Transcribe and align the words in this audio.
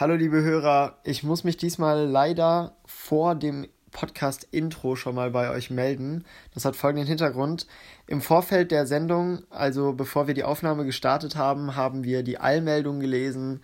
Hallo 0.00 0.14
liebe 0.14 0.40
Hörer, 0.40 0.96
ich 1.04 1.24
muss 1.24 1.44
mich 1.44 1.58
diesmal 1.58 2.06
leider 2.06 2.74
vor 2.86 3.34
dem 3.34 3.68
Podcast-Intro 3.90 4.96
schon 4.96 5.14
mal 5.14 5.30
bei 5.30 5.50
euch 5.50 5.68
melden. 5.68 6.24
Das 6.54 6.64
hat 6.64 6.74
folgenden 6.74 7.06
Hintergrund. 7.06 7.66
Im 8.06 8.22
Vorfeld 8.22 8.70
der 8.70 8.86
Sendung, 8.86 9.42
also 9.50 9.92
bevor 9.92 10.26
wir 10.26 10.32
die 10.32 10.42
Aufnahme 10.42 10.86
gestartet 10.86 11.36
haben, 11.36 11.76
haben 11.76 12.02
wir 12.02 12.22
die 12.22 12.38
Allmeldung 12.38 12.98
gelesen, 12.98 13.60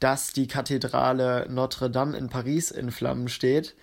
dass 0.00 0.34
die 0.34 0.48
Kathedrale 0.48 1.46
Notre 1.48 1.90
Dame 1.90 2.14
in 2.14 2.28
Paris 2.28 2.70
in 2.70 2.90
Flammen 2.90 3.28
steht. 3.28 3.74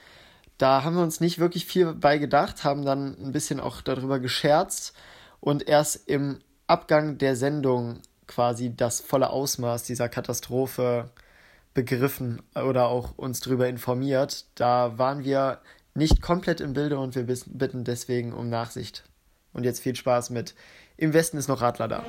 Da 0.60 0.84
haben 0.84 0.98
wir 0.98 1.02
uns 1.02 1.20
nicht 1.20 1.40
wirklich 1.40 1.66
viel 1.66 1.96
bei 1.96 2.20
gedacht, 2.20 2.64
haben 2.64 2.86
dann 2.86 3.18
ein 3.20 3.32
bisschen 3.32 3.60
auch 3.60 3.82
darüber 3.82 4.20
gescherzt 4.20 4.94
und 5.40 5.68
erst 5.68 6.08
im 6.08 6.42
Abgang 6.68 7.18
der 7.18 7.36
Sendung 7.36 8.04
quasi 8.28 8.72
das 8.76 9.02
volle 9.02 9.32
Ausmaß 9.32 9.82
dieser 9.82 10.10
Katastrophe 10.10 11.10
begriffen 11.78 12.42
oder 12.56 12.88
auch 12.88 13.16
uns 13.18 13.40
darüber 13.40 13.70
informiert. 13.70 14.46
Da 14.56 14.98
waren 14.98 15.24
wir 15.24 15.60
nicht 15.94 16.24
komplett 16.24 16.60
im 16.60 16.74
Bilde 16.74 16.98
und 16.98 17.14
wir 17.14 17.28
bitten 17.28 17.84
deswegen 17.84 18.34
um 18.34 18.50
Nachsicht. 18.50 19.04
Und 19.54 19.64
jetzt 19.64 19.82
viel 19.82 19.96
Spaß 19.96 20.32
mit 20.32 20.56
Im 20.98 21.14
Westen 21.14 21.38
ist 21.38 21.48
noch 21.48 21.62
Radler 21.62 21.88
da. 21.88 22.04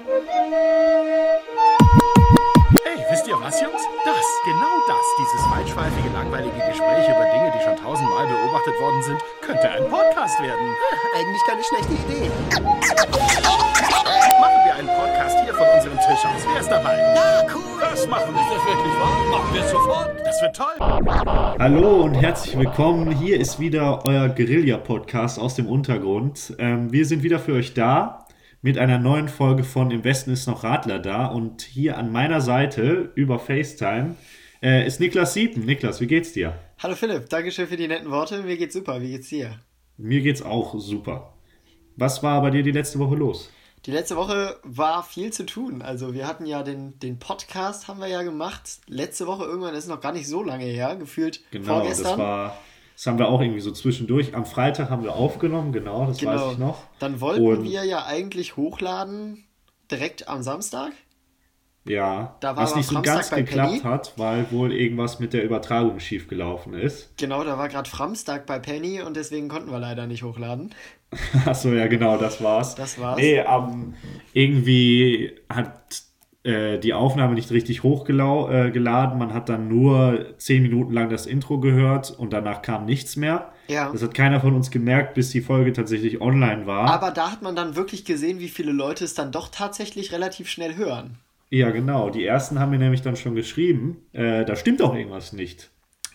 Hey, 2.82 3.04
wisst 3.10 3.28
ihr 3.28 3.38
was, 3.38 3.60
Jungs? 3.60 3.82
Das, 4.06 4.24
genau 4.46 4.74
das, 4.88 5.04
dieses 5.18 5.50
weitschweifige, 5.50 6.14
langweilige 6.14 6.56
Gespräch 6.56 7.06
über 7.06 7.26
Dinge, 7.30 7.52
die 7.54 7.62
schon 7.62 7.76
tausendmal 7.76 8.26
beobachtet 8.26 8.80
worden 8.80 9.02
sind, 9.02 9.20
könnte 9.42 9.68
ein 9.68 9.86
Podcast 9.90 10.40
werden. 10.40 10.76
Eigentlich 11.14 11.42
keine 11.46 11.62
schlechte 11.62 11.92
Idee. 11.92 13.67
Podcast 14.98 15.38
hier 15.44 15.54
von 15.54 15.66
unserem 15.76 15.96
Tisch 15.98 16.24
aus. 16.24 16.44
Wer 16.44 16.60
ist 16.60 16.68
dabei? 16.68 16.98
Ja, 16.98 17.46
cool. 17.54 17.80
Das 17.80 18.04
machen 18.08 18.34
wir. 18.34 18.40
Ist 18.40 18.50
das 18.50 18.66
wirklich 18.66 18.94
wahr? 18.98 19.30
Machen 19.30 19.54
wir 19.54 19.60
es 19.62 19.70
sofort. 19.70 20.20
Das 20.24 20.42
wird 20.42 20.56
toll. 20.56 21.56
Hallo 21.60 22.02
und 22.02 22.14
herzlich 22.14 22.58
willkommen. 22.58 23.12
Hier 23.16 23.38
ist 23.38 23.60
wieder 23.60 24.04
euer 24.04 24.28
Guerilla-Podcast 24.28 25.38
aus 25.38 25.54
dem 25.54 25.68
Untergrund. 25.68 26.52
Ähm, 26.58 26.90
wir 26.90 27.06
sind 27.06 27.22
wieder 27.22 27.38
für 27.38 27.52
euch 27.52 27.74
da 27.74 28.26
mit 28.60 28.76
einer 28.76 28.98
neuen 28.98 29.28
Folge 29.28 29.62
von 29.62 29.92
Im 29.92 30.02
Westen 30.02 30.32
ist 30.32 30.48
noch 30.48 30.64
Radler 30.64 30.98
da. 30.98 31.26
Und 31.26 31.62
hier 31.62 31.96
an 31.96 32.10
meiner 32.10 32.40
Seite 32.40 33.12
über 33.14 33.38
FaceTime 33.38 34.16
äh, 34.60 34.84
ist 34.84 34.98
Niklas 34.98 35.32
Siepen. 35.32 35.64
Niklas, 35.64 36.00
wie 36.00 36.08
geht's 36.08 36.32
dir? 36.32 36.54
Hallo 36.80 36.96
Philipp, 36.96 37.28
Dankeschön 37.28 37.68
für 37.68 37.76
die 37.76 37.86
netten 37.86 38.10
Worte. 38.10 38.42
Mir 38.42 38.56
geht's 38.56 38.74
super. 38.74 39.00
Wie 39.00 39.12
geht's 39.12 39.28
dir? 39.28 39.60
Mir 39.96 40.22
geht's 40.22 40.42
auch 40.42 40.74
super. 40.76 41.34
Was 41.94 42.24
war 42.24 42.42
bei 42.42 42.50
dir 42.50 42.64
die 42.64 42.72
letzte 42.72 42.98
Woche 42.98 43.14
los? 43.14 43.52
Die 43.88 43.92
letzte 43.94 44.16
Woche 44.16 44.60
war 44.64 45.02
viel 45.02 45.32
zu 45.32 45.46
tun. 45.46 45.80
Also 45.80 46.12
wir 46.12 46.26
hatten 46.28 46.44
ja 46.44 46.62
den, 46.62 46.98
den 46.98 47.18
Podcast, 47.18 47.88
haben 47.88 48.00
wir 48.00 48.06
ja 48.08 48.22
gemacht. 48.22 48.80
Letzte 48.86 49.26
Woche 49.26 49.44
irgendwann, 49.44 49.72
das 49.72 49.84
ist 49.84 49.88
noch 49.90 50.02
gar 50.02 50.12
nicht 50.12 50.28
so 50.28 50.42
lange 50.42 50.66
her, 50.66 50.94
gefühlt 50.96 51.40
Genau, 51.50 51.78
vorgestern. 51.80 52.04
das 52.04 52.18
war. 52.18 52.58
Das 52.94 53.06
haben 53.06 53.18
wir 53.18 53.28
auch 53.28 53.40
irgendwie 53.40 53.60
so 53.60 53.70
zwischendurch. 53.70 54.34
Am 54.34 54.44
Freitag 54.44 54.90
haben 54.90 55.04
wir 55.04 55.14
aufgenommen, 55.14 55.72
genau, 55.72 56.04
das 56.04 56.18
Genau. 56.18 56.32
weiß 56.48 56.52
ich 56.52 56.58
noch. 56.58 56.82
Dann 56.98 57.22
wollten 57.22 57.46
Und- 57.46 57.64
wir 57.64 57.82
ja 57.84 58.04
eigentlich 58.04 58.58
hochladen 58.58 59.44
direkt 59.90 60.28
am 60.28 60.42
Samstag. 60.42 60.92
Ja, 61.84 62.36
Da 62.40 62.54
war 62.54 62.64
was 62.64 62.76
nicht 62.76 62.88
so 62.88 63.00
ganz 63.00 63.30
geklappt 63.30 63.70
Penny. 63.70 63.80
hat, 63.80 64.12
weil 64.16 64.50
wohl 64.50 64.72
irgendwas 64.72 65.20
mit 65.20 65.32
der 65.32 65.44
Übertragung 65.44 66.00
schiefgelaufen 66.00 66.74
ist. 66.74 67.16
Genau, 67.16 67.44
da 67.44 67.56
war 67.56 67.68
gerade 67.68 67.88
Framstag 67.88 68.46
bei 68.46 68.58
Penny 68.58 69.00
und 69.00 69.16
deswegen 69.16 69.48
konnten 69.48 69.70
wir 69.70 69.78
leider 69.78 70.06
nicht 70.06 70.22
hochladen. 70.22 70.74
Achso, 71.46 71.72
ja, 71.72 71.86
genau, 71.86 72.18
das 72.18 72.42
war's. 72.42 72.74
Das 72.74 72.98
war's. 73.00 73.16
Nee, 73.18 73.38
ähm, 73.38 73.94
irgendwie 74.34 75.32
hat 75.48 76.02
äh, 76.44 76.78
die 76.78 76.94
Aufnahme 76.94 77.34
nicht 77.34 77.50
richtig 77.50 77.82
hochgeladen. 77.82 78.72
Äh. 78.72 79.18
Man 79.18 79.34
hat 79.34 79.48
dann 79.48 79.68
nur 79.68 80.34
zehn 80.38 80.62
Minuten 80.62 80.92
lang 80.92 81.08
das 81.08 81.26
Intro 81.26 81.58
gehört 81.58 82.10
und 82.10 82.32
danach 82.32 82.62
kam 82.62 82.84
nichts 82.84 83.16
mehr. 83.16 83.52
Ja. 83.68 83.90
Das 83.92 84.02
hat 84.02 84.14
keiner 84.14 84.40
von 84.40 84.54
uns 84.54 84.70
gemerkt, 84.70 85.14
bis 85.14 85.30
die 85.30 85.40
Folge 85.40 85.72
tatsächlich 85.72 86.20
online 86.20 86.66
war. 86.66 86.90
Aber 86.90 87.10
da 87.10 87.32
hat 87.32 87.42
man 87.42 87.56
dann 87.56 87.76
wirklich 87.76 88.04
gesehen, 88.04 88.38
wie 88.38 88.48
viele 88.48 88.72
Leute 88.72 89.04
es 89.04 89.14
dann 89.14 89.32
doch 89.32 89.48
tatsächlich 89.48 90.12
relativ 90.12 90.48
schnell 90.48 90.76
hören. 90.76 91.18
Ja, 91.50 91.70
genau. 91.70 92.10
Die 92.10 92.24
ersten 92.24 92.58
haben 92.58 92.70
mir 92.70 92.78
nämlich 92.78 93.02
dann 93.02 93.16
schon 93.16 93.34
geschrieben, 93.34 93.98
äh, 94.12 94.44
da 94.44 94.56
stimmt 94.56 94.80
doch 94.80 94.94
irgendwas 94.94 95.32
nicht 95.32 95.70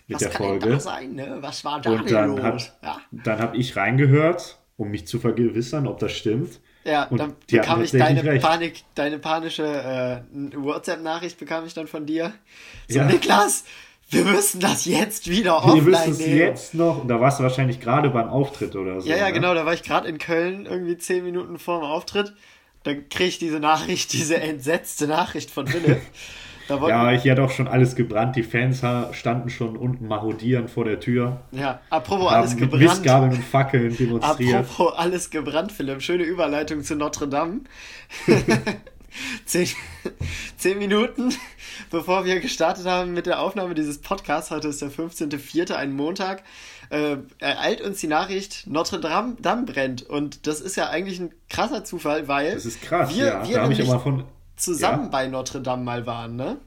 mit 0.07 0.15
Was 0.15 0.21
der 0.23 0.29
kann 0.31 0.41
denn 0.43 0.59
Folge. 0.61 0.69
da 0.75 0.79
sein, 0.79 1.13
ne? 1.15 1.37
Was 1.41 1.63
war 1.65 1.79
da 1.81 1.91
Und 1.91 2.05
denn 2.09 2.13
dann 2.13 2.29
los? 2.35 2.41
hat- 2.43 2.77
ja. 2.83 2.97
Dann 3.11 3.39
habe 3.39 3.57
ich 3.57 3.75
reingehört, 3.75 4.59
um 4.77 4.89
mich 4.89 5.07
zu 5.07 5.19
vergewissern, 5.19 5.87
ob 5.87 5.99
das 5.99 6.11
stimmt. 6.11 6.59
Ja, 6.85 7.05
Und 7.05 7.19
dann 7.19 7.33
bekam 7.49 7.81
ich 7.81 7.91
deine. 7.91 8.39
Panik, 8.39 8.83
deine 8.95 9.17
panische 9.17 9.63
äh, 9.65 10.21
WhatsApp-Nachricht 10.57 11.39
bekam 11.39 11.65
ich 11.65 11.73
dann 11.73 11.87
von 11.87 12.05
dir. 12.05 12.33
So, 12.89 12.99
Ja. 12.99 13.05
Niklas, 13.05 13.63
wir 14.09 14.25
müssen 14.25 14.59
das 14.59 14.83
jetzt 14.83 15.29
wieder 15.29 15.51
Wir 15.51 15.63
offline 15.63 15.85
wissen 15.85 16.11
es 16.11 16.19
nehmen. 16.19 16.37
jetzt 16.37 16.73
noch. 16.73 17.01
Und 17.03 17.07
da 17.07 17.21
warst 17.21 17.39
du 17.39 17.43
wahrscheinlich 17.43 17.79
gerade 17.79 18.09
beim 18.09 18.27
Auftritt 18.27 18.75
oder 18.75 18.99
so. 18.99 19.07
Ja, 19.09 19.15
ja, 19.15 19.27
ne? 19.27 19.33
genau, 19.33 19.53
da 19.53 19.65
war 19.65 19.73
ich 19.73 19.83
gerade 19.83 20.09
in 20.09 20.17
Köln, 20.17 20.65
irgendwie 20.65 20.97
zehn 20.97 21.23
Minuten 21.23 21.57
vor 21.57 21.79
dem 21.79 21.85
Auftritt. 21.85 22.33
Dann 22.83 23.09
krieg 23.09 23.27
ich 23.29 23.39
diese 23.39 23.59
Nachricht, 23.59 24.13
diese 24.13 24.39
entsetzte 24.39 25.07
Nachricht 25.07 25.51
von 25.51 25.67
Philipp. 25.67 26.01
Ja, 26.69 27.11
ja, 27.11 27.19
hier 27.19 27.33
hat 27.33 27.39
auch 27.39 27.51
schon 27.51 27.67
alles 27.67 27.93
gebrannt. 27.93 28.37
Die 28.37 28.41
Fans 28.41 28.81
standen 29.11 29.49
schon 29.49 29.75
unten 29.75 30.07
marodierend 30.07 30.69
vor 30.69 30.85
der 30.85 31.01
Tür. 31.01 31.41
apropos 31.89 32.31
alles 32.31 32.51
mit 32.51 32.61
gebrannt. 32.61 32.83
Mistgabeln 32.83 33.31
und 33.33 33.43
Fackeln 33.43 33.97
demonstriert. 33.97 34.61
Apropos 34.61 34.97
alles 34.97 35.29
gebrannt, 35.29 35.73
Philipp. 35.73 36.01
Schöne 36.01 36.23
Überleitung 36.23 36.81
zu 36.81 36.95
Notre 36.95 37.27
Dame. 37.27 37.61
zehn, 39.45 39.67
zehn 40.57 40.77
Minuten 40.77 41.33
bevor 41.89 42.25
wir 42.25 42.39
gestartet 42.39 42.85
haben 42.85 43.13
mit 43.13 43.25
der 43.25 43.39
Aufnahme 43.39 43.75
dieses 43.75 43.99
Podcasts, 43.99 44.51
heute 44.51 44.69
ist 44.69 44.81
der 44.81 44.91
15.04., 44.91 45.73
ein 45.73 45.93
Montag, 45.93 46.43
äh, 46.93 47.17
ereilt 47.39 47.81
uns 47.81 47.99
die 47.99 48.07
Nachricht, 48.07 48.67
Notre 48.67 48.99
Dame, 48.99 49.35
Dame 49.41 49.63
brennt. 49.63 50.03
Und 50.03 50.45
das 50.45 50.61
ist 50.61 50.75
ja 50.75 50.89
eigentlich 50.89 51.19
ein 51.19 51.33
krasser 51.49 51.83
Zufall, 51.83 52.27
weil 52.27 52.61
krass, 52.81 53.13
wir, 53.15 53.25
ja. 53.25 53.47
wir 53.47 53.61
nämlich 53.61 53.79
immer 53.79 53.99
von. 53.99 54.25
zusammen 54.55 55.05
Ja? 55.05 55.09
bei 55.09 55.27
Notre 55.27 55.61
Dame 55.61 55.83
mal 55.83 56.05
waren, 56.05 56.35
ne? 56.35 56.57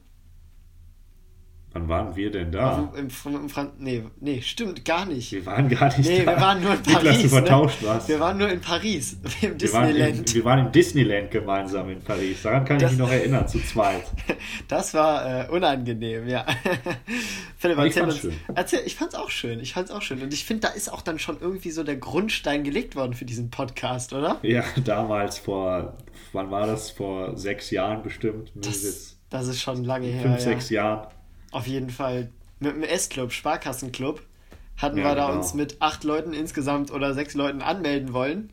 Wann 1.73 1.89
waren 1.89 2.15
wir 2.15 2.31
denn 2.31 2.51
da? 2.51 2.91
Im, 2.95 3.07
im, 3.25 3.35
im, 3.35 3.71
nee, 3.77 4.03
nee, 4.19 4.41
stimmt 4.41 4.83
gar 4.83 5.05
nicht. 5.05 5.31
Wir 5.31 5.45
waren 5.45 5.69
gar 5.69 5.95
nicht 5.95 6.09
Nee, 6.09 6.23
da. 6.25 6.31
wir 6.35 6.41
waren 6.41 6.61
nur 6.63 6.71
in 6.73 6.79
Niklas, 6.79 7.03
Paris. 7.03 7.21
du 7.21 7.29
vertauscht 7.29 7.81
ne? 7.83 7.87
was. 7.89 8.07
Wir 8.07 8.19
waren 8.19 8.37
nur 8.37 8.49
in 8.49 8.61
Paris, 8.61 9.17
im 9.41 9.59
Wir 9.59 9.73
waren, 9.73 9.87
Disneyland. 9.93 10.29
in, 10.29 10.35
wir 10.35 10.45
waren 10.45 10.59
im 10.65 10.71
Disneyland 10.71 11.29
gemeinsam 11.31 11.89
in 11.91 12.01
Paris. 12.01 12.41
Daran 12.41 12.65
kann 12.65 12.79
Das- 12.79 12.91
ich 12.93 12.97
mich 12.97 13.05
noch 13.07 13.13
erinnern, 13.13 13.47
zu 13.47 13.59
zweit. 13.59 14.03
Das 14.67 14.93
war 14.93 15.45
äh, 15.47 15.49
unangenehm, 15.49 16.27
ja. 16.27 16.45
Philipp, 17.57 17.77
ich 17.79 17.85
erzähl 17.97 18.01
fand's 18.03 18.15
uns, 18.15 18.21
schön. 18.21 18.33
Erzähl, 18.55 18.79
ich 18.85 18.95
fand's 18.95 19.15
auch 19.15 19.29
schön. 19.29 19.59
Ich 19.59 19.73
fand's 19.73 19.91
auch 19.91 20.01
schön. 20.01 20.21
Und 20.21 20.33
ich 20.33 20.45
finde, 20.45 20.67
da 20.67 20.73
ist 20.73 20.91
auch 20.91 21.01
dann 21.01 21.19
schon 21.19 21.37
irgendwie 21.39 21.71
so 21.71 21.83
der 21.83 21.97
Grundstein 21.97 22.63
gelegt 22.63 22.95
worden 22.95 23.13
für 23.13 23.25
diesen 23.25 23.49
Podcast, 23.49 24.13
oder? 24.13 24.39
Ja, 24.41 24.63
damals 24.83 25.37
vor, 25.37 25.97
wann 26.33 26.49
war 26.49 26.65
das? 26.67 26.89
Vor 26.91 27.37
sechs 27.37 27.71
Jahren 27.71 28.01
bestimmt. 28.03 28.51
Das, 28.55 29.17
das 29.29 29.47
ist 29.47 29.61
schon 29.61 29.83
lange 29.83 30.07
her. 30.07 30.21
fünf, 30.21 30.35
ja. 30.35 30.39
sechs 30.41 30.69
Jahren. 30.69 31.07
Auf 31.51 31.67
jeden 31.67 31.89
Fall. 31.89 32.29
Mit 32.59 32.73
dem 32.75 32.83
S-Club, 32.83 33.31
Sparkassenclub, 33.31 34.21
hatten 34.77 34.97
Ja, 34.97 35.05
wir 35.05 35.15
da 35.15 35.27
genau. 35.27 35.37
uns 35.37 35.53
mit 35.53 35.77
acht 35.79 36.03
Leuten 36.03 36.33
insgesamt 36.33 36.91
oder 36.91 37.13
sechs 37.13 37.33
Leuten 37.35 37.61
anmelden 37.61 38.13
wollen. 38.13 38.51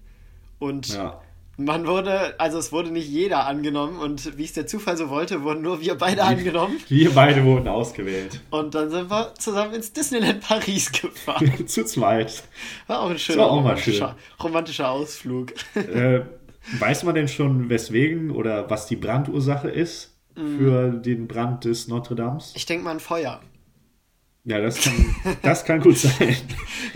Und 0.58 0.88
Ja. 0.88 1.20
man 1.56 1.86
wurde, 1.86 2.38
also 2.38 2.58
es 2.58 2.70
wurde 2.72 2.90
nicht 2.90 3.08
jeder 3.08 3.46
angenommen 3.46 3.98
und 3.98 4.36
wie 4.38 4.44
es 4.44 4.52
der 4.52 4.66
Zufall 4.66 4.96
so 4.96 5.08
wollte, 5.10 5.42
wurden 5.42 5.62
nur 5.62 5.80
wir 5.80 5.96
beide 5.96 6.22
angenommen. 6.24 6.76
Wir 6.88 7.10
beide 7.12 7.44
wurden 7.44 7.68
ausgewählt. 7.68 8.40
Und 8.50 8.74
dann 8.74 8.90
sind 8.90 9.10
wir 9.10 9.34
zusammen 9.38 9.74
ins 9.74 9.92
Disneyland 9.92 10.40
Paris 10.40 10.92
gefahren. 10.92 11.52
zu 11.66 11.84
zweit. 11.84 12.42
War 12.86 13.00
auch 13.00 13.10
ein 13.10 13.18
schöner 13.18 13.38
war 13.40 13.46
auch 13.50 13.54
mal 13.56 13.60
romantischer, 13.70 14.16
romantischer 14.42 14.90
Ausflug. 14.90 15.52
Äh, 15.74 16.20
weiß 16.78 17.04
man 17.04 17.14
denn 17.14 17.28
schon, 17.28 17.68
weswegen 17.68 18.30
oder 18.30 18.70
was 18.70 18.86
die 18.86 18.96
Brandursache 18.96 19.68
ist 19.68 20.13
Mhm. 20.36 20.58
für 20.58 20.90
den 20.92 21.26
Brand 21.28 21.64
des 21.64 21.88
Notre 21.88 22.14
Dames? 22.14 22.52
Ich 22.56 22.66
denke 22.66 22.84
mal 22.84 22.90
an 22.92 23.00
Feuer. 23.00 23.40
Ja, 24.46 24.60
das 24.60 24.78
kann, 24.82 24.92
das 25.42 25.64
kann 25.64 25.80
gut 25.80 25.96
sein. 25.96 26.36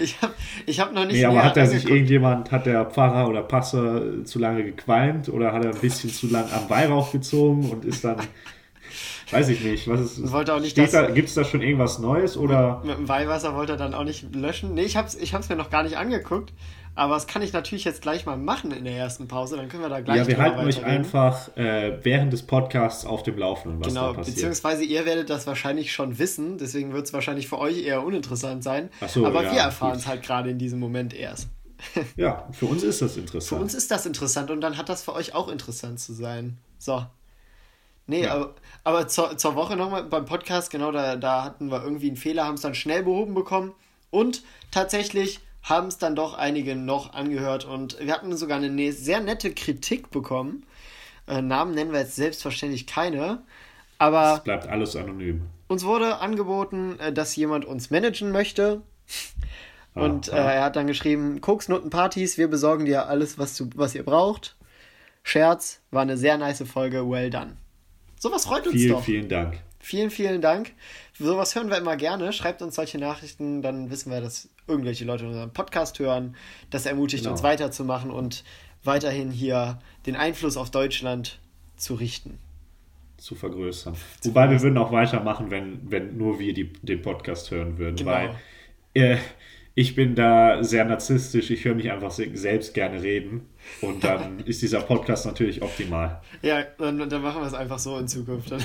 Ich 0.00 0.20
habe 0.23 0.32
ich 0.67 0.79
hab 0.79 0.93
noch 0.93 1.06
nicht 1.06 1.17
Nee, 1.17 1.25
aber 1.25 1.43
hat 1.43 1.56
da 1.56 1.67
sich 1.67 1.88
irgendjemand, 1.88 2.52
hat 2.52 2.67
der 2.67 2.85
Pfarrer 2.87 3.29
oder 3.29 3.43
Pastor 3.43 3.96
äh, 4.20 4.25
zu 4.25 4.38
lange 4.38 4.62
gequalmt 4.62 5.29
oder 5.29 5.52
hat 5.52 5.64
er 5.64 5.75
ein 5.75 5.81
bisschen 5.81 6.11
zu 6.11 6.29
lang 6.29 6.44
am 6.52 6.70
Weihrauch 6.70 7.11
gezogen 7.11 7.69
und 7.70 7.85
ist 7.85 8.05
dann, 8.05 8.19
weiß 9.32 9.49
ich 9.49 9.61
nicht, 9.64 9.88
was 9.88 10.00
ist, 10.00 10.31
Wollte 10.31 10.55
auch 10.55 10.61
nicht, 10.61 10.79
dass- 10.79 10.93
da, 10.93 11.11
gibt 11.11 11.29
es 11.29 11.35
da 11.35 11.43
schon 11.44 11.62
irgendwas 11.62 11.99
Neues 11.99 12.37
oder? 12.37 12.81
Mit 12.85 12.96
dem 12.96 13.08
Weihwasser 13.08 13.56
wollte 13.56 13.73
er 13.73 13.79
dann 13.79 13.93
auch 13.94 14.05
nicht 14.05 14.32
löschen. 14.37 14.75
Nee, 14.75 14.82
ich 14.82 14.96
hab's, 14.96 15.17
ich 15.17 15.35
hab's 15.35 15.49
mir 15.49 15.56
noch 15.56 15.70
gar 15.70 15.82
nicht 15.82 15.96
angeguckt. 15.96 16.52
Aber 16.99 17.15
das 17.15 17.29
kann 17.29 17.43
ich 17.43 17.53
natürlich 17.53 17.85
jetzt 17.85 18.03
gleich 18.03 18.27
mal 18.27 18.37
machen 18.37 18.73
in 18.73 18.83
der 18.85 18.95
ersten 18.97 19.29
Pause. 19.29 19.56
Dann 19.56 19.69
können 19.69 19.85
wir 19.85 19.89
da 19.89 20.00
gleich 20.00 20.17
Ja, 20.17 20.27
wir 20.27 20.37
halten 20.39 20.59
euch 20.67 20.85
einfach 20.85 21.56
äh, 21.56 21.97
während 22.03 22.33
des 22.33 22.43
Podcasts 22.43 23.05
auf 23.05 23.23
dem 23.23 23.39
Laufenden, 23.39 23.79
was 23.79 23.87
Genau, 23.89 24.09
da 24.09 24.15
passiert. 24.15 24.35
beziehungsweise 24.35 24.83
ihr 24.83 25.06
werdet 25.06 25.31
das 25.31 25.47
wahrscheinlich 25.47 25.93
schon 25.93 26.19
wissen, 26.19 26.59
deswegen 26.59 26.93
wird 26.93 27.06
es 27.06 27.12
wahrscheinlich 27.12 27.47
für 27.47 27.59
euch 27.61 27.85
eher 27.85 28.03
uninteressant 28.05 28.65
sein. 28.65 28.91
Ach 29.00 29.09
so, 29.09 29.25
Aber 29.25 29.45
ja, 29.45 29.53
wir 29.53 29.61
erfahren 29.61 29.97
es 29.97 30.09
halt 30.09 30.25
gerade 30.25 30.50
in 30.50 30.59
diesem 30.59 30.81
Moment 30.81 31.15
erst. 31.15 31.49
Ja, 32.17 32.49
für 32.50 32.67
uns 32.67 32.83
ist 32.83 33.00
das 33.00 33.12
Für 33.15 33.21
interessant. 33.21 33.62
uns 33.62 33.75
ist 33.75 33.93
das 33.93 34.05
interessant 34.05 34.50
und 34.50 34.61
dann 34.61 34.77
hat 34.77 34.89
das 34.89 35.05
für 35.05 35.12
euch 35.15 35.37
auch 35.37 35.47
interessant 35.47 36.00
zu 36.00 36.12
sein. 36.12 36.59
So. 36.79 37.06
Nee, 38.09 38.25
ja. 38.25 38.35
aber, 38.35 38.55
aber 38.83 39.06
zur, 39.06 39.37
zur 39.39 39.55
Woche 39.55 39.77
nochmal 39.77 40.03
beim 40.03 40.25
Podcast, 40.25 40.71
genau, 40.73 40.91
da, 40.91 41.15
da 41.15 41.45
hatten 41.45 41.71
wir 41.71 41.81
irgendwie 41.85 42.09
einen 42.09 42.17
Fehler, 42.17 42.45
haben 42.45 42.55
es 42.55 42.62
dann 42.62 42.75
schnell 42.75 43.05
behoben 43.05 43.35
bekommen 43.35 43.73
und 44.11 44.43
tatsächlich 44.73 45.39
haben 45.69 45.88
es 45.88 45.99
dann 45.99 46.17
doch 46.17 46.35
einige 46.35 46.75
noch 46.75 47.12
angehört 47.12 47.65
und 47.65 47.99
wir 48.00 48.12
hatten 48.12 48.35
sogar 48.37 48.59
eine 48.59 48.70
ne, 48.70 48.93
sehr 48.93 49.20
nette 49.20 49.53
Kritik 49.53 50.11
bekommen. 50.11 50.65
Äh, 51.26 51.43
Namen 51.43 51.75
nennen 51.75 51.93
wir 51.93 52.00
jetzt 52.00 52.17
selbstverständlich 52.17 52.87
keine, 52.87 53.43
aber. 53.99 54.37
Es 54.37 54.44
bleibt 54.44 54.67
alles 54.67 54.97
anonym. 54.97 55.43
Uns 55.69 55.85
wurde 55.85 56.19
angeboten, 56.19 56.99
äh, 56.99 57.12
dass 57.12 57.37
jemand 57.37 57.65
uns 57.65 57.91
managen 57.91 58.32
möchte. 58.32 58.82
Und 59.94 60.29
äh, 60.29 60.37
er 60.37 60.65
hat 60.65 60.76
dann 60.76 60.87
geschrieben: 60.87 61.41
Koksnotenpartys, 61.41 62.38
wir 62.38 62.49
besorgen 62.49 62.85
dir 62.85 63.06
alles, 63.09 63.38
was, 63.38 63.56
du, 63.56 63.69
was 63.75 63.94
ihr 63.94 64.05
braucht. 64.05 64.56
Scherz, 65.23 65.81
war 65.91 66.03
eine 66.03 66.17
sehr 66.17 66.38
nice 66.38 66.62
Folge, 66.62 67.11
well 67.11 67.29
done. 67.29 67.56
Sowas 68.19 68.47
freut 68.47 68.67
uns 68.67 68.76
vielen, 68.76 68.93
doch. 68.93 69.03
Vielen, 69.03 69.21
vielen 69.21 69.29
Dank. 69.29 69.59
Vielen, 69.81 70.11
vielen 70.11 70.41
Dank. 70.41 70.73
Sowas 71.19 71.55
hören 71.55 71.69
wir 71.69 71.79
immer 71.79 71.97
gerne. 71.97 72.32
Schreibt 72.32 72.62
uns 72.62 72.76
solche 72.76 72.99
Nachrichten, 72.99 73.61
dann 73.61 73.91
wissen 73.91 74.12
wir, 74.12 74.20
dass 74.20 74.49
irgendwelche 74.67 75.05
Leute 75.05 75.26
unseren 75.26 75.53
Podcast 75.53 75.99
hören. 75.99 76.37
Das 76.70 76.87
ermutigt 76.87 77.25
genau. 77.25 77.32
uns 77.32 77.43
weiterzumachen 77.43 78.11
und 78.11 78.44
weiterhin 78.85 79.31
hier 79.31 79.81
den 80.06 80.15
Einfluss 80.15 80.56
auf 80.56 80.70
Deutschland 80.70 81.41
zu 81.76 81.94
richten. 81.94 82.38
Zu 83.17 83.35
vergrößern. 83.35 83.94
Zu 84.20 84.29
Wobei 84.31 84.43
vergrößern. 84.43 84.50
wir 84.50 84.62
würden 84.62 84.79
auch 84.79 84.93
weitermachen, 84.93 85.50
wenn, 85.50 85.91
wenn 85.91 86.17
nur 86.17 86.38
wir 86.38 86.55
die, 86.55 86.73
den 86.73 87.03
Podcast 87.03 87.50
hören 87.50 87.79
würden. 87.79 87.97
Genau. 87.97 88.11
Weil 88.11 88.35
äh, 88.94 89.19
ich 89.78 89.94
bin 89.94 90.16
da 90.16 90.64
sehr 90.64 90.84
narzisstisch, 90.84 91.52
ich 91.52 91.64
höre 91.64 91.76
mich 91.76 91.92
einfach 91.92 92.10
selbst 92.10 92.75
gerne 92.75 93.00
reden 93.00 93.46
und 93.80 94.02
dann 94.02 94.40
ist 94.44 94.60
dieser 94.60 94.80
Podcast 94.80 95.25
natürlich 95.25 95.62
optimal. 95.62 96.20
Ja, 96.42 96.64
dann, 96.78 97.08
dann 97.08 97.22
machen 97.22 97.42
wir 97.42 97.46
es 97.46 97.54
einfach 97.54 97.78
so 97.78 97.96
in 97.96 98.08
Zukunft. 98.08 98.50
Dann, 98.50 98.64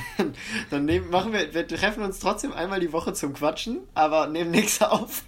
dann 0.72 0.86
nehmen, 0.86 1.12
machen 1.12 1.32
wir, 1.32 1.54
wir 1.54 1.68
treffen 1.68 2.02
uns 2.02 2.18
trotzdem 2.18 2.52
einmal 2.52 2.80
die 2.80 2.92
Woche 2.92 3.14
zum 3.14 3.34
Quatschen, 3.34 3.82
aber 3.94 4.26
nehmen 4.26 4.50
nichts 4.50 4.82
auf. 4.82 5.24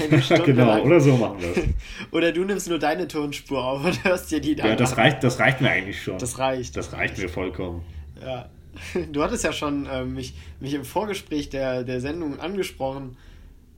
Eine 0.00 0.20
Stunde 0.22 0.42
genau, 0.42 0.66
lang. 0.66 0.82
oder 0.82 0.98
so 0.98 1.16
machen 1.16 1.40
wir 1.40 1.50
es. 1.50 1.68
Oder 2.10 2.32
du 2.32 2.42
nimmst 2.42 2.68
nur 2.68 2.80
deine 2.80 3.06
Tonspur 3.06 3.64
auf 3.64 3.84
und 3.84 4.02
hörst 4.02 4.32
dir 4.32 4.40
die 4.40 4.56
dann 4.56 4.66
Ja, 4.66 4.74
das 4.74 4.96
reicht, 4.96 5.22
das 5.22 5.38
reicht 5.38 5.60
mir 5.60 5.70
eigentlich 5.70 6.02
schon. 6.02 6.18
Das 6.18 6.40
reicht. 6.40 6.76
Das, 6.76 6.92
reicht, 6.92 7.16
mir 7.16 7.28
vollkommen. 7.28 7.84
Ja. 8.20 8.48
Du 9.12 9.22
hattest 9.22 9.44
ja 9.44 9.52
schon 9.52 9.86
äh, 9.86 10.04
mich, 10.04 10.34
mich 10.58 10.74
im 10.74 10.84
Vorgespräch 10.84 11.48
der, 11.48 11.84
der 11.84 12.00
Sendung 12.00 12.40
angesprochen, 12.40 13.16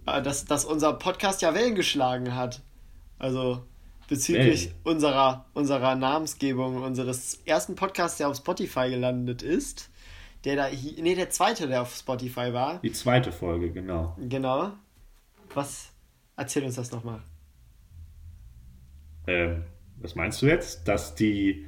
dass, 0.05 0.44
dass 0.44 0.64
unser 0.64 0.93
Podcast 0.94 1.43
ja 1.43 1.55
Wellen 1.55 1.75
geschlagen 1.75 2.35
hat. 2.35 2.62
Also 3.19 3.64
bezüglich 4.08 4.67
Wellen. 4.67 4.76
unserer, 4.85 5.47
unserer 5.55 5.94
Namensgebung, 5.94 6.82
unseres 6.82 7.41
ersten 7.44 7.76
Podcasts, 7.76 8.19
der 8.19 8.29
auf 8.29 8.37
Spotify 8.37 8.91
gelandet 8.91 9.43
ist. 9.43 9.91
Der 10.44 10.56
da, 10.56 10.69
nee, 10.70 11.14
der 11.14 11.31
zweite, 11.31 11.69
der 11.69 11.82
auf 11.82 11.94
Spotify 11.94 12.52
war. 12.52 12.81
Die 12.81 12.93
zweite 12.93 13.31
Folge, 13.31 13.70
genau. 13.70 14.17
Genau. 14.19 14.73
Was, 15.55 15.91
erzähl 16.37 16.64
uns 16.64 16.76
das 16.76 16.91
nochmal. 16.93 17.20
Ähm, 19.26 19.64
was 19.96 20.14
meinst 20.14 20.41
du 20.41 20.46
jetzt? 20.46 20.88
Dass 20.88 21.14
die 21.14 21.67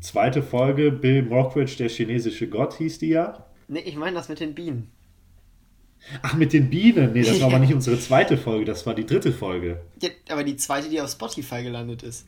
zweite 0.00 0.42
Folge 0.42 0.90
Bill 0.90 1.22
Mockridge, 1.22 1.76
der 1.78 1.90
chinesische 1.90 2.48
Gott, 2.48 2.74
hieß 2.74 2.98
die 2.98 3.08
ja? 3.08 3.46
Nee, 3.68 3.80
ich 3.80 3.96
meine 3.96 4.16
das 4.16 4.28
mit 4.28 4.40
den 4.40 4.54
Bienen. 4.54 4.90
Ach, 6.22 6.34
mit 6.34 6.52
den 6.52 6.70
Bienen. 6.70 7.12
Nee, 7.12 7.22
das 7.22 7.40
war 7.40 7.48
aber 7.48 7.58
nicht 7.60 7.74
unsere 7.74 7.98
zweite 7.98 8.36
Folge, 8.36 8.64
das 8.64 8.86
war 8.86 8.94
die 8.94 9.06
dritte 9.06 9.32
Folge. 9.32 9.80
Ja, 10.00 10.10
aber 10.30 10.44
die 10.44 10.56
zweite, 10.56 10.88
die 10.88 11.00
auf 11.00 11.10
Spotify 11.10 11.62
gelandet 11.62 12.02
ist. 12.02 12.26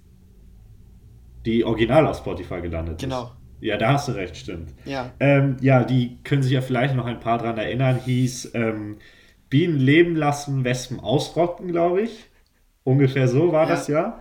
Die 1.45 1.65
original 1.65 2.07
auf 2.07 2.19
Spotify 2.19 2.61
gelandet 2.61 2.99
genau. 2.99 3.23
ist. 3.23 3.29
Genau. 3.29 3.37
Ja, 3.61 3.77
da 3.79 3.95
hast 3.95 4.09
du 4.09 4.13
recht, 4.13 4.37
stimmt. 4.37 4.75
Ja. 4.85 5.13
Ähm, 5.19 5.57
ja, 5.61 5.85
die 5.85 6.19
können 6.25 6.43
sich 6.43 6.53
ja 6.53 6.61
vielleicht 6.61 6.95
noch 6.95 7.07
ein 7.07 7.21
paar 7.21 7.39
dran 7.39 7.57
erinnern, 7.57 7.99
hieß 8.05 8.51
ähm, 8.55 8.99
Bienen 9.49 9.79
leben 9.79 10.17
lassen, 10.17 10.65
Wespen 10.65 11.01
ausrotten, 11.01 11.69
glaube 11.69 12.03
ich. 12.03 12.27
Ungefähr 12.85 13.29
so 13.29 13.53
war 13.53 13.65
ja. 13.65 13.75
das 13.75 13.89
ja. 13.89 14.21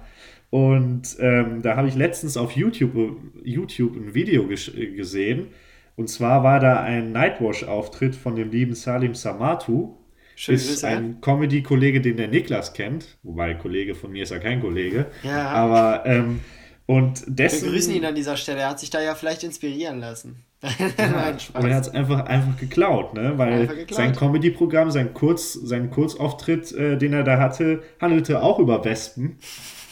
Und 0.52 1.18
ähm, 1.20 1.62
da 1.62 1.76
habe 1.76 1.88
ich 1.88 1.96
letztens 1.96 2.38
auf 2.38 2.52
YouTube, 2.52 3.18
YouTube 3.44 3.96
ein 3.96 4.14
Video 4.14 4.48
gesehen 4.48 5.48
und 5.96 6.10
zwar 6.10 6.44
war 6.44 6.60
da 6.60 6.82
ein 6.82 7.12
Nightwash-Auftritt 7.12 8.16
von 8.16 8.36
dem 8.36 8.52
lieben 8.52 8.76
Salim 8.76 9.16
Samatu. 9.16 9.98
Schön 10.36 10.56
ist 10.56 10.84
ein 10.84 11.22
Comedy-Kollege, 11.22 12.02
den 12.02 12.18
der 12.18 12.28
Niklas 12.28 12.74
kennt. 12.74 13.18
Wobei, 13.24 13.54
Kollege 13.54 13.96
von 13.96 14.12
mir 14.12 14.24
ist 14.24 14.32
ja 14.32 14.40
kein 14.40 14.60
Kollege. 14.60 15.06
Ja. 15.24 15.48
Aber, 15.50 16.06
ähm, 16.06 16.42
und 16.86 17.24
dessen... 17.28 17.66
Wir 17.66 17.72
grüßen 17.72 17.96
ihn 17.96 18.06
an 18.06 18.16
dieser 18.16 18.36
Stelle. 18.36 18.60
Er 18.60 18.70
hat 18.70 18.80
sich 18.80 18.90
da 18.90 19.02
ja 19.02 19.16
vielleicht 19.16 19.44
inspirieren 19.44 20.02
lassen. 20.02 20.44
Nein, 20.98 21.38
aber 21.54 21.70
er 21.70 21.76
hat 21.76 21.84
es 21.84 21.90
einfach, 21.90 22.26
einfach 22.26 22.58
geklaut, 22.58 23.14
ne? 23.14 23.38
Weil 23.38 23.68
geklaut. 23.68 23.94
sein 23.94 24.16
Comedy-Programm, 24.16 24.92
sein, 24.92 25.14
Kurz, 25.14 25.54
sein 25.54 25.90
Kurzauftritt, 25.90 26.74
äh, 26.74 26.98
den 26.98 27.14
er 27.14 27.24
da 27.24 27.40
hatte, 27.40 27.84
handelte 28.02 28.44
auch 28.44 28.60
über 28.60 28.84
Wespen. 28.84 29.38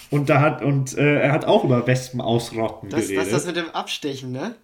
Und, 0.09 0.29
da 0.29 0.41
hat, 0.41 0.61
und 0.61 0.97
äh, 0.97 1.21
er 1.21 1.31
hat 1.31 1.45
auch 1.45 1.63
über 1.63 1.87
Wespen 1.87 2.19
ausrotten 2.19 2.89
das, 2.89 3.01
geredet. 3.01 3.17
Das 3.17 3.27
ist 3.27 3.33
das 3.33 3.45
mit 3.45 3.55
dem 3.55 3.69
Abstechen, 3.71 4.31
ne? 4.31 4.55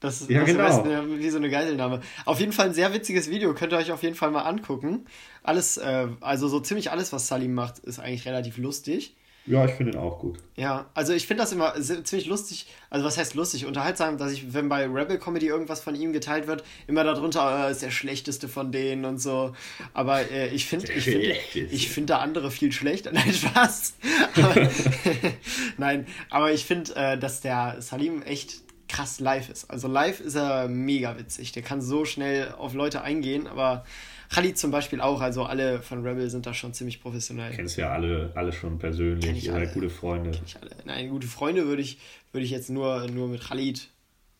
Das 0.00 0.20
ist, 0.20 0.30
ja, 0.30 0.40
das 0.40 0.50
genau. 0.50 0.84
Ist 0.84 1.20
wie 1.20 1.30
so 1.30 1.38
eine 1.38 1.50
Geiselnahme. 1.50 2.00
Auf 2.24 2.38
jeden 2.38 2.52
Fall 2.52 2.66
ein 2.66 2.74
sehr 2.74 2.92
witziges 2.94 3.30
Video, 3.30 3.52
könnt 3.54 3.72
ihr 3.72 3.78
euch 3.78 3.90
auf 3.90 4.02
jeden 4.02 4.14
Fall 4.14 4.30
mal 4.30 4.42
angucken. 4.42 5.06
Alles, 5.42 5.76
äh, 5.76 6.06
also 6.20 6.46
so 6.48 6.60
ziemlich 6.60 6.90
alles, 6.90 7.12
was 7.12 7.26
Salim 7.26 7.54
macht, 7.54 7.80
ist 7.80 7.98
eigentlich 7.98 8.26
relativ 8.26 8.58
lustig. 8.58 9.16
Ja, 9.48 9.64
ich 9.64 9.72
finde 9.72 9.92
ihn 9.92 9.98
auch 9.98 10.18
gut. 10.18 10.36
Ja, 10.56 10.90
also 10.92 11.14
ich 11.14 11.26
finde 11.26 11.42
das 11.42 11.52
immer 11.52 11.74
ziemlich 11.80 12.26
lustig, 12.26 12.66
also 12.90 13.06
was 13.06 13.16
heißt 13.16 13.34
lustig, 13.34 13.64
unterhaltsam, 13.64 14.18
dass 14.18 14.30
ich, 14.30 14.52
wenn 14.52 14.68
bei 14.68 14.84
Rebel 14.84 15.18
Comedy 15.18 15.46
irgendwas 15.46 15.80
von 15.80 15.94
ihm 15.94 16.12
geteilt 16.12 16.46
wird, 16.46 16.64
immer 16.86 17.02
darunter 17.02 17.66
äh, 17.66 17.72
ist 17.72 17.80
der 17.80 17.90
schlechteste 17.90 18.46
von 18.46 18.72
denen 18.72 19.06
und 19.06 19.18
so. 19.18 19.54
Aber 19.94 20.30
äh, 20.30 20.48
ich 20.48 20.66
finde, 20.66 20.92
ich 20.92 21.04
finde, 21.04 21.34
ich 21.54 21.88
finde 21.88 22.12
da 22.12 22.18
andere 22.18 22.50
viel 22.50 22.72
schlechter. 22.72 23.10
Nein, 23.12 23.32
Spaß. 23.32 23.94
Aber, 24.36 24.68
Nein, 25.78 26.06
aber 26.28 26.52
ich 26.52 26.66
finde, 26.66 26.94
äh, 26.94 27.18
dass 27.18 27.40
der 27.40 27.76
Salim 27.80 28.20
echt 28.22 28.67
krass 28.88 29.20
live 29.20 29.48
ist. 29.50 29.70
Also 29.70 29.88
live 29.88 30.20
ist 30.20 30.34
er 30.34 30.68
mega 30.68 31.18
witzig. 31.18 31.52
Der 31.52 31.62
kann 31.62 31.80
so 31.80 32.04
schnell 32.04 32.52
auf 32.56 32.74
Leute 32.74 33.02
eingehen, 33.02 33.46
aber 33.46 33.84
Khalid 34.30 34.58
zum 34.58 34.70
Beispiel 34.70 35.00
auch. 35.00 35.20
Also 35.20 35.44
alle 35.44 35.82
von 35.82 36.06
Rebel 36.06 36.28
sind 36.30 36.46
da 36.46 36.54
schon 36.54 36.74
ziemlich 36.74 37.00
professionell. 37.00 37.52
Kennst 37.54 37.76
ja 37.76 37.90
alle, 37.90 38.32
alle 38.34 38.52
schon 38.52 38.78
persönlich. 38.78 39.44
Ihr 39.46 39.52
seid 39.52 39.74
gute 39.74 39.90
Freunde. 39.90 40.30
Kenn 40.30 40.42
ich 40.44 40.56
alle. 40.60 40.70
Nein, 40.84 41.08
gute 41.10 41.26
Freunde 41.26 41.66
würde 41.66 41.82
ich, 41.82 41.98
würde 42.32 42.44
ich 42.44 42.50
jetzt 42.50 42.70
nur, 42.70 43.06
nur 43.08 43.28
mit 43.28 43.42
Khalid 43.42 43.88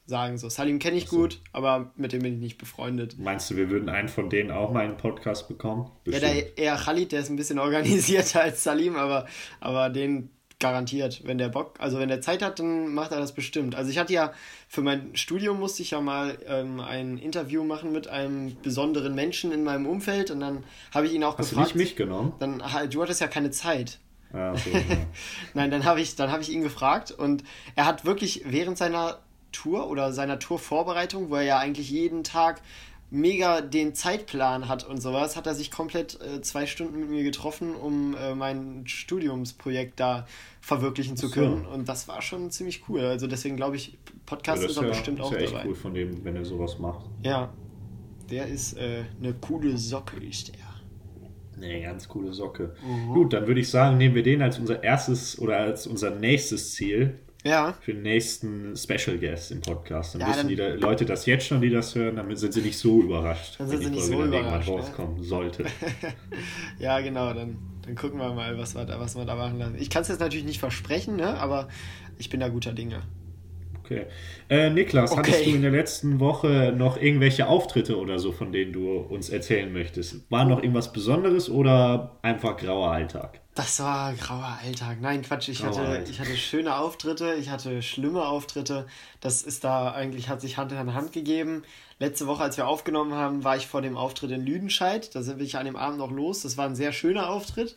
sagen. 0.08 0.38
So, 0.38 0.48
Salim 0.48 0.78
kenne 0.78 0.96
ich 0.96 1.08
so. 1.08 1.16
gut, 1.16 1.40
aber 1.52 1.92
mit 1.96 2.12
dem 2.12 2.22
bin 2.22 2.34
ich 2.34 2.40
nicht 2.40 2.58
befreundet. 2.58 3.18
Meinst 3.18 3.50
du, 3.50 3.56
wir 3.56 3.70
würden 3.70 3.88
einen 3.88 4.08
von 4.08 4.30
denen 4.30 4.50
auch 4.50 4.72
mal 4.72 4.84
einen 4.84 4.96
Podcast 4.96 5.48
bekommen? 5.48 5.90
Bestimmt. 6.04 6.26
Ja, 6.26 6.34
der, 6.34 6.58
eher 6.58 6.76
Khalid, 6.76 7.12
der 7.12 7.20
ist 7.20 7.30
ein 7.30 7.36
bisschen 7.36 7.58
organisierter 7.58 8.40
als 8.42 8.64
Salim, 8.64 8.96
aber, 8.96 9.26
aber 9.60 9.90
den 9.90 10.30
garantiert. 10.58 11.22
Wenn 11.24 11.38
der 11.38 11.48
Bock, 11.48 11.74
also 11.78 11.98
wenn 11.98 12.08
der 12.08 12.20
Zeit 12.20 12.42
hat, 12.42 12.58
dann 12.58 12.92
macht 12.92 13.12
er 13.12 13.18
das 13.18 13.32
bestimmt. 13.32 13.74
Also 13.74 13.90
ich 13.90 13.98
hatte 13.98 14.12
ja, 14.12 14.32
für 14.68 14.82
mein 14.82 15.14
Studium 15.14 15.60
musste 15.60 15.82
ich 15.82 15.92
ja 15.92 16.00
mal 16.00 16.38
ähm, 16.46 16.80
ein 16.80 17.18
Interview 17.18 17.64
machen 17.64 17.92
mit 17.92 18.08
einem 18.08 18.56
besonderen 18.62 19.14
Menschen 19.14 19.52
in 19.52 19.62
meinem 19.62 19.86
Umfeld 19.86 20.30
und 20.30 20.40
dann 20.40 20.64
habe 20.92 21.06
ich 21.06 21.12
ihn 21.12 21.22
auch 21.22 21.38
Hast 21.38 21.50
gefragt. 21.50 21.66
Hast 21.66 21.74
du 21.74 21.78
nicht 21.78 21.90
mich 21.90 21.96
genommen? 21.96 22.32
Dann, 22.40 22.62
du 22.90 23.02
hattest 23.02 23.20
ja 23.20 23.28
keine 23.28 23.50
Zeit. 23.50 23.98
Ah, 24.32 24.52
okay, 24.52 24.84
ja. 24.88 24.96
Nein, 25.54 25.70
dann 25.70 25.84
habe 25.84 26.00
ich, 26.00 26.16
hab 26.18 26.40
ich 26.40 26.50
ihn 26.50 26.62
gefragt 26.62 27.12
und 27.12 27.44
er 27.76 27.86
hat 27.86 28.04
wirklich 28.04 28.42
während 28.44 28.76
seiner 28.76 29.20
Tour 29.52 29.88
oder 29.88 30.12
seiner 30.12 30.38
Tourvorbereitung, 30.38 31.30
wo 31.30 31.36
er 31.36 31.42
ja 31.42 31.58
eigentlich 31.58 31.90
jeden 31.90 32.24
Tag 32.24 32.60
mega 33.10 33.60
den 33.60 33.94
Zeitplan 33.94 34.68
hat 34.68 34.84
und 34.84 35.00
sowas, 35.00 35.36
hat 35.36 35.46
er 35.46 35.54
sich 35.54 35.70
komplett 35.70 36.18
äh, 36.20 36.40
zwei 36.42 36.66
Stunden 36.66 37.00
mit 37.00 37.08
mir 37.08 37.22
getroffen, 37.22 37.74
um 37.74 38.14
äh, 38.14 38.34
mein 38.34 38.86
Studiumsprojekt 38.86 39.98
da 39.98 40.26
verwirklichen 40.60 41.16
zu 41.16 41.30
können. 41.30 41.64
So. 41.64 41.70
Und 41.70 41.88
das 41.88 42.08
war 42.08 42.20
schon 42.20 42.50
ziemlich 42.50 42.88
cool. 42.88 43.00
Also 43.00 43.26
deswegen 43.26 43.56
glaube 43.56 43.76
ich, 43.76 43.98
Podcast 44.26 44.62
ja, 44.62 44.68
ist 44.68 44.76
er 44.76 44.82
ja, 44.82 44.88
bestimmt 44.90 45.20
ist 45.20 45.24
auch 45.24 45.32
ja 45.32 45.38
echt 45.38 45.54
dabei. 45.54 45.66
cool 45.66 45.74
von 45.74 45.94
dem, 45.94 46.24
wenn 46.24 46.36
er 46.36 46.44
sowas 46.44 46.78
macht. 46.78 47.06
Ja, 47.22 47.52
der 48.30 48.46
ist 48.46 48.76
äh, 48.76 49.04
eine 49.18 49.32
coole 49.34 49.78
Socke, 49.78 50.22
ist 50.22 50.48
der. 50.48 50.68
Nee, 51.58 51.82
ganz 51.82 52.06
coole 52.06 52.32
Socke. 52.32 52.74
Mhm. 52.84 53.14
Gut, 53.14 53.32
dann 53.32 53.46
würde 53.46 53.60
ich 53.60 53.68
sagen, 53.68 53.96
nehmen 53.96 54.14
wir 54.14 54.22
den 54.22 54.42
als 54.42 54.58
unser 54.58 54.84
erstes 54.84 55.38
oder 55.38 55.56
als 55.56 55.86
unser 55.86 56.10
nächstes 56.10 56.74
Ziel 56.74 57.18
ja. 57.44 57.74
für 57.80 57.92
den 57.92 58.02
nächsten 58.02 58.76
Special 58.76 59.18
Guest 59.18 59.52
im 59.52 59.60
Podcast. 59.60 60.14
Dann 60.14 60.22
ja, 60.22 60.28
wissen 60.28 60.56
dann, 60.56 60.74
die 60.76 60.80
Leute 60.80 61.04
das 61.04 61.26
jetzt 61.26 61.46
schon, 61.46 61.60
die 61.60 61.70
das 61.70 61.94
hören, 61.94 62.16
damit 62.16 62.38
sind 62.38 62.52
sie 62.52 62.62
nicht 62.62 62.78
so 62.78 63.02
überrascht, 63.02 63.58
dann 63.58 63.68
sind 63.68 63.82
sie 63.82 63.90
nicht 63.90 64.04
so 64.04 64.22
überrascht, 64.22 64.68
irgendwann 64.68 64.80
rauskommen 64.80 65.16
ne? 65.16 65.24
sollte. 65.24 65.64
ja, 66.78 67.00
genau, 67.00 67.32
dann, 67.32 67.58
dann 67.82 67.94
gucken 67.94 68.18
wir 68.18 68.32
mal, 68.32 68.58
was 68.58 68.74
wir 68.74 68.84
da, 68.84 68.98
was 69.00 69.16
wir 69.16 69.24
da 69.24 69.34
machen 69.34 69.58
lassen. 69.58 69.76
Ich 69.78 69.90
kann 69.90 70.02
es 70.02 70.08
jetzt 70.08 70.20
natürlich 70.20 70.46
nicht 70.46 70.60
versprechen, 70.60 71.16
ne? 71.16 71.38
aber 71.38 71.68
ich 72.18 72.28
bin 72.30 72.40
da 72.40 72.48
guter 72.48 72.72
Dinge. 72.72 73.02
Okay. 73.88 74.04
Äh, 74.50 74.68
Niklas, 74.68 75.12
Okay. 75.12 75.20
hattest 75.20 75.46
du 75.46 75.50
in 75.50 75.62
der 75.62 75.70
letzten 75.70 76.20
Woche 76.20 76.74
noch 76.76 77.00
irgendwelche 77.00 77.46
Auftritte 77.46 77.96
oder 77.96 78.18
so, 78.18 78.32
von 78.32 78.52
denen 78.52 78.74
du 78.74 78.98
uns 78.98 79.30
erzählen 79.30 79.72
möchtest? 79.72 80.30
War 80.30 80.44
noch 80.44 80.58
irgendwas 80.58 80.92
Besonderes 80.92 81.48
oder 81.48 82.18
einfach 82.20 82.58
grauer 82.58 82.90
Alltag? 82.90 83.40
Das 83.58 83.80
war 83.80 84.12
grauer 84.12 84.56
Alltag. 84.62 84.98
Nein, 85.00 85.22
Quatsch. 85.22 85.48
Ich 85.48 85.64
hatte, 85.64 85.80
Alltag. 85.80 86.08
ich 86.08 86.20
hatte 86.20 86.36
schöne 86.36 86.76
Auftritte, 86.76 87.34
ich 87.34 87.50
hatte 87.50 87.82
schlimme 87.82 88.24
Auftritte. 88.24 88.86
Das 89.20 89.42
ist 89.42 89.64
da 89.64 89.90
eigentlich, 89.90 90.28
hat 90.28 90.40
sich 90.40 90.58
Hand 90.58 90.70
in 90.70 90.94
Hand 90.94 91.10
gegeben. 91.10 91.64
Letzte 91.98 92.28
Woche, 92.28 92.44
als 92.44 92.56
wir 92.56 92.68
aufgenommen 92.68 93.14
haben, 93.14 93.42
war 93.42 93.56
ich 93.56 93.66
vor 93.66 93.82
dem 93.82 93.96
Auftritt 93.96 94.30
in 94.30 94.46
Lüdenscheid. 94.46 95.12
Da 95.12 95.22
sind 95.22 95.40
wir 95.40 95.58
an 95.58 95.66
dem 95.66 95.74
Abend 95.74 95.98
noch 95.98 96.12
los. 96.12 96.42
Das 96.42 96.56
war 96.56 96.66
ein 96.66 96.76
sehr 96.76 96.92
schöner 96.92 97.30
Auftritt. 97.30 97.74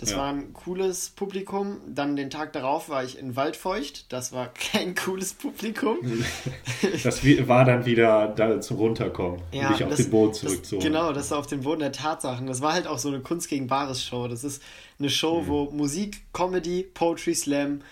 Das 0.00 0.12
Ja. 0.12 0.16
war 0.16 0.32
ein 0.32 0.54
cooles 0.54 1.10
Publikum. 1.10 1.76
Dann 1.86 2.16
den 2.16 2.30
Tag 2.30 2.54
darauf 2.54 2.88
war 2.88 3.04
ich 3.04 3.18
in 3.18 3.36
Waldfeucht. 3.36 4.10
Das 4.10 4.32
war 4.32 4.48
kein 4.72 4.94
cooles 4.94 5.34
Publikum. 5.34 5.98
Das 7.04 7.22
war 7.46 7.64
dann 7.66 7.84
wieder 7.84 8.28
da 8.28 8.60
zum 8.60 8.78
Runterkommen, 8.78 9.40
um 9.52 9.58
dich 9.68 9.84
auf 9.84 9.90
das- 9.90 9.96
den 9.98 10.10
Boden 10.10 10.32
zurückzuholen. 10.34 10.82
Genau, 10.92 11.12
das 11.12 11.26
ist 11.26 11.32
auf 11.32 11.46
den 11.46 11.60
Boden 11.60 11.80
der 11.80 11.92
Tatsachen. 11.92 12.46
Das 12.46 12.62
war 12.62 12.72
halt 12.72 12.86
auch 12.86 12.98
so 12.98 13.08
eine 13.08 13.20
Kunst 13.20 13.48
gegen 13.48 13.66
Bares 13.66 14.02
Show. 14.02 14.26
Das 14.28 14.42
ist 14.44 14.62
eine 14.98 15.08
Mhm. 15.08 15.12
Show, 15.12 15.42
wo 15.46 15.64
Musik, 15.70 16.22
Comedy, 16.32 16.82
Poetry 16.82 17.34
Slam, 17.34 17.82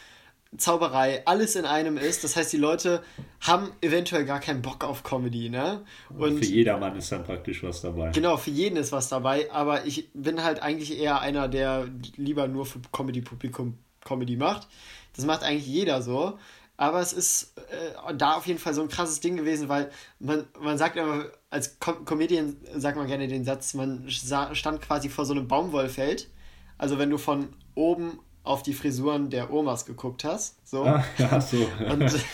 Zauberei, 0.57 1.23
alles 1.27 1.57
in 1.57 1.67
einem 1.67 1.99
ist. 1.99 2.25
Das 2.25 2.35
heißt, 2.35 2.53
die 2.53 2.57
Leute 2.59 3.03
haben 3.41 3.71
eventuell 3.83 4.25
gar 4.25 4.41
keinen 4.41 4.63
Bock 4.63 4.83
auf 4.83 5.03
Comedy, 5.03 5.51
ne? 5.51 5.85
Und 6.17 6.39
Für 6.39 6.45
jedermann 6.45 6.97
ist 6.97 7.13
dann 7.13 7.25
praktisch 7.25 7.63
was 7.63 7.83
dabei. 7.83 8.11
genau, 8.13 8.37
für 8.39 8.51
jeden 8.51 8.77
ist 8.77 8.91
was 8.91 9.09
dabei, 9.09 9.51
aber 9.53 9.85
ich 9.85 10.09
bin 10.15 10.43
halt 10.43 10.63
eigentlich 10.63 10.99
eher 10.99 11.21
einer, 11.21 11.49
der 11.49 11.89
lieber 12.17 12.49
nur 12.49 12.65
für 12.65 12.81
Comedy-Publikum 12.93 13.79
Comedy 14.05 14.37
macht. 14.37 14.69
Das 15.15 15.27
macht 15.27 15.43
eigentlich 15.43 15.67
jeder 15.67 16.01
so. 16.03 16.39
Aber 16.79 17.01
es 17.01 17.13
ist 17.13 17.55
äh, 17.57 18.15
da 18.15 18.35
auf 18.35 18.47
jeden 18.47 18.61
Fall 18.61 18.73
so 18.73 18.83
ein 18.83 18.89
krasses 18.89 19.19
Ding 19.19 19.37
gewesen, 19.37 19.69
weil 19.69 19.91
man, 20.21 20.47
man 20.61 20.79
sagt 20.79 20.97
immer, 20.97 21.25
als 21.51 21.81
Com 21.81 22.05
Comedian 22.05 22.57
sagt 22.77 22.97
man 22.97 23.09
gerne 23.09 23.27
den 23.27 23.45
Satz, 23.45 23.75
man 23.75 24.09
stand 24.09 24.81
quasi 24.81 25.09
vor 25.09 25.25
so 25.27 25.33
einem 25.35 25.49
Baumwollfeld. 25.49 26.31
Also 26.79 26.99
wenn 26.99 27.11
du 27.11 27.19
von 27.19 27.49
oben 27.75 28.21
auf 28.49 28.63
die 28.63 28.73
Frisuren 28.73 29.31
der 29.31 29.53
Omas 29.53 29.87
geguckt 29.87 30.25
hast. 30.25 30.57
So. 30.69 30.85
Ah, 30.85 31.05
ja, 31.19 31.41
so. 31.41 31.59
Und 31.91 32.15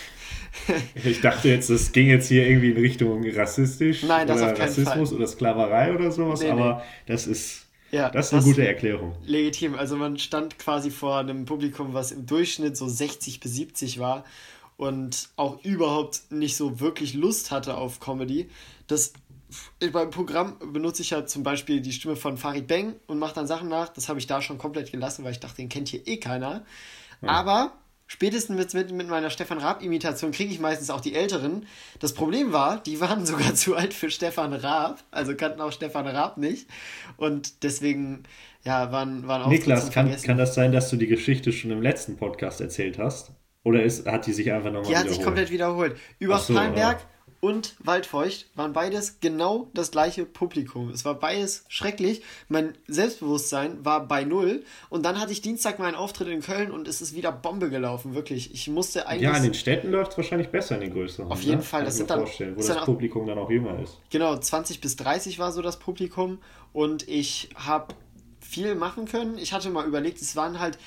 Ich 1.04 1.20
dachte 1.20 1.48
jetzt, 1.48 1.68
das 1.68 1.90
ging 1.92 2.06
jetzt 2.08 2.28
hier 2.28 2.46
irgendwie 2.46 2.70
in 2.70 2.76
Richtung 2.76 3.24
rassistisch 3.30 4.04
Nein, 4.04 4.26
das 4.28 4.38
oder 4.40 4.52
auf 4.52 4.58
keinen 4.58 4.68
Rassismus 4.68 5.08
Fall. 5.10 5.18
oder 5.18 5.26
Sklaverei 5.26 5.94
oder 5.94 6.10
sowas, 6.12 6.40
Nee, 6.40 6.52
nee. 6.52 6.60
aber 6.60 6.82
das 7.06 7.26
ist, 7.26 7.66
ja, 7.90 8.08
das 8.10 8.26
ist 8.28 8.34
eine 8.34 8.42
gute 8.42 8.66
Erklärung. 8.66 9.16
legitim. 9.26 9.74
Also 9.74 9.96
man 9.96 10.16
stand 10.18 10.58
quasi 10.58 10.90
vor 10.90 11.18
einem 11.18 11.44
Publikum, 11.44 11.92
was 11.92 12.12
im 12.12 12.26
Durchschnitt 12.26 12.76
so 12.76 12.86
60 12.88 13.40
bis 13.40 13.52
70 13.54 13.98
war 13.98 14.24
und 14.76 15.28
auch 15.36 15.62
überhaupt 15.64 16.22
nicht 16.30 16.56
so 16.56 16.78
wirklich 16.80 17.14
Lust 17.14 17.50
hatte 17.50 17.76
auf 17.76 17.98
Comedy. 18.00 18.48
Das 18.86 19.12
beim 19.92 20.10
Programm 20.10 20.56
benutze 20.72 21.02
ich 21.02 21.10
ja 21.10 21.26
zum 21.26 21.42
Beispiel 21.42 21.80
die 21.80 21.92
Stimme 21.92 22.16
von 22.16 22.36
Farid 22.36 22.66
Bang 22.66 22.94
und 23.06 23.18
mache 23.18 23.34
dann 23.34 23.46
Sachen 23.46 23.68
nach. 23.68 23.88
Das 23.88 24.08
habe 24.08 24.18
ich 24.18 24.26
da 24.26 24.42
schon 24.42 24.58
komplett 24.58 24.92
gelassen, 24.92 25.24
weil 25.24 25.32
ich 25.32 25.40
dachte, 25.40 25.56
den 25.56 25.68
kennt 25.68 25.88
hier 25.88 26.06
eh 26.06 26.18
keiner. 26.18 26.64
Aber 27.22 27.72
spätestens 28.06 28.56
mit, 28.56 28.74
mit, 28.74 28.92
mit 28.92 29.08
meiner 29.08 29.30
Stefan 29.30 29.58
Raab-Imitation 29.58 30.32
kriege 30.32 30.52
ich 30.52 30.60
meistens 30.60 30.90
auch 30.90 31.00
die 31.00 31.14
Älteren. 31.14 31.66
Das 32.00 32.12
Problem 32.14 32.52
war, 32.52 32.82
die 32.82 33.00
waren 33.00 33.26
sogar 33.26 33.54
zu 33.54 33.76
alt 33.76 33.94
für 33.94 34.10
Stefan 34.10 34.52
Raab, 34.52 35.02
also 35.10 35.34
kannten 35.34 35.60
auch 35.60 35.72
Stefan 35.72 36.06
Raab 36.06 36.36
nicht. 36.36 36.68
Und 37.16 37.62
deswegen, 37.62 38.24
ja, 38.64 38.92
waren, 38.92 39.26
waren 39.26 39.42
auch 39.42 39.48
Niklas, 39.48 39.90
kann, 39.90 40.14
kann 40.22 40.38
das 40.38 40.54
sein, 40.54 40.72
dass 40.72 40.90
du 40.90 40.96
die 40.96 41.06
Geschichte 41.06 41.52
schon 41.52 41.70
im 41.70 41.82
letzten 41.82 42.16
Podcast 42.16 42.60
erzählt 42.60 42.98
hast? 42.98 43.32
Oder 43.62 43.82
ist, 43.82 44.06
hat 44.06 44.26
die 44.26 44.32
sich 44.32 44.52
einfach 44.52 44.70
nochmal 44.70 44.90
Die 44.90 44.96
hat 44.96 45.04
wiederholt? 45.04 45.14
sich 45.14 45.24
komplett 45.24 45.50
wiederholt. 45.50 45.96
Über 46.18 46.34
Ach 46.36 46.40
so, 46.40 46.52
ja. 46.52 46.98
Und 47.44 47.74
Waldfeucht 47.78 48.46
waren 48.54 48.72
beides 48.72 49.20
genau 49.20 49.68
das 49.74 49.90
gleiche 49.90 50.24
Publikum. 50.24 50.88
Es 50.88 51.04
war 51.04 51.12
beides 51.12 51.66
schrecklich. 51.68 52.22
Mein 52.48 52.72
Selbstbewusstsein 52.88 53.84
war 53.84 54.08
bei 54.08 54.24
Null. 54.24 54.64
Und 54.88 55.04
dann 55.04 55.20
hatte 55.20 55.30
ich 55.32 55.42
Dienstag 55.42 55.78
meinen 55.78 55.94
Auftritt 55.94 56.28
in 56.28 56.40
Köln 56.40 56.70
und 56.70 56.88
es 56.88 57.02
ist 57.02 57.14
wieder 57.14 57.32
Bombe 57.32 57.68
gelaufen, 57.68 58.14
wirklich. 58.14 58.54
Ich 58.54 58.68
musste 58.68 59.06
eigentlich. 59.06 59.24
Ja, 59.24 59.36
in 59.36 59.42
den 59.42 59.52
Städten 59.52 59.90
läuft 59.90 60.12
es 60.12 60.16
wahrscheinlich 60.16 60.48
besser 60.48 60.76
in 60.76 60.80
den 60.80 60.94
größeren. 60.94 61.30
Auf 61.30 61.42
jeden 61.42 61.58
ne? 61.58 61.62
Fall, 61.62 61.80
Kann 61.80 61.84
das 61.86 61.96
sind 61.98 62.08
dann- 62.08 62.20
vorstellen, 62.20 62.54
wo 62.54 62.60
das 62.60 62.68
dann 62.68 62.84
Publikum 62.86 63.26
dann 63.26 63.36
auch 63.36 63.50
jünger 63.50 63.78
ist. 63.78 63.98
Genau, 64.08 64.38
20 64.38 64.80
bis 64.80 64.96
30 64.96 65.38
war 65.38 65.52
so 65.52 65.60
das 65.60 65.78
Publikum 65.78 66.38
und 66.72 67.06
ich 67.06 67.50
habe 67.56 67.94
viel 68.44 68.74
machen 68.74 69.06
können. 69.06 69.38
Ich 69.38 69.52
hatte 69.52 69.70
mal 69.70 69.86
überlegt, 69.86 70.20
es 70.20 70.36
waren 70.36 70.60
halt, 70.60 70.78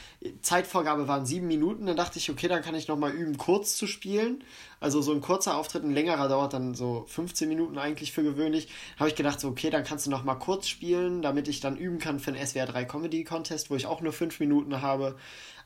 Zeitvorgabe 0.42 1.08
waren 1.08 1.26
sieben 1.26 1.48
Minuten, 1.48 1.86
dann 1.86 1.98
dachte 1.98 2.20
ich, 2.20 2.30
okay, 2.30 2.48
dann 2.48 2.62
kann 2.62 2.76
ich 2.76 2.88
nochmal 2.88 3.12
üben, 3.12 3.38
kurz 3.38 3.76
zu 3.76 3.88
spielen. 3.88 4.44
Also 4.80 5.02
so 5.02 5.12
ein 5.12 5.22
kurzer 5.22 5.58
Auftritt, 5.58 5.84
ein 5.84 5.94
längerer 5.94 6.30
dauert 6.30 6.54
dann 6.54 6.76
so 6.76 7.06
15 7.08 7.50
Minuten 7.50 7.78
eigentlich 7.78 8.12
für 8.12 8.24
gewöhnlich. 8.24 8.70
Habe 9.00 9.10
ich 9.10 9.16
gedacht, 9.16 9.40
so, 9.40 9.50
okay, 9.50 9.70
dann 9.70 9.84
kannst 9.84 10.06
du 10.06 10.12
nochmal 10.12 10.38
kurz 10.38 10.68
spielen, 10.68 11.22
damit 11.22 11.48
ich 11.48 11.60
dann 11.60 11.78
üben 11.78 11.98
kann 11.98 12.20
für 12.20 12.32
den 12.32 12.46
SWR 12.46 12.68
3 12.68 12.86
Comedy 12.86 13.24
Contest, 13.24 13.70
wo 13.72 13.76
ich 13.76 13.88
auch 13.88 14.02
nur 14.02 14.14
fünf 14.14 14.40
Minuten 14.40 14.82
habe. 14.82 15.16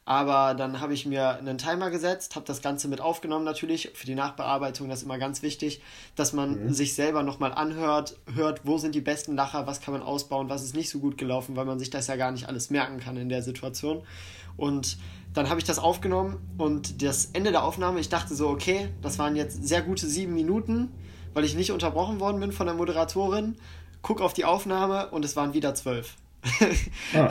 Aber 0.03 0.55
dann 0.55 0.79
habe 0.79 0.93
ich 0.93 1.05
mir 1.05 1.37
einen 1.37 1.59
Timer 1.59 1.91
gesetzt, 1.91 2.35
habe 2.35 2.45
das 2.45 2.61
Ganze 2.61 2.87
mit 2.87 3.01
aufgenommen 3.01 3.45
natürlich. 3.45 3.91
Für 3.93 4.07
die 4.07 4.15
Nachbearbeitung, 4.15 4.89
das 4.89 4.99
ist 4.99 5.05
immer 5.05 5.19
ganz 5.19 5.43
wichtig, 5.43 5.81
dass 6.15 6.33
man 6.33 6.73
sich 6.73 6.95
selber 6.95 7.21
nochmal 7.21 7.53
anhört, 7.53 8.17
hört, 8.33 8.61
wo 8.65 8.79
sind 8.79 8.95
die 8.95 9.01
besten 9.01 9.35
Lacher, 9.35 9.67
was 9.67 9.79
kann 9.79 9.93
man 9.93 10.01
ausbauen, 10.01 10.49
was 10.49 10.63
ist 10.63 10.75
nicht 10.75 10.89
so 10.89 10.99
gut 10.99 11.17
gelaufen, 11.17 11.55
weil 11.55 11.65
man 11.65 11.77
sich 11.77 11.91
das 11.91 12.07
ja 12.07 12.15
gar 12.15 12.31
nicht 12.31 12.47
alles 12.47 12.71
merken 12.71 12.99
kann 12.99 13.15
in 13.15 13.29
der 13.29 13.43
Situation. 13.43 14.01
Und 14.57 14.97
dann 15.33 15.49
habe 15.49 15.59
ich 15.59 15.65
das 15.65 15.79
aufgenommen 15.79 16.37
und 16.57 17.01
das 17.03 17.27
Ende 17.33 17.51
der 17.51 17.63
Aufnahme, 17.63 17.99
ich 17.99 18.09
dachte 18.09 18.35
so, 18.35 18.49
okay, 18.49 18.89
das 19.01 19.19
waren 19.19 19.35
jetzt 19.35 19.65
sehr 19.65 19.81
gute 19.81 20.07
sieben 20.07 20.33
Minuten, 20.33 20.91
weil 21.33 21.45
ich 21.45 21.55
nicht 21.55 21.71
unterbrochen 21.71 22.19
worden 22.19 22.39
bin 22.39 22.51
von 22.51 22.65
der 22.65 22.75
Moderatorin. 22.75 23.55
Guck 24.01 24.19
auf 24.19 24.33
die 24.33 24.45
Aufnahme 24.45 25.09
und 25.11 25.23
es 25.23 25.35
waren 25.35 25.53
wieder 25.53 25.75
zwölf. 25.75 26.15
Ah. 27.13 27.29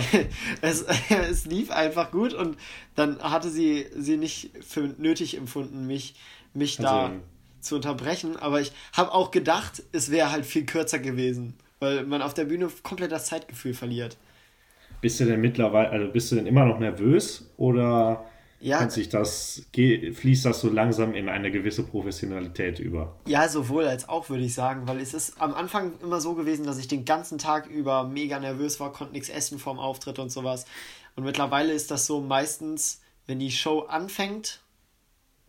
es, 0.60 0.82
es 1.30 1.46
lief 1.46 1.70
einfach 1.70 2.10
gut 2.10 2.32
und 2.34 2.56
dann 2.94 3.18
hatte 3.22 3.50
sie 3.50 3.86
sie 3.96 4.16
nicht 4.16 4.50
für 4.66 4.94
nötig 4.98 5.36
empfunden, 5.36 5.86
mich, 5.86 6.14
mich 6.54 6.76
da 6.76 7.04
Also- 7.06 7.14
zu 7.60 7.76
unterbrechen. 7.76 8.36
Aber 8.36 8.60
ich 8.60 8.72
habe 8.92 9.12
auch 9.12 9.30
gedacht, 9.30 9.82
es 9.92 10.10
wäre 10.10 10.30
halt 10.32 10.46
viel 10.46 10.64
kürzer 10.64 10.98
gewesen, 10.98 11.54
weil 11.78 12.04
man 12.06 12.22
auf 12.22 12.34
der 12.34 12.44
Bühne 12.44 12.68
komplett 12.82 13.12
das 13.12 13.26
Zeitgefühl 13.26 13.74
verliert. 13.74 14.16
Bist 15.00 15.18
du 15.20 15.24
denn 15.24 15.40
mittlerweile, 15.40 15.90
also 15.90 16.12
bist 16.12 16.30
du 16.30 16.36
denn 16.36 16.46
immer 16.46 16.64
noch 16.64 16.78
nervös 16.78 17.50
oder 17.56 18.24
Ja. 18.60 18.80
hat 18.80 18.92
sich 18.92 19.08
das, 19.08 19.62
fließt 19.74 20.44
das 20.44 20.60
so 20.60 20.68
langsam 20.68 21.14
in 21.14 21.30
eine 21.30 21.50
gewisse 21.50 21.82
Professionalität 21.82 22.78
über? 22.78 23.16
Ja, 23.26 23.48
sowohl 23.48 23.86
als 23.86 24.08
auch, 24.08 24.28
würde 24.28 24.44
ich 24.44 24.54
sagen, 24.54 24.86
weil 24.86 25.00
es 25.00 25.14
ist 25.14 25.40
am 25.40 25.54
Anfang 25.54 25.92
immer 26.02 26.20
so 26.20 26.34
gewesen, 26.34 26.66
dass 26.66 26.78
ich 26.78 26.86
den 26.86 27.06
ganzen 27.06 27.38
Tag 27.38 27.66
über 27.68 28.04
mega 28.04 28.38
nervös 28.38 28.78
war, 28.78 28.92
konnte 28.92 29.14
nichts 29.14 29.30
essen 29.30 29.58
vorm 29.58 29.78
Auftritt 29.78 30.18
und 30.18 30.30
sowas. 30.30 30.66
Und 31.16 31.24
mittlerweile 31.24 31.72
ist 31.72 31.90
das 31.90 32.06
so 32.06 32.20
meistens, 32.20 33.00
wenn 33.26 33.38
die 33.38 33.50
Show 33.50 33.80
anfängt, 33.80 34.59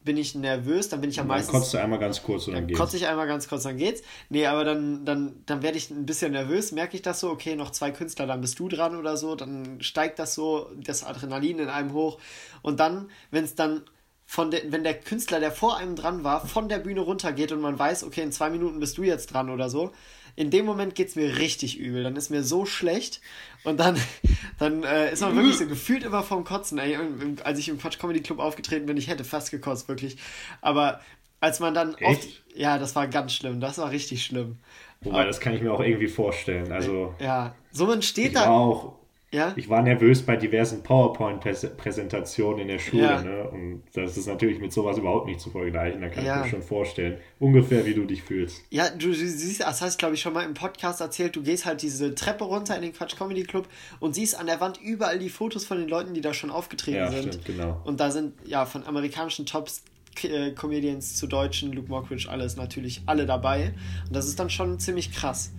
bin 0.04 0.18
ich 0.18 0.34
nervös, 0.36 0.90
dann 0.90 1.02
bin 1.02 1.10
ich 1.10 1.20
am 1.20 1.28
Dann 1.28 1.38
meisten. 1.38 1.52
kotzt 1.52 1.74
du 1.74 1.78
einmal 1.78 2.00
ganz 2.00 2.24
kurz 2.24 2.48
und 2.48 2.54
dann 2.54 2.64
Dann 2.64 2.68
geht's. 2.70 2.80
kotze 2.80 2.98
ich 2.98 3.08
einmal 3.08 3.28
ganz 3.28 3.48
kurz, 3.48 3.64
dann 3.64 3.78
geht's. 3.78 4.02
Nee, 4.30 4.48
aber 4.48 4.64
dann, 4.64 5.06
dann, 5.06 5.44
dann 5.46 5.62
werde 5.62 5.78
ich 5.78 5.90
ein 5.92 6.06
bisschen 6.06 6.32
nervös, 6.32 6.72
merke 6.72 6.96
ich 6.96 7.02
das 7.02 7.20
so, 7.20 7.30
okay, 7.30 7.56
noch 7.56 7.72
zwei 7.72 7.92
Künstler, 7.92 8.26
dann 8.28 8.42
bist 8.42 8.60
du 8.60 8.68
dran 8.68 8.96
oder 8.96 9.16
so, 9.18 9.36
dann 9.36 9.82
steigt 9.82 10.18
das 10.20 10.34
so, 10.34 10.70
das 10.78 11.04
Adrenalin 11.04 11.60
in 11.60 11.70
einem 11.70 11.94
hoch. 11.94 12.20
Und 12.62 12.80
dann, 12.80 13.10
wenn 13.30 13.44
es 13.44 13.56
dann 13.56 13.84
von 14.26 14.50
der, 14.50 14.72
wenn 14.72 14.84
der 14.84 14.94
Künstler, 14.98 15.40
der 15.40 15.52
vor 15.52 15.78
einem 15.78 15.96
dran 15.96 16.24
war, 16.24 16.48
von 16.48 16.70
der 16.70 16.80
Bühne 16.80 17.02
runtergeht 17.02 17.52
und 17.52 17.60
man 17.62 17.78
weiß, 17.78 18.04
okay, 18.06 18.22
in 18.22 18.32
zwei 18.32 18.50
Minuten 18.50 18.80
bist 18.80 18.98
du 18.98 19.04
jetzt 19.04 19.34
dran 19.34 19.50
oder 19.50 19.70
so, 19.70 19.92
in 20.36 20.50
dem 20.50 20.66
Moment 20.66 20.96
geht's 20.96 21.16
mir 21.16 21.38
richtig 21.38 21.78
übel. 21.78 22.04
Dann 22.04 22.16
ist 22.16 22.30
mir 22.30 22.44
so 22.44 22.66
schlecht 22.66 23.22
und 23.64 23.80
dann, 23.80 23.98
dann 24.60 24.84
äh, 24.84 25.12
ist 25.12 25.22
man 25.22 25.36
wirklich 25.36 25.58
so 25.58 25.68
gefühlt 25.68 26.04
immer 26.04 26.24
vom 26.24 26.44
Kotzen. 26.44 26.78
Ey, 26.78 26.98
als 27.44 27.60
ich 27.60 27.70
im 27.70 27.78
Quatsch 27.80 28.00
Comedy 28.00 28.22
Club 28.22 28.40
aufgetreten 28.40 28.86
bin, 28.86 28.98
ich 28.98 29.08
hätte 29.08 29.24
fast 29.24 29.52
gekotzt, 29.52 29.88
wirklich. 29.88 30.18
Aber 30.62 31.02
als 31.40 31.60
man 31.60 31.74
dann 31.74 31.96
Echt? 31.96 32.44
ja, 32.56 32.78
das 32.78 32.96
war 32.96 33.08
ganz 33.08 33.34
schlimm, 33.34 33.60
das 33.60 33.78
war 33.78 33.92
richtig 33.92 34.24
schlimm. 34.24 34.58
Wobei, 35.04 35.26
das 35.26 35.40
kann 35.40 35.54
ich 35.54 35.62
mir 35.62 35.74
auch 35.74 35.80
irgendwie 35.80 36.08
vorstellen. 36.08 36.72
Also, 36.72 37.16
Ja, 37.20 37.56
so 37.72 37.88
man 37.88 38.02
steht 38.04 38.36
da. 38.36 38.50
auch, 38.50 39.01
Ja, 39.34 39.54
ich 39.56 39.70
war 39.70 39.82
nervös 39.82 40.24
bei 40.24 40.36
diversen 40.36 40.84
PowerPoint-Präsentationen 40.84 42.60
in 42.60 42.68
der 42.68 42.80
Schule. 42.80 43.04
Ja. 43.04 43.22
Ne? 43.22 43.50
Und 43.50 43.84
das 43.94 44.18
ist 44.18 44.28
natürlich 44.28 44.60
mit 44.60 44.74
sowas 44.74 44.98
überhaupt 44.98 45.28
nicht 45.28 45.40
zu 45.40 45.50
vergleichen. 45.50 46.02
Da 46.02 46.10
kann 46.10 46.26
Ja. 46.26 46.40
ich 46.40 46.44
mir 46.46 46.50
schon 46.50 46.62
vorstellen, 46.62 47.18
ungefähr 47.40 47.86
wie 47.86 47.94
du 47.94 48.04
dich 48.06 48.24
fühlst. 48.24 48.62
ja, 48.70 48.90
du, 48.90 49.08
du 49.08 49.14
siehst, 49.16 49.62
das 49.62 49.82
hast 49.82 49.98
glaube 50.00 50.16
ich 50.16 50.22
schon 50.22 50.34
mal 50.34 50.44
im 50.44 50.54
Podcast 50.54 51.00
erzählt, 51.02 51.36
du 51.36 51.44
gehst 51.44 51.66
halt 51.66 51.82
diese 51.82 52.14
Treppe 52.14 52.44
runter 52.44 52.76
in 52.76 52.82
den 52.82 52.94
Quatsch 52.94 53.16
Comedy 53.18 53.44
Club 53.44 53.68
und 54.00 54.16
siehst 54.16 54.38
an 54.38 54.48
der 54.48 54.60
Wand 54.60 54.80
überall 54.82 55.18
die 55.20 55.30
Fotos 55.30 55.66
von 55.66 55.78
den 55.78 55.88
Leuten, 55.88 56.14
die 56.14 56.22
da 56.22 56.34
schon 56.34 56.52
aufgetreten 56.52 56.98
Ja, 56.98 57.12
sind. 57.12 57.34
stimmt, 57.34 57.46
genau. 57.46 57.82
Und 57.86 58.00
da 58.00 58.12
sind 58.12 58.34
ja 58.46 58.66
von 58.66 58.86
amerikanischen 58.86 59.46
Tops 59.46 59.84
äh, 60.24 60.52
Comedians 60.52 61.16
zu 61.16 61.26
deutschen, 61.28 61.72
Luke 61.72 61.88
Mockridge, 61.90 62.28
alles 62.30 62.58
natürlich 62.58 63.02
alle 63.06 63.26
dabei. 63.26 63.74
Und 64.08 64.14
das 64.16 64.28
ist 64.28 64.40
dann 64.42 64.50
schon 64.50 64.78
ziemlich 64.80 65.14
krass. 65.14 65.54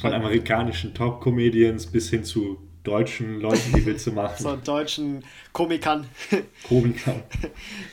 Von 0.00 0.12
amerikanischen 0.12 0.92
Top-Comedians 0.94 1.86
bis 1.86 2.10
hin 2.10 2.24
zu 2.24 2.58
deutschen 2.84 3.40
Leuten, 3.40 3.72
die 3.74 3.84
Witze 3.86 4.10
machen. 4.12 4.34
So 4.38 4.56
deutschen 4.56 5.24
Komikern. 5.52 6.06
Komikern. 6.68 7.22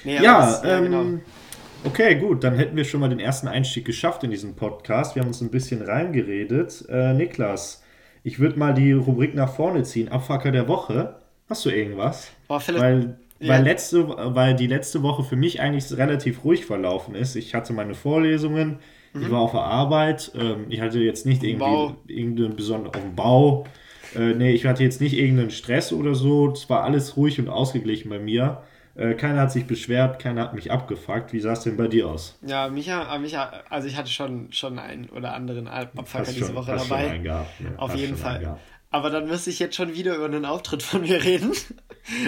nee, 0.03 0.15
Ja, 0.22 0.39
das- 0.46 0.63
ähm, 0.63 0.84
genau. 0.84 1.06
Okay, 1.84 2.15
gut, 2.15 2.44
dann 2.44 2.56
hätten 2.56 2.75
wir 2.75 2.84
schon 2.86 3.00
mal 3.00 3.08
den 3.10 3.20
ersten 3.20 3.48
Einstieg 3.48 3.86
geschafft 3.86 4.24
in 4.24 4.32
diesen 4.32 4.56
Podcast. 4.56 5.15
Wir 5.15 5.22
haben 5.22 5.27
uns 5.29 5.41
ein 5.41 5.51
bisschen 5.51 5.82
reingeredet. 5.84 6.86
Äh, 6.89 7.13
Niklas, 7.13 7.84
ich 8.24 8.39
würde 8.39 8.58
mal 8.58 8.74
die 8.74 8.91
Rubrik 8.94 9.36
nach 9.36 9.53
vorne 9.53 9.84
ziehen. 9.84 10.10
Abfucker 10.10 10.51
der 10.51 10.67
Woche. 10.67 11.17
Hast 11.48 11.65
du 11.65 11.70
irgendwas? 11.70 12.32
Oh, 12.50 12.60
Philipp, 12.60 12.82
Weil, 12.82 13.17
Ja. 13.39 13.53
weil, 13.53 13.63
letzte, 13.63 14.08
weil 14.10 14.56
die 14.56 14.67
letzte 14.67 15.03
Woche 15.03 15.24
für 15.24 15.36
mich 15.36 15.62
eigentlich 15.62 15.96
relativ 15.96 16.44
ruhig 16.44 16.65
verlaufen 16.65 17.13
ist. 17.15 17.36
Ich 17.36 17.53
hatte 17.53 17.72
meine 17.74 17.94
Vorlesungen, 17.94 18.79
ich 19.20 19.32
war 19.32 19.39
auf 19.41 19.51
der 19.51 19.62
Arbeit, 19.62 20.32
ähm, 20.36 20.65
ich 20.70 20.82
hatte 20.82 21.00
jetzt 21.00 21.25
nicht 21.25 21.44
irgendwie 21.44 21.65
Mhm. 21.89 21.96
Irgendeinen 22.08 22.56
besonderen 22.56 22.96
auf 22.96 23.01
dem 23.01 23.15
Bau. 23.15 23.65
Äh, 24.15 24.33
nee, 24.33 24.51
ich 24.51 24.65
hatte 24.65 24.83
jetzt 24.83 25.01
nicht 25.01 25.13
irgendeinen 25.13 25.51
Stress 25.51 25.91
oder 25.93 26.15
so. 26.15 26.51
Es 26.51 26.69
war 26.69 26.83
alles 26.83 27.17
ruhig 27.17 27.39
und 27.39 27.49
ausgeglichen 27.49 28.09
bei 28.09 28.19
mir. 28.19 28.61
Äh, 28.95 29.13
keiner 29.13 29.41
hat 29.41 29.51
sich 29.51 29.67
beschwert, 29.67 30.19
keiner 30.19 30.41
hat 30.43 30.53
mich 30.55 30.71
abgefuckt. 30.71 31.31
Wie 31.33 31.39
sah 31.39 31.53
es 31.53 31.61
denn 31.61 31.77
bei 31.77 31.87
dir 31.87 32.07
aus? 32.09 32.37
Ja, 32.41 32.67
Micha, 32.69 33.13
äh, 33.15 33.19
Micha, 33.19 33.51
also 33.69 33.87
ich 33.87 33.95
hatte 33.95 34.09
schon, 34.09 34.51
schon 34.51 34.79
einen 34.79 35.09
oder 35.09 35.33
anderen 35.33 35.67
Abfucker 35.67 36.19
Hast 36.19 36.35
diese 36.35 36.47
schon- 36.47 36.55
Woche 36.55 36.71
hast 36.71 36.87
schon 36.87 36.97
dabei. 36.97 37.09
einen 37.11 37.23
gehabt, 37.23 37.61
ne? 37.61 37.73
Auf 37.77 37.91
Hast 37.91 37.99
jeden 37.99 38.17
Fall. 38.17 38.57
Aber 38.89 39.09
dann 39.09 39.27
müsste 39.27 39.49
ich 39.49 39.59
jetzt 39.59 39.75
schon 39.75 39.93
wieder 39.93 40.15
über 40.15 40.25
einen 40.25 40.45
Auftritt 40.45 40.81
von 40.81 41.01
mir 41.01 41.23
reden. 41.23 41.51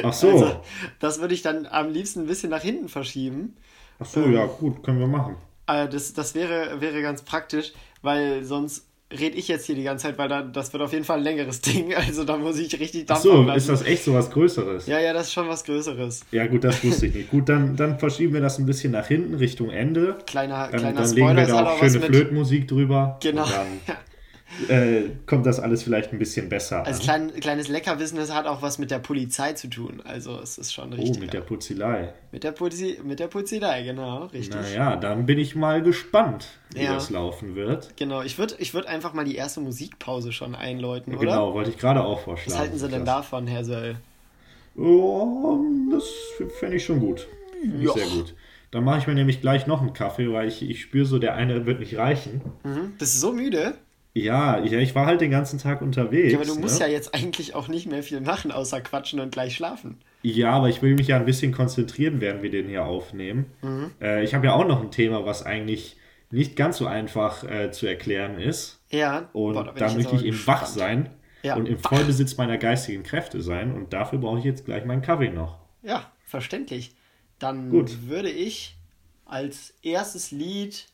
Ach 0.03 0.11
so, 0.13 0.29
Also, 0.31 0.61
das 0.99 1.21
würde 1.21 1.33
ich 1.33 1.41
dann 1.41 1.65
am 1.65 1.91
liebsten 1.91 2.21
ein 2.21 2.27
bisschen 2.27 2.49
nach 2.49 2.61
hinten 2.61 2.89
verschieben. 2.89 3.55
ach 3.97 4.05
so, 4.05 4.27
ja, 4.27 4.45
gut, 4.45 4.83
können 4.83 4.99
wir 4.99 5.07
machen. 5.07 5.37
Äh, 5.67 5.87
das 5.87 6.13
das 6.13 6.35
wäre, 6.35 6.81
wäre 6.81 7.01
ganz 7.01 7.21
praktisch, 7.23 7.71
weil 8.01 8.43
sonst 8.43 8.88
rede 9.11 9.35
ich 9.37 9.47
jetzt 9.47 9.65
hier 9.65 9.75
die 9.75 9.83
ganze 9.83 10.03
Zeit, 10.07 10.17
weil 10.17 10.29
da, 10.29 10.41
das 10.43 10.71
wird 10.73 10.83
auf 10.83 10.91
jeden 10.93 11.03
Fall 11.05 11.17
ein 11.17 11.23
längeres 11.23 11.61
Ding. 11.61 11.93
Also 11.95 12.23
da 12.23 12.37
muss 12.37 12.57
ich 12.59 12.79
richtig 12.79 13.03
Ach 13.05 13.15
Dampf 13.15 13.21
so, 13.21 13.31
ablassen. 13.41 13.57
ist 13.57 13.69
das 13.69 13.81
echt 13.87 14.03
so 14.03 14.13
was 14.13 14.29
Größeres? 14.29 14.87
Ja, 14.87 14.99
ja, 14.99 15.13
das 15.13 15.27
ist 15.27 15.33
schon 15.33 15.47
was 15.47 15.63
Größeres. 15.63 16.21
Ja, 16.31 16.45
gut, 16.47 16.63
das 16.63 16.83
wusste 16.83 17.07
ich 17.07 17.15
nicht. 17.15 17.31
Gut, 17.31 17.49
dann, 17.49 17.75
dann 17.75 17.97
verschieben 17.99 18.33
wir 18.33 18.41
das 18.41 18.59
ein 18.59 18.65
bisschen 18.65 18.91
nach 18.91 19.07
hinten, 19.07 19.35
Richtung 19.35 19.69
Ende. 19.69 20.17
Kleiner, 20.27 20.69
Ähm, 20.71 20.79
kleiner 20.79 21.01
dann 21.01 21.09
legen 21.15 21.27
Spoiler, 21.27 21.35
wir 21.35 21.43
es 21.43 21.51
hat 21.53 21.65
da 21.65 21.69
auch 21.71 21.79
schöne. 21.79 22.05
Flötenmusik 22.05 22.67
drüber. 22.67 23.17
Genau. 23.21 23.43
Und 23.43 23.51
dann 23.51 23.95
äh, 24.67 25.03
kommt 25.25 25.45
das 25.45 25.59
alles 25.59 25.83
vielleicht 25.83 26.11
ein 26.11 26.19
bisschen 26.19 26.49
besser 26.49 26.85
Als 26.85 26.99
klein, 26.99 27.31
kleines 27.39 27.67
Leckerwissen, 27.67 28.17
es 28.17 28.33
hat 28.33 28.45
auch 28.47 28.61
was 28.61 28.77
mit 28.79 28.91
der 28.91 28.99
Polizei 28.99 29.53
zu 29.53 29.67
tun. 29.69 30.01
Also 30.03 30.39
es 30.39 30.57
ist 30.57 30.73
schon 30.73 30.91
richtig. 30.93 31.17
Oh, 31.17 31.19
mit 31.19 31.33
der 31.33 31.41
Putzelei. 31.41 32.13
mit 32.31 32.43
der 32.43 32.51
Polizi 32.51 32.99
mit 33.03 33.19
der 33.19 33.27
Polizei, 33.27 33.83
genau, 33.83 34.25
richtig. 34.25 34.55
Naja, 34.59 34.95
dann 34.95 35.25
bin 35.25 35.37
ich 35.39 35.55
mal 35.55 35.81
gespannt, 35.81 36.47
wie 36.73 36.83
Ja. 36.83 36.93
das 36.95 37.09
laufen 37.09 37.55
wird. 37.55 37.95
Genau, 37.97 38.21
ich 38.21 38.37
würde 38.37 38.55
ich 38.59 38.73
würd 38.73 38.87
einfach 38.87 39.13
mal 39.13 39.25
die 39.25 39.35
erste 39.35 39.61
Musikpause 39.61 40.31
schon 40.31 40.55
einläuten, 40.55 41.13
oder? 41.13 41.21
Genau, 41.25 41.53
wollte 41.53 41.69
ich 41.69 41.77
gerade 41.77 42.03
auch 42.03 42.21
vorschlagen. 42.21 42.51
Was 42.51 42.59
halten 42.59 42.77
Sie 42.77 42.87
denn 42.89 43.05
davon, 43.05 43.47
Herr 43.47 43.63
Söll? 43.63 43.97
Oh, 44.75 45.59
das 45.91 46.05
fände 46.59 46.77
ich 46.77 46.85
schon 46.85 46.99
gut. 46.99 47.27
Finde 47.61 47.83
ich 47.83 47.91
sehr 47.91 48.05
gut. 48.07 48.33
Dann 48.71 48.83
mache 48.83 48.99
ich 48.99 49.07
mir 49.07 49.15
nämlich 49.15 49.41
gleich 49.41 49.65
noch 49.67 49.81
einen 49.81 49.93
Kaffee, 49.93 50.31
weil 50.31 50.47
ich, 50.47 50.61
ich 50.61 50.81
spüre 50.81 51.05
so, 51.05 51.17
der 51.17 51.33
eine 51.35 51.65
wird 51.65 51.79
nicht 51.79 51.97
reichen. 51.97 52.41
Mhm. 52.63 52.93
Bist 52.97 53.15
du 53.15 53.19
so 53.19 53.33
müde? 53.33 53.73
Ja, 54.13 54.59
ja, 54.63 54.79
ich 54.79 54.95
war 54.95 55.05
halt 55.05 55.21
den 55.21 55.31
ganzen 55.31 55.59
Tag 55.59 55.81
unterwegs. 55.81 56.31
Ja, 56.33 56.39
aber 56.39 56.47
du 56.47 56.55
musst 56.55 56.79
ne? 56.79 56.87
ja 56.87 56.91
jetzt 56.91 57.13
eigentlich 57.13 57.53
auch 57.55 57.67
nicht 57.67 57.87
mehr 57.87 58.03
viel 58.03 58.21
machen, 58.21 58.51
außer 58.51 58.81
quatschen 58.81 59.19
und 59.19 59.31
gleich 59.31 59.55
schlafen. 59.55 59.97
Ja, 60.23 60.51
aber 60.51 60.67
ich 60.69 60.81
will 60.81 60.95
mich 60.95 61.07
ja 61.07 61.17
ein 61.17 61.25
bisschen 61.25 61.51
konzentrieren, 61.51 62.19
während 62.19 62.41
wir 62.43 62.49
den 62.49 62.67
hier 62.67 62.85
aufnehmen. 62.85 63.45
Mhm. 63.61 63.91
Äh, 64.01 64.23
ich 64.23 64.33
habe 64.33 64.47
ja 64.47 64.53
auch 64.53 64.67
noch 64.67 64.81
ein 64.81 64.91
Thema, 64.91 65.25
was 65.25 65.43
eigentlich 65.45 65.95
nicht 66.31 66.55
ganz 66.55 66.77
so 66.77 66.87
einfach 66.87 67.43
äh, 67.43 67.71
zu 67.71 67.87
erklären 67.87 68.39
ist. 68.39 68.81
Ja, 68.89 69.29
Und 69.33 69.53
boah, 69.53 69.63
bin 69.65 69.75
da 69.75 69.85
jetzt 69.85 69.95
möchte 69.95 70.15
ich 70.15 70.23
eben 70.23 70.31
gespannt. 70.31 70.61
wach 70.61 70.65
sein 70.67 71.09
Ja, 71.43 71.55
und 71.55 71.67
im 71.67 71.83
wach. 71.83 71.89
Vollbesitz 71.91 72.35
meiner 72.37 72.57
geistigen 72.57 73.03
Kräfte 73.03 73.41
sein. 73.41 73.73
Und 73.73 73.93
dafür 73.93 74.19
brauche 74.19 74.39
ich 74.39 74.43
jetzt 74.45 74.65
gleich 74.65 74.85
meinen 74.85 75.01
Kaffee 75.01 75.29
noch. 75.29 75.59
Ja, 75.81 76.11
verständlich. 76.25 76.95
Dann 77.39 77.69
Gut. 77.69 78.09
würde 78.09 78.29
ich 78.29 78.75
als 79.25 79.73
erstes 79.81 80.31
Lied 80.31 80.87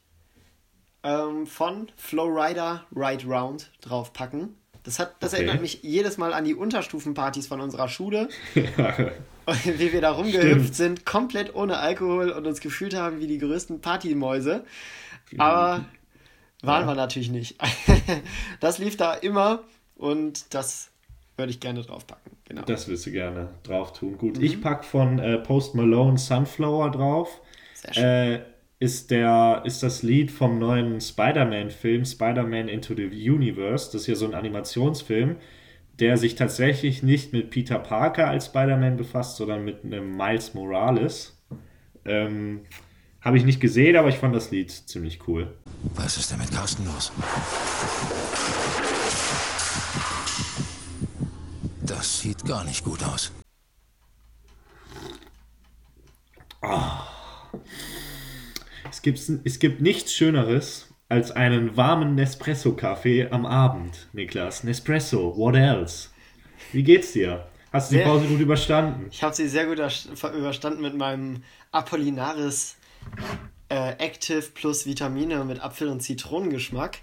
ähm, 1.06 1.46
von 1.48 1.88
Flowrider 1.96 2.84
Ride 2.96 3.26
Round 3.28 3.72
draufpacken. 3.82 4.56
Das, 4.84 5.00
hat, 5.00 5.16
das 5.20 5.34
Okay. 5.34 5.44
erinnert 5.44 5.62
mich 5.62 5.80
jedes 5.84 6.18
Mal 6.18 6.34
an 6.34 6.44
die 6.46 6.54
Unterstufenpartys 6.54 7.48
von 7.48 7.60
unserer 7.62 7.88
Schule, 7.88 8.30
wie 8.54 9.94
wir 9.94 10.02
da 10.02 10.12
rumgehüpft 10.12 10.50
Stimmt. 10.60 10.76
sind, 10.76 11.06
komplett 11.06 11.56
ohne 11.56 11.78
Alkohol 11.78 12.30
und 12.32 12.46
uns 12.46 12.60
gefühlt 12.62 12.94
haben 12.96 13.20
wie 13.20 13.28
die 13.28 13.38
größten 13.38 13.82
Partymäuse. 13.82 14.64
Aber 15.38 15.86
waren 16.62 16.86
wir 16.88 16.96
natürlich 16.96 17.30
nicht. 17.32 17.58
das 18.60 18.78
lief 18.80 18.98
da 18.98 19.14
immer 19.14 19.64
und 19.96 20.54
das 20.54 20.90
würde 21.38 21.52
ich 21.52 21.60
gerne 21.60 21.82
draufpacken. 21.82 22.32
Genau. 22.46 22.62
Das 22.64 22.88
willst 22.88 23.06
du 23.08 23.12
gerne 23.12 23.50
drauf 23.64 23.92
tun. 23.94 24.18
Gut, 24.18 24.38
Mhm. 24.38 24.44
ich 24.44 24.62
pack 24.62 24.86
von 24.86 25.20
äh, 25.20 25.38
Post 25.40 25.76
Malone 25.76 26.18
Sunflower 26.18 26.92
drauf. 26.92 27.42
Sehr 27.74 27.94
schön. 27.94 28.04
Äh, 28.04 28.42
ist, 28.80 29.12
der, 29.12 29.62
ist 29.66 29.84
das 29.84 30.04
Lied 30.04 30.32
vom 30.32 30.60
neuen 30.60 31.00
Spider-Man-Film, 31.00 32.06
Spider-Man 32.06 32.68
Into 32.68 32.94
the 32.94 33.08
Universe. 33.08 33.92
Das 33.92 34.02
ist 34.02 34.08
ja 34.08 34.16
so 34.16 34.26
ein 34.26 34.34
Animationsfilm, 34.34 35.38
der 36.00 36.18
sich 36.18 36.36
tatsächlich 36.36 37.02
nicht 37.04 37.32
mit 37.32 37.52
Peter 37.52 37.80
Parker 37.80 38.28
als 38.28 38.48
Spider-Man 38.48 38.98
befasst, 38.98 39.38
sondern 39.38 39.64
mit 39.64 39.86
einem 39.86 40.16
Miles 40.16 40.54
Morales. 40.54 41.42
Ähm, 42.04 42.62
Habe 43.22 43.38
ich 43.38 43.46
nicht 43.46 43.60
gesehen, 43.60 43.96
aber 43.96 44.10
ich 44.10 44.18
fand 44.18 44.36
das 44.36 44.52
Lied 44.52 44.70
ziemlich 44.72 45.28
cool. 45.28 45.54
Was 45.96 46.18
ist 46.18 46.32
denn 46.32 46.40
mit 46.40 46.52
Carsten 46.52 46.86
los? 46.86 47.12
Das 51.82 52.20
sieht 52.20 52.44
gar 52.46 52.64
nicht 52.66 52.84
gut 52.84 53.04
aus. 53.04 53.32
Es 56.62 57.95
gibt, 59.06 59.20
es 59.44 59.60
gibt 59.60 59.82
nichts 59.82 60.14
Schöneres 60.14 60.90
als 61.10 61.30
einen 61.30 61.78
warmen 61.78 62.16
Nespresso-Kaffee 62.16 63.28
am 63.30 63.46
Abend, 63.46 64.08
Niklas. 64.14 64.64
Nespresso, 64.64 65.38
what 65.38 65.56
else? 65.56 66.10
Wie 66.72 66.82
geht's 66.82 67.14
dir? 67.14 67.46
Hast 67.72 67.92
du 67.92 67.98
die 67.98 68.04
Pause 68.04 68.26
gut 68.26 68.40
überstanden? 68.40 69.06
Ich 69.12 69.22
habe 69.22 69.36
sie 69.36 69.48
sehr 69.48 69.68
gut 69.68 69.78
erst- 69.78 70.10
überstanden 70.36 70.82
mit 70.82 70.98
meinem 70.98 71.44
Apollinaris 71.72 72.78
äh, 73.70 73.92
Active 74.00 74.42
plus 74.56 74.88
Vitamine 74.88 75.46
mit 75.46 75.62
Apfel- 75.62 75.90
und 75.90 76.02
Zitronengeschmack. 76.02 76.98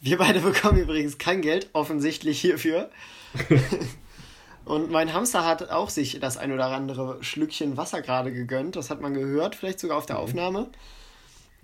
Wir 0.00 0.18
beide 0.18 0.40
bekommen 0.50 0.78
übrigens 0.78 1.16
kein 1.16 1.42
Geld, 1.42 1.70
offensichtlich 1.74 2.40
hierfür. 2.40 2.90
und 4.64 4.90
mein 4.90 5.12
Hamster 5.12 5.44
hat 5.44 5.70
auch 5.70 5.90
sich 5.90 6.18
das 6.18 6.38
ein 6.38 6.50
oder 6.50 6.66
andere 6.66 7.22
Schlückchen 7.22 7.76
Wasser 7.76 8.02
gerade 8.02 8.32
gegönnt. 8.32 8.74
Das 8.74 8.90
hat 8.90 9.00
man 9.00 9.14
gehört, 9.14 9.54
vielleicht 9.54 9.78
sogar 9.78 9.96
auf 9.96 10.06
der 10.06 10.18
Aufnahme. 10.18 10.70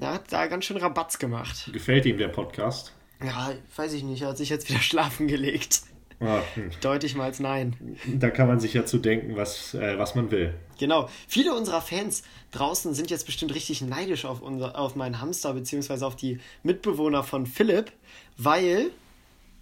Er 0.03 0.15
hat 0.15 0.33
da 0.33 0.47
ganz 0.49 0.65
schön 0.65 0.79
Rabatz 0.79 1.21
gemacht. 1.21 1.71
Gefällt 1.73 2.07
ihm 2.07 2.19
der 2.19 2.27
Podcast? 2.27 2.93
Ja, 3.25 3.53
weiß 3.77 3.93
ich 3.93 4.03
nicht, 4.03 4.23
er 4.23 4.31
hat 4.31 4.37
sich 4.37 4.49
jetzt 4.51 4.69
wieder 4.69 4.81
schlafen 4.81 5.29
gelegt. 5.29 5.83
Ah, 6.19 6.41
hm. 6.55 6.71
Deute 6.81 7.07
ich 7.07 7.15
mal 7.15 7.25
als 7.25 7.39
Nein. 7.39 7.77
Da 8.19 8.31
kann 8.31 8.49
man 8.49 8.59
sich 8.59 8.75
ja 8.75 8.85
zu 8.85 8.99
denken, 8.99 9.37
was, 9.37 9.75
äh, 9.75 9.99
was 9.99 10.17
man 10.17 10.33
will. 10.33 10.55
Genau. 10.79 11.09
Viele 11.29 11.55
unserer 11.55 11.81
Fans 11.81 12.25
draußen 12.51 12.95
sind 12.95 13.11
jetzt 13.11 13.27
bestimmt 13.27 13.55
richtig 13.55 13.81
neidisch 13.83 14.25
auf, 14.25 14.41
unser, 14.43 14.77
auf 14.77 14.97
meinen 14.97 15.21
Hamster 15.21 15.55
beziehungsweise 15.55 16.05
auf 16.05 16.17
die 16.17 16.41
Mitbewohner 16.65 17.23
von 17.23 17.47
Philipp, 17.47 17.93
weil, 18.37 18.91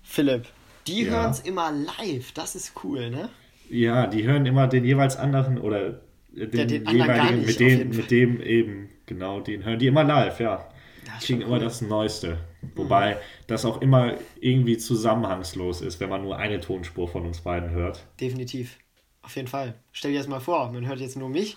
Philipp, 0.03 0.47
die 0.87 1.03
Ja. 1.05 1.11
hören 1.13 1.31
es 1.33 1.41
immer 1.41 1.71
live. 1.71 2.33
Das 2.33 2.55
ist 2.55 2.73
cool, 2.83 3.11
ne? 3.11 3.29
Ja, 3.69 4.07
die 4.07 4.25
hören 4.25 4.47
immer 4.47 4.69
den 4.69 4.85
jeweils 4.87 5.17
anderen 5.17 5.59
oder 5.59 6.01
den, 6.31 6.53
Ja, 6.59 6.65
den 6.65 6.87
anderen 6.87 7.07
gar 7.07 7.17
jeweiligen, 7.31 7.47
mit, 7.47 7.61
dem, 7.61 7.89
mit 7.91 8.11
dem 8.11 8.41
eben, 8.41 8.89
genau, 9.11 9.41
den 9.41 9.65
hören 9.65 9.79
die 9.79 9.89
immer 9.89 10.05
live, 10.05 10.41
ja. 10.41 10.67
ist 11.19 11.27
Kriegen 11.27 11.43
immer 11.43 11.57
cool. 11.57 11.59
das 11.59 11.83
Neueste. 11.83 12.39
Wobei 12.77 13.19
das 13.49 13.65
auch 13.65 13.83
immer 13.83 14.15
irgendwie 14.41 14.79
zusammenhangslos 14.79 15.83
ist, 15.83 15.99
wenn 16.01 16.09
man 16.09 16.23
nur 16.23 16.37
eine 16.39 16.61
Tonspur 16.61 17.09
von 17.09 17.27
uns 17.27 17.41
beiden 17.41 17.71
hört. 17.71 18.07
Definitiv. 18.21 18.79
Auf 19.23 19.35
jeden 19.37 19.49
Fall. 19.49 19.75
Stell 19.93 20.13
dir 20.13 20.19
das 20.19 20.29
mal 20.29 20.41
vor, 20.41 20.71
man 20.73 20.87
hört 20.87 21.01
jetzt 21.01 21.17
nur 21.17 21.29
mich. 21.29 21.57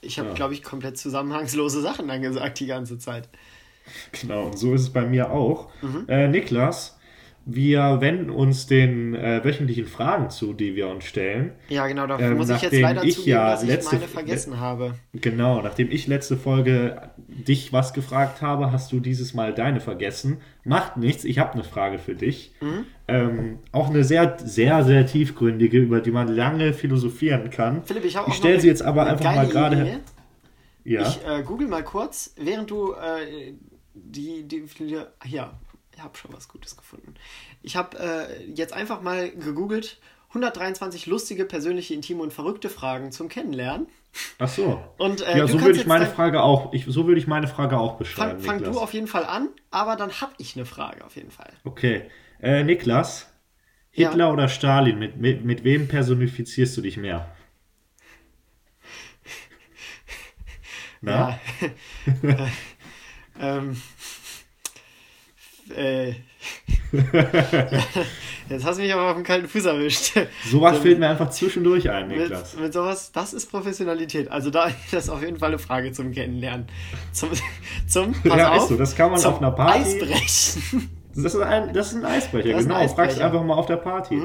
Ich 0.00 0.18
habe, 0.18 0.28
Ja. 0.30 0.34
glaube 0.34 0.54
ich, 0.54 0.62
komplett 0.62 0.96
zusammenhangslose 0.98 1.80
Sachen 1.82 2.10
angesagt 2.10 2.58
die 2.60 2.66
ganze 2.66 2.98
Zeit. 2.98 3.28
Genau, 4.20 4.46
und 4.46 4.58
so 4.58 4.74
ist 4.74 4.80
es 4.82 4.92
bei 4.92 5.02
mir 5.02 5.30
auch. 5.30 5.68
Mhm. 5.82 6.06
Äh, 6.08 6.28
Niklas, 6.28 6.95
wir 7.48 8.00
wenden 8.00 8.28
uns 8.28 8.66
den 8.66 9.14
äh, 9.14 9.40
wöchentlichen 9.44 9.86
Fragen 9.86 10.30
zu, 10.30 10.52
die 10.52 10.74
wir 10.74 10.88
uns 10.88 11.04
stellen. 11.04 11.52
Ja, 11.68 11.86
genau, 11.86 12.08
da 12.08 12.18
Ähm, 12.18 12.36
muss 12.36 12.50
ich 12.50 12.60
jetzt 12.60 12.80
leider 12.80 13.04
ich 13.04 13.14
zugeben, 13.14 13.30
ja 13.30 13.50
dass 13.52 13.62
ich 13.62 13.68
letzte- 13.68 13.94
meine 13.94 14.08
vergessen 14.08 14.58
habe. 14.58 14.94
Genau, 15.12 15.62
nachdem 15.62 15.88
ich 15.92 16.08
letzte 16.08 16.36
Folge 16.36 17.10
dich 17.28 17.72
was 17.72 17.92
gefragt 17.94 18.42
habe, 18.42 18.72
hast 18.72 18.90
du 18.90 18.98
dieses 18.98 19.32
Mal 19.32 19.54
deine 19.54 19.78
vergessen. 19.80 20.38
Macht 20.64 20.96
nichts, 20.96 21.22
ich 21.24 21.38
habe 21.38 21.52
eine 21.52 21.62
Frage 21.62 21.98
für 22.00 22.16
dich. 22.16 22.52
Mhm. 22.60 22.84
Ähm, 23.06 23.58
auch 23.70 23.90
eine 23.90 24.02
sehr, 24.02 24.36
sehr, 24.42 24.82
sehr 24.82 25.06
tiefgründige, 25.06 25.78
über 25.78 26.00
die 26.00 26.10
man 26.10 26.26
lange 26.26 26.72
philosophieren 26.72 27.50
kann. 27.50 27.84
Philipp, 27.84 28.04
ich 28.04 28.16
habe 28.16 28.26
auch 28.26 28.30
Ich 28.32 28.38
stelle 28.38 28.60
sie 28.60 28.66
jetzt 28.66 28.82
aber 28.82 29.06
einfach 29.06 29.34
mal 29.36 29.46
gerade. 29.46 30.00
Ja, 30.82 31.02
Ich 31.02 31.20
äh, 31.24 31.42
google 31.44 31.68
mal 31.68 31.84
kurz, 31.84 32.34
während 32.36 32.70
du 32.72 32.92
äh, 32.92 33.52
die, 33.94 34.42
die, 34.46 34.64
die. 34.78 34.96
Ich 35.24 35.40
habe 36.02 36.16
schon 36.16 36.32
was 36.32 36.48
Gutes 36.48 36.76
gefunden. 36.76 37.14
Ich 37.62 37.76
habe 37.76 37.98
äh, 37.98 38.44
jetzt 38.44 38.72
einfach 38.72 39.00
mal 39.02 39.30
gegoogelt 39.30 39.98
123 40.28 41.06
lustige, 41.06 41.44
persönliche, 41.44 41.94
intime 41.94 42.22
und 42.22 42.32
verrückte 42.32 42.68
Fragen 42.68 43.12
zum 43.12 43.28
Kennenlernen. 43.28 43.86
Ach 44.38 44.48
so. 44.48 44.82
Und, 44.98 45.22
äh, 45.22 45.38
ja, 45.38 45.46
so 45.46 45.60
würde 45.60 45.78
ich 45.78 45.86
meine 45.86 46.06
Frage 46.06 46.42
auch, 46.42 46.72
ich, 46.72 46.84
so 46.86 47.06
würde 47.06 47.18
ich 47.20 47.26
meine 47.26 47.48
Frage 47.48 47.78
auch 47.78 47.96
beschreiben. 47.96 48.40
Fang, 48.40 48.60
fang 48.60 48.72
du 48.72 48.78
auf 48.78 48.92
jeden 48.92 49.06
Fall 49.06 49.24
an, 49.24 49.48
aber 49.70 49.96
dann 49.96 50.20
habe 50.20 50.32
ich 50.38 50.56
eine 50.56 50.66
Frage 50.66 51.04
auf 51.04 51.16
jeden 51.16 51.30
Fall. 51.30 51.52
Okay. 51.64 52.10
Äh, 52.40 52.64
Niklas, 52.64 53.28
Ja. 53.92 54.08
Hitler 54.08 54.32
oder 54.32 54.48
Stalin, 54.48 54.98
mit, 54.98 55.16
mit, 55.16 55.44
mit 55.44 55.64
wem 55.64 55.88
personifizierst 55.88 56.76
du 56.76 56.82
dich 56.82 56.96
mehr? 56.96 57.34
Na? 61.00 61.38
Ja. 62.22 62.48
ähm, 63.58 63.80
äh, 65.74 66.14
jetzt 68.48 68.64
hast 68.64 68.78
du 68.78 68.82
mich 68.82 68.92
aber 68.92 69.10
auf 69.10 69.14
den 69.14 69.24
kalten 69.24 69.48
Fuß 69.48 69.64
erwischt. 69.66 70.12
Sowas 70.50 70.78
fällt 70.78 70.98
mir 70.98 71.08
einfach 71.08 71.30
zwischendurch 71.30 71.90
ein, 71.90 72.08
Niklas. 72.08 72.54
Mit, 72.54 72.64
mit 72.64 72.72
sowas, 72.72 73.12
das 73.12 73.32
ist 73.32 73.50
Professionalität. 73.50 74.30
Also 74.30 74.50
da 74.50 74.68
das 74.90 75.04
ist 75.04 75.10
auf 75.10 75.22
jeden 75.22 75.38
Fall 75.38 75.48
eine 75.50 75.58
Frage 75.58 75.92
zum 75.92 76.12
Kennenlernen. 76.12 76.66
Zum, 77.12 77.30
zum 77.86 78.12
pass 78.24 78.38
Ja, 78.38 78.52
auf, 78.52 78.62
ist 78.62 78.68
so, 78.68 78.76
das 78.76 78.94
kann 78.94 79.10
man 79.10 79.24
auf 79.24 79.38
einer 79.38 79.50
Party- 79.50 79.80
Eisbrechen. 79.80 80.90
Das 81.14 81.34
ist 81.34 81.40
ein, 81.40 81.72
das 81.72 81.88
ist 81.92 81.94
ein 81.98 82.04
Eisbrecher, 82.04 82.48
Das 82.50 82.62
ein 82.64 82.68
genau. 82.68 82.74
Fragst 82.76 82.98
Eisbrecher. 82.98 83.16
Mhm. 83.16 83.22
einfach 83.34 83.42
mal 83.46 83.54
auf 83.54 83.66
der 83.66 83.76
Party. 83.76 84.22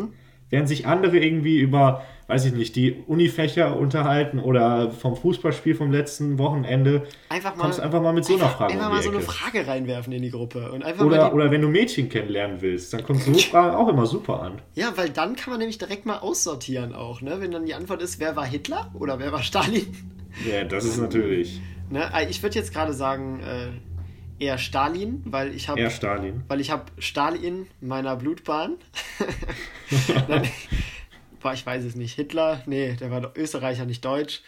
Während 0.49 0.67
sich 0.67 0.85
andere 0.85 1.17
irgendwie 1.17 1.57
über, 1.59 2.03
weiß 2.31 2.45
ich 2.45 2.53
nicht, 2.53 2.75
die 2.77 2.93
Unifächer 3.07 3.75
unterhalten 3.77 4.39
oder 4.39 4.89
vom 4.91 5.15
Fußballspiel 5.17 5.75
vom 5.75 5.91
letzten 5.91 6.37
Wochenende, 6.37 7.03
Einfach 7.29 7.55
mal, 7.55 7.63
kommst 7.63 7.79
einfach 7.81 8.01
mal 8.01 8.13
mit 8.13 8.23
so 8.25 8.35
einer 8.35 8.47
Frage 8.47 8.73
einfach 8.73 8.87
um 8.87 8.93
mal 8.95 9.03
so 9.03 9.09
eine 9.09 9.17
Ecke. 9.19 9.27
Frage 9.31 9.67
reinwerfen 9.67 10.13
in 10.13 10.21
die 10.21 10.31
Gruppe. 10.31 10.71
Und 10.71 10.83
einfach 10.83 11.05
Oder, 11.05 11.33
oder 11.33 11.51
wenn 11.51 11.61
du 11.61 11.67
Mädchen 11.67 12.07
kennenlernen 12.09 12.61
willst, 12.61 12.93
dann 12.93 13.03
kommt 13.03 13.21
so 13.21 13.31
eine 13.31 13.39
Frage 13.39 13.77
auch 13.77 13.89
immer 13.89 14.05
super 14.05 14.41
an. 14.41 14.61
Ja, 14.75 14.93
weil 14.95 15.09
dann 15.09 15.35
kann 15.35 15.51
man 15.51 15.59
nämlich 15.59 15.77
direkt 15.77 16.05
mal 16.05 16.19
aussortieren 16.19 16.93
auch, 16.95 17.21
ne? 17.21 17.41
Wenn 17.41 17.51
dann 17.51 17.65
die 17.65 17.73
Antwort 17.73 18.01
ist, 18.01 18.19
wer 18.19 18.35
war 18.35 18.45
Hitler 18.45 18.89
oder 18.93 19.19
wer 19.19 19.31
war 19.31 19.43
Stalin? 19.43 19.85
Ja, 20.49 20.63
das 20.63 20.85
ist 20.85 20.97
natürlich 20.97 21.59
Ne? 21.89 22.09
äh, 22.15 22.29
Ich 22.29 22.41
würde 22.41 22.55
jetzt 22.57 22.73
gerade 22.73 22.93
sagen, 22.93 23.41
äh, 23.41 24.43
eher 24.45 24.57
Stalin, 24.57 25.21
weil 25.25 25.53
ich 25.53 25.67
habe 25.67 25.89
Stalin. 25.91 26.43
weil 26.47 26.61
ich 26.61 26.71
habe 26.71 26.83
Stalin 26.99 27.67
meiner 27.81 28.15
Blutbahn. 28.15 28.77
Dann, 30.29 30.43
boah, 31.41 31.53
ich 31.53 31.65
weiß 31.65 31.83
es 31.83 31.95
nicht. 31.95 32.15
Hitler, 32.15 32.61
nee, 32.65 32.93
der 32.93 33.11
war 33.11 33.31
Österreicher, 33.35 33.85
nicht 33.85 34.03
Deutsch. 34.05 34.41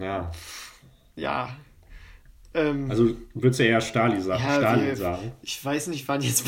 Ja. 0.00 0.30
Ja. 1.16 1.56
Ähm, 2.54 2.90
Also 2.90 3.10
würdest 3.34 3.60
du 3.60 3.64
eher 3.64 3.80
Stalin 3.82 4.22
sagen, 4.22 4.42
ja, 4.42 4.56
Stalin 4.56 4.86
wir, 4.86 4.96
sagen. 4.96 5.32
Ich 5.42 5.62
weiß 5.62 5.88
nicht, 5.88 6.08
wann 6.08 6.22
jetzt 6.22 6.46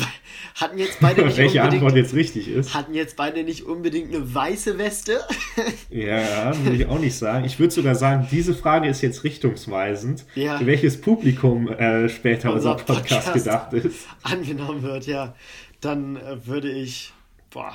hatten 0.55 0.79
jetzt 0.79 0.99
beide 0.99 1.23
nicht 1.23 1.37
Welche 1.37 1.59
unbedingt 1.59 1.83
Antwort 1.83 1.95
jetzt 1.95 2.15
richtig 2.15 2.47
ist. 2.47 2.73
hatten 2.73 2.95
jetzt 2.95 3.15
beide 3.17 3.43
nicht 3.43 3.63
unbedingt 3.65 4.13
eine 4.13 4.33
weiße 4.33 4.77
Weste. 4.77 5.21
Ja, 5.91 6.57
würde 6.63 6.77
ich 6.77 6.85
auch 6.87 6.99
nicht 6.99 7.15
sagen. 7.17 7.43
Ich 7.45 7.59
würde 7.59 7.71
sogar 7.73 7.95
sagen, 7.95 8.25
diese 8.31 8.55
Frage 8.55 8.87
ist 8.87 9.01
jetzt 9.01 9.23
richtungsweisend, 9.25 10.25
Ja. 10.35 10.57
für 10.57 10.65
welches 10.65 10.99
Publikum 11.01 11.67
äh, 11.67 12.07
später 12.09 12.51
Unser 12.53 12.71
unser 12.71 12.83
Podcast, 12.85 13.25
Podcast. 13.33 13.33
gedacht 13.33 13.73
ist. 13.73 14.07
angenommen 14.23 14.81
wird, 14.81 15.05
ja, 15.05 15.35
dann 15.81 16.15
äh, 16.15 16.47
würde 16.47 16.71
ich, 16.71 17.11
boah, 17.51 17.73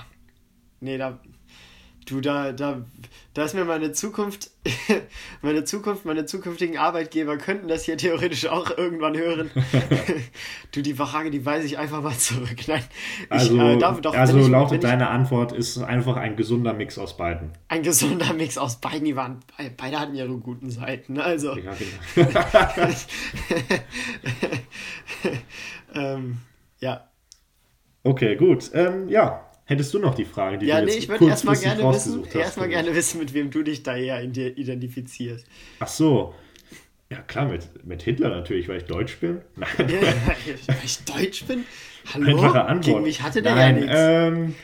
nee, 0.81 0.97
da, 0.99 1.21
du, 2.07 2.21
da, 2.21 2.53
da, 2.53 2.85
da 3.35 3.45
ist 3.45 3.55
mir 3.55 3.65
meine 3.65 3.93
Zukunft, 3.93 4.51
meine 5.43 5.65
Zukunft, 5.65 6.05
meine 6.05 6.25
zukünftigen 6.25 6.79
Arbeitgeber 6.79 7.37
könnten 7.37 7.69
das 7.69 7.85
hier 7.85 7.97
theoretisch 7.99 8.47
auch 8.47 8.77
irgendwann 8.77 9.17
hören. 9.17 9.51
du, 10.73 10.83
die 10.83 10.95
Frage, 10.95 11.31
die 11.31 11.45
weise 11.45 11.67
ich 11.67 11.79
einfach 11.79 12.03
mal 12.03 12.17
zurück. 12.17 12.57
Nein, 12.67 12.83
ich, 13.25 13.31
Also, 13.31 13.61
äh, 13.61 13.79
darf, 13.79 14.01
doch, 14.01 14.15
also 14.15 14.39
ich, 14.39 14.49
lautet 14.49 14.77
ich, 14.77 14.81
deine 14.81 15.09
Antwort, 15.09 15.53
ist 15.53 15.79
einfach 15.79 16.17
ein 16.17 16.37
gesunder 16.37 16.73
Mix 16.73 16.99
aus 16.99 17.17
beiden. 17.17 17.51
ein 17.69 17.83
gesunder 17.83 18.33
Mix 18.33 18.57
aus 18.57 18.81
beiden, 18.81 19.05
die 19.05 19.17
waren, 19.17 19.41
beide 19.77 20.01
hatten 20.01 20.15
ihre 20.15 20.39
guten 20.39 20.71
Seiten, 20.71 21.15
ne? 21.15 21.25
also, 21.25 21.57
Ja, 21.57 21.73
genau. 21.75 22.27
ähm, 25.95 26.39
ja. 26.79 27.09
Okay, 28.05 28.37
gut. 28.37 28.71
Ähm, 28.73 29.09
ja, 29.09 29.46
hättest 29.67 29.93
du 29.95 29.99
noch 29.99 30.15
die 30.15 30.25
Frage, 30.25 30.59
die 30.59 30.67
Ja, 30.67 30.81
du 30.81 30.87
nee, 30.87 30.93
jetzt 30.93 31.03
ich 31.05 31.09
würde 31.09 31.29
erstmal 31.29 31.57
gerne 31.57 31.83
wissen, 31.93 32.25
erstmal 32.33 32.69
gerne 32.69 32.95
wissen, 32.95 33.19
mit 33.21 33.35
wem 33.35 33.51
du 33.51 33.63
dich 33.63 33.83
da 33.83 33.97
eher 33.97 34.23
identifizierst. 34.23 35.47
Ach 35.81 35.89
so. 35.89 36.35
Ja, 37.09 37.19
klar, 37.19 37.47
mit, 37.47 37.87
mit 37.87 38.03
Hitler 38.03 38.31
natürlich, 38.31 38.69
weil 38.69 38.79
ich 38.79 38.85
Deutsch 38.85 39.19
bin. 39.19 39.41
Nein, 39.57 39.69
Ja, 39.79 40.01
weil 40.67 40.77
ich 40.85 41.05
Deutsch 41.05 41.45
bin? 41.45 41.65
Hallo? 42.13 42.27
einfache 42.27 42.65
Antwort. 42.65 42.85
Gegen 42.85 43.03
mich 43.03 43.23
hatte 43.23 43.43
der 43.43 43.55
Nein, 43.55 43.77
ja 43.77 43.81
nichts. 43.83 43.97
Ähm, 43.97 44.55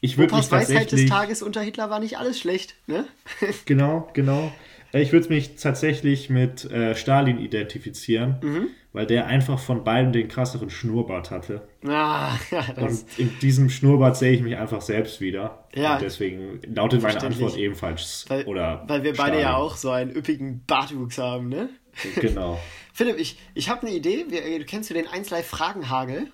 ich 0.00 0.18
würde 0.18 0.34
mich 0.34 0.50
Weisheit 0.50 0.90
des. 0.90 1.06
Tages 1.06 1.42
unter 1.42 1.60
Hitler 1.60 1.88
war 1.90 2.00
nicht 2.00 2.18
alles 2.18 2.40
schlecht, 2.40 2.74
ne? 2.86 3.04
Genau, 3.66 4.08
genau. 4.14 4.52
Ich 4.92 5.12
würde 5.12 5.28
mich 5.28 5.56
tatsächlich 5.56 6.30
mit 6.30 6.64
äh, 6.70 6.94
Stalin 6.94 7.38
identifizieren, 7.38 8.36
Mhm. 8.42 8.68
Weil 8.96 9.04
der 9.04 9.26
einfach 9.26 9.58
von 9.58 9.84
beiden 9.84 10.10
den 10.14 10.26
krasseren 10.26 10.70
Schnurrbart 10.70 11.30
hatte. 11.30 11.68
Ah, 11.86 12.34
ja, 12.50 12.64
Und 12.78 13.04
in 13.18 13.30
diesem 13.40 13.68
Schnurrbart 13.68 14.16
sehe 14.16 14.32
ich 14.32 14.40
mich 14.40 14.56
einfach 14.56 14.80
selbst 14.80 15.20
wieder. 15.20 15.66
Ja. 15.74 15.96
Und 15.96 16.02
deswegen 16.02 16.62
lautet 16.66 17.02
meine. 17.02 17.20
Antwort 17.20 17.58
ebenfalls. 17.58 18.24
weil, 18.28 18.46
oder 18.46 18.84
weil 18.88 19.02
wir 19.02 19.12
beide 19.12 19.32
Stalin. 19.32 19.40
ja 19.40 19.56
auch 19.56 19.76
so 19.76 19.90
einen 19.90 20.16
üppigen 20.16 20.64
Bartwuchs 20.64 21.18
haben, 21.18 21.50
ne? 21.50 21.68
Genau. 22.14 22.58
Philipp, 22.94 23.18
ich, 23.18 23.38
ich 23.52 23.68
habe 23.68 23.86
eine 23.86 23.94
Idee. 23.94 24.24
Wir, 24.30 24.46
äh, 24.46 24.64
kennst 24.64 24.88
du 24.88 24.94
den 24.94 25.06
1 25.06 25.28
Live 25.28 25.46
Fragenhagel? 25.46 26.32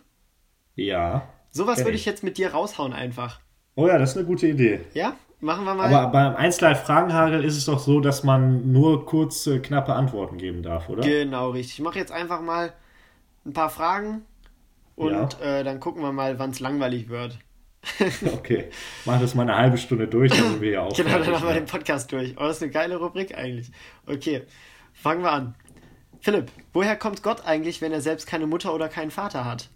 Ja. 0.77 1.29
Sowas 1.51 1.81
würde 1.81 1.97
ich 1.97 2.05
jetzt 2.05 2.23
mit 2.23 2.39
dir 2.39 2.53
raushauen 2.53 2.93
einfach. 2.93 3.41
Oh 3.75 3.89
ja, 3.89 3.99
das 3.99 4.11
ist 4.11 4.19
eine 4.19 4.27
gute 4.27 4.47
Idee. 4.47 4.83
Ja? 4.95 5.17
Machen 5.43 5.65
wir 5.65 5.75
mal. 5.75 5.93
Aber 5.93 6.13
beim 6.13 6.37
1 6.37 6.61
Live 6.61 6.85
Fragenhagel 6.85 7.45
ist 7.45 7.57
es 7.57 7.65
doch 7.65 7.81
so, 7.81 7.99
dass 8.01 8.23
man 8.23 8.71
nur 8.73 9.05
kurze, 9.07 9.61
knappe 9.61 9.93
Antworten 9.93 10.39
geben 10.39 10.63
darf, 10.63 10.89
oder? 10.89 11.03
Genau, 11.03 11.51
richtig. 11.51 11.75
Ich 11.81 11.85
mache 11.85 11.99
jetzt 11.99 12.13
einfach 12.13 12.41
mal 12.41 12.73
ein 13.45 13.53
paar 13.53 13.69
Fragen 13.69 14.23
und 14.95 15.13
Ja. 15.13 15.29
äh, 15.59 15.65
dann 15.65 15.81
gucken 15.81 16.01
wir 16.01 16.13
mal, 16.13 16.39
wann 16.39 16.51
es 16.51 16.61
langweilig 16.61 17.09
wird. 17.09 17.39
Okay. 18.33 18.71
Mach 19.05 19.21
das 19.21 19.35
mal 19.35 19.43
eine 19.43 19.57
halbe 19.57 19.79
Stunde 19.79 20.07
durch, 20.07 20.31
dann 20.31 20.51
sind 20.53 20.61
wir 20.61 20.71
ja 20.71 20.81
auch 20.83 20.97
Genau, 20.97 21.19
dann 21.19 21.27
haben 21.27 21.43
wir 21.43 21.55
ne? 21.55 21.61
den 21.61 21.67
Podcast 21.67 22.13
durch. 22.13 22.35
Oh, 22.37 22.43
das 22.45 22.59
ist 22.59 22.63
eine 22.63 22.71
geile 22.71 22.97
Rubrik 22.97 23.37
eigentlich. 23.37 23.73
Okay, 24.07 24.43
fangen 24.93 25.23
wir 25.25 25.33
an. 25.33 25.55
Philipp, 26.21 26.53
woher 26.73 26.95
kommt 26.95 27.25
Gott 27.25 27.45
eigentlich, 27.45 27.83
wenn 27.83 27.91
er 27.91 28.01
selbst 28.01 28.29
keine 28.29 28.47
Mutter 28.47 28.73
oder 28.73 28.89
keinen 28.89 29.11
Vater 29.11 29.45
hat? 29.45 29.71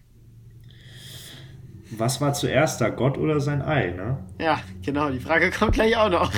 Was 1.90 2.20
war 2.20 2.32
zuerst 2.34 2.80
da, 2.80 2.88
Gott 2.88 3.16
oder 3.16 3.40
sein 3.40 3.62
Ei, 3.62 3.90
ne? 3.90 4.18
Ja, 4.40 4.60
genau, 4.82 5.10
die 5.10 5.20
Frage 5.20 5.50
kommt 5.58 5.74
gleich 5.74 5.96
auch 5.96 6.10
noch. 6.10 6.32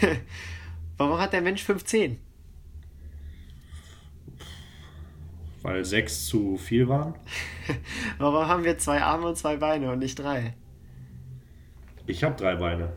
Warum 0.96 1.18
hat 1.18 1.32
der 1.32 1.42
Mensch 1.42 1.62
15? 1.62 2.18
Weil 5.62 5.84
sechs 5.84 6.26
zu 6.26 6.56
viel 6.56 6.88
waren? 6.88 7.14
Warum 8.18 8.46
haben 8.48 8.64
wir 8.64 8.78
zwei 8.78 9.02
Arme 9.02 9.28
und 9.28 9.36
zwei 9.36 9.56
Beine 9.56 9.92
und 9.92 9.98
nicht 9.98 10.18
drei? 10.18 10.54
Ich 12.06 12.24
habe 12.24 12.34
drei 12.34 12.56
Beine. 12.56 12.92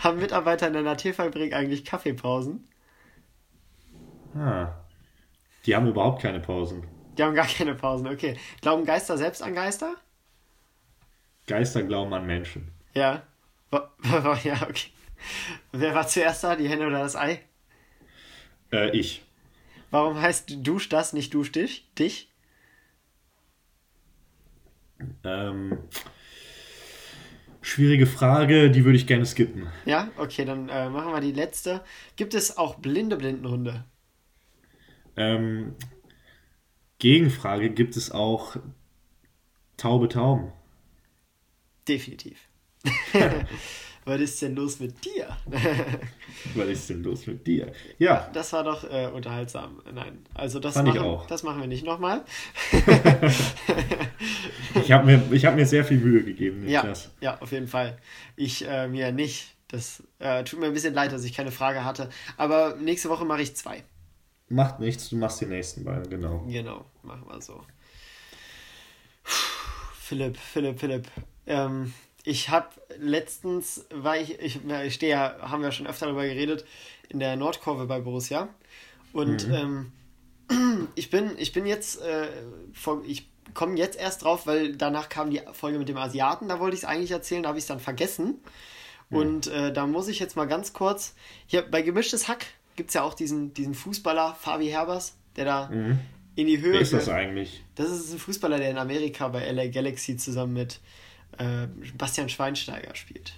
Haben 0.00 0.18
Mitarbeiter 0.18 0.68
in 0.68 0.76
einer 0.76 0.96
Tierfabrik 0.96 1.54
eigentlich 1.54 1.84
Kaffeepausen? 1.84 2.66
Ah. 4.34 4.68
Die 5.64 5.74
haben 5.74 5.86
überhaupt 5.86 6.20
keine 6.22 6.40
Pausen. 6.40 6.84
Die 7.16 7.22
haben 7.22 7.34
gar 7.34 7.46
keine 7.46 7.74
Pausen, 7.74 8.06
okay. 8.06 8.38
Glauben 8.60 8.84
Geister 8.84 9.16
selbst 9.16 9.42
an 9.42 9.54
Geister? 9.54 9.94
Geister 11.46 11.82
glauben 11.82 12.12
an 12.12 12.26
Menschen. 12.26 12.72
Ja. 12.94 13.22
Ja, 14.44 14.62
okay. 14.68 14.90
Wer 15.72 15.94
war 15.94 16.06
zuerst 16.06 16.44
da, 16.44 16.54
die 16.54 16.68
Henne 16.68 16.86
oder 16.86 17.00
das 17.00 17.16
Ei? 17.16 17.40
Äh, 18.72 18.96
ich. 18.96 19.24
Warum 19.90 20.20
heißt 20.20 20.66
dusch 20.66 20.88
das, 20.88 21.12
nicht 21.12 21.32
dusch 21.34 21.52
dich? 21.52 21.88
Dich? 21.98 22.30
Ähm, 25.24 25.78
schwierige 27.62 28.06
Frage, 28.06 28.70
die 28.70 28.84
würde 28.84 28.96
ich 28.96 29.06
gerne 29.06 29.26
skippen. 29.26 29.66
Ja, 29.84 30.08
okay, 30.16 30.44
dann 30.44 30.68
äh, 30.68 30.88
machen 30.88 31.12
wir 31.12 31.20
die 31.20 31.32
letzte. 31.32 31.82
Gibt 32.16 32.34
es 32.34 32.56
auch 32.56 32.76
blinde 32.76 33.16
Blindenhunde? 33.16 33.84
Ähm, 35.16 35.74
Gegenfrage, 37.04 37.68
gibt 37.68 37.98
es 37.98 38.10
auch 38.12 38.56
taube 39.76 40.08
Tauben? 40.08 40.52
Definitiv. 41.86 42.38
Was 44.06 44.20
ist 44.22 44.40
denn 44.40 44.54
los 44.54 44.80
mit 44.80 45.04
dir? 45.04 45.36
Was 46.54 46.66
ist 46.66 46.88
denn 46.88 47.02
los 47.02 47.26
mit 47.26 47.46
dir? 47.46 47.72
Ja, 47.98 48.30
Das 48.32 48.54
war 48.54 48.64
doch 48.64 48.84
äh, 48.90 49.08
unterhaltsam. 49.12 49.82
Nein, 49.92 50.24
also 50.32 50.60
das 50.60 50.72
Fand 50.72 50.88
ich 50.88 50.94
machen, 50.94 51.06
auch. 51.06 51.26
das 51.26 51.42
machen 51.42 51.60
wir 51.60 51.66
nicht 51.66 51.84
nochmal. 51.84 52.24
ich 54.82 54.90
habe 54.90 55.04
mir, 55.04 55.22
ich 55.30 55.44
hab 55.44 55.56
mir 55.56 55.66
sehr 55.66 55.84
viel 55.84 55.98
Mühe 55.98 56.24
gegeben, 56.24 56.66
Ja, 56.66 56.80
Niklas. 56.80 57.10
ja, 57.20 57.38
auf 57.38 57.52
jeden 57.52 57.68
Fall. 57.68 57.98
Ich 58.34 58.66
äh, 58.66 58.88
mir 58.88 59.12
nicht. 59.12 59.50
Das 59.68 60.02
äh, 60.20 60.42
tut 60.44 60.58
mir 60.60 60.66
ein 60.68 60.72
bisschen 60.72 60.94
leid, 60.94 61.12
dass 61.12 61.24
ich 61.24 61.34
keine 61.34 61.50
Frage 61.50 61.84
hatte. 61.84 62.08
Aber 62.38 62.76
nächste 62.76 63.10
Woche 63.10 63.26
mache 63.26 63.42
ich 63.42 63.54
zwei. 63.56 63.84
Macht 64.54 64.78
nichts, 64.78 65.08
du 65.08 65.16
machst 65.16 65.40
die 65.40 65.46
nächsten 65.46 65.82
beiden, 65.82 66.08
genau. 66.08 66.44
Genau, 66.46 66.84
machen 67.02 67.24
wir 67.26 67.40
so. 67.40 67.60
Philipp, 70.00 70.36
Philipp, 70.36 70.78
Philipp. 70.78 71.08
Ähm, 71.46 71.92
ich 72.22 72.50
habe 72.50 72.68
letztens, 72.98 73.84
weil 73.92 74.22
ich, 74.22 74.38
ich, 74.38 74.60
ich 74.64 74.94
stehe 74.94 75.10
ja, 75.10 75.36
haben 75.40 75.62
wir 75.62 75.72
schon 75.72 75.88
öfter 75.88 76.06
darüber 76.06 76.22
geredet, 76.22 76.64
in 77.08 77.18
der 77.18 77.34
Nordkurve 77.34 77.86
bei 77.86 78.00
Borussia. 78.00 78.48
Und 79.12 79.48
ähm, 79.50 79.90
ich 80.94 81.10
bin, 81.10 81.32
ich 81.36 81.52
bin 81.52 81.66
jetzt, 81.66 82.00
äh, 82.00 82.28
ich 83.06 83.28
komme 83.54 83.76
jetzt 83.76 83.98
erst 83.98 84.22
drauf, 84.22 84.46
weil 84.46 84.76
danach 84.76 85.08
kam 85.08 85.30
die 85.30 85.42
Folge 85.52 85.80
mit 85.80 85.88
dem 85.88 85.96
Asiaten, 85.96 86.48
da 86.48 86.60
wollte 86.60 86.76
ich 86.76 86.84
es 86.84 86.88
eigentlich 86.88 87.10
erzählen, 87.10 87.42
da 87.42 87.48
habe 87.48 87.58
ich 87.58 87.64
es 87.64 87.68
dann 87.68 87.80
vergessen. 87.80 88.38
Und 89.10 89.48
äh, 89.48 89.72
da 89.72 89.86
muss 89.86 90.06
ich 90.06 90.18
jetzt 90.20 90.36
mal 90.36 90.46
ganz 90.46 90.72
kurz, 90.72 91.14
hier 91.46 91.62
bei 91.62 91.82
Gemischtes 91.82 92.28
Hack 92.28 92.46
gibt 92.76 92.90
es 92.90 92.94
ja 92.94 93.02
auch 93.02 93.14
diesen, 93.14 93.52
diesen 93.54 93.74
Fußballer, 93.74 94.34
Fabi 94.40 94.66
Herbers, 94.68 95.16
der 95.36 95.44
da 95.44 95.70
in 96.36 96.46
die 96.46 96.60
Höhe... 96.60 96.72
Wer 96.74 96.80
ist 96.80 96.92
das 96.92 97.04
ge- 97.06 97.14
eigentlich? 97.14 97.62
das 97.76 97.90
ist 97.90 98.12
ein 98.12 98.18
Fußballer, 98.18 98.58
der 98.58 98.70
in 98.70 98.78
Amerika 98.78 99.28
bei 99.28 99.48
LA 99.50 99.68
Galaxy 99.68 100.16
zusammen 100.16 100.52
mit 100.54 100.80
äh, 101.38 101.66
Bastian 101.96 102.28
Schweinsteiger 102.28 102.94
spielt. 102.94 103.34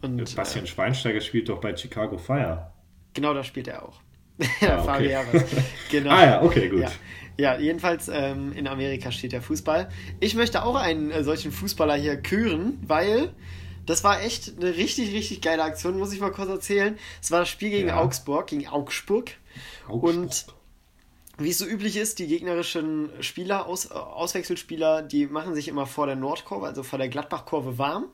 Und 0.00 0.34
Bastian 0.34 0.64
äh, 0.64 0.68
Schweinsteiger 0.68 1.20
spielt 1.20 1.48
doch 1.48 1.60
bei 1.60 1.76
Chicago 1.76 2.18
Fire. 2.18 2.72
genau 3.14 3.34
da 3.34 3.44
spielt 3.44 3.68
er 3.68 3.84
auch. 3.84 4.00
Ah, 4.62 4.78
okay. 4.78 4.84
Fabi 4.84 5.08
Herbers. 5.08 5.44
Genau. 5.90 6.10
Ah 6.10 6.24
ja, 6.24 6.42
okay, 6.42 6.68
gut. 6.68 6.80
Ja, 6.80 6.90
ja 7.36 7.58
jedenfalls 7.58 8.08
ähm, 8.08 8.52
in 8.54 8.66
Amerika 8.66 9.12
steht 9.12 9.32
der 9.32 9.42
Fußball. 9.42 9.88
Ich 10.20 10.34
möchte 10.34 10.64
auch 10.64 10.74
einen 10.74 11.10
äh, 11.10 11.22
solchen 11.22 11.52
Fußballer 11.52 11.94
hier 11.94 12.16
küren, 12.16 12.78
weil 12.82 13.32
das 13.86 14.04
war 14.04 14.22
echt 14.22 14.56
eine 14.58 14.76
richtig, 14.76 15.14
richtig 15.14 15.40
geile 15.42 15.62
Aktion, 15.62 15.98
muss 15.98 16.12
ich 16.12 16.20
mal 16.20 16.32
kurz 16.32 16.48
erzählen. 16.48 16.98
Es 17.20 17.30
war 17.30 17.40
das 17.40 17.48
Spiel 17.48 17.70
gegen 17.70 17.88
Ja. 17.88 18.00
Augsburg, 18.00 18.46
gegen 18.48 18.68
Augsburg. 18.68 19.32
Augsburg. 19.88 20.02
Und 20.02 20.46
wie 21.38 21.50
es 21.50 21.58
so 21.58 21.66
üblich 21.66 21.96
ist, 21.96 22.18
die 22.18 22.26
gegnerischen 22.26 23.10
Spieler, 23.20 23.66
Aus, 23.66 23.90
Auswechselspieler, 23.90 25.02
die 25.02 25.26
machen 25.26 25.54
sich 25.54 25.68
immer 25.68 25.86
vor 25.86 26.06
der 26.06 26.16
Nordkurve, 26.16 26.66
also 26.66 26.82
vor 26.82 26.98
der 26.98 27.08
Gladbach-Kurve 27.08 27.78
warm. 27.78 28.06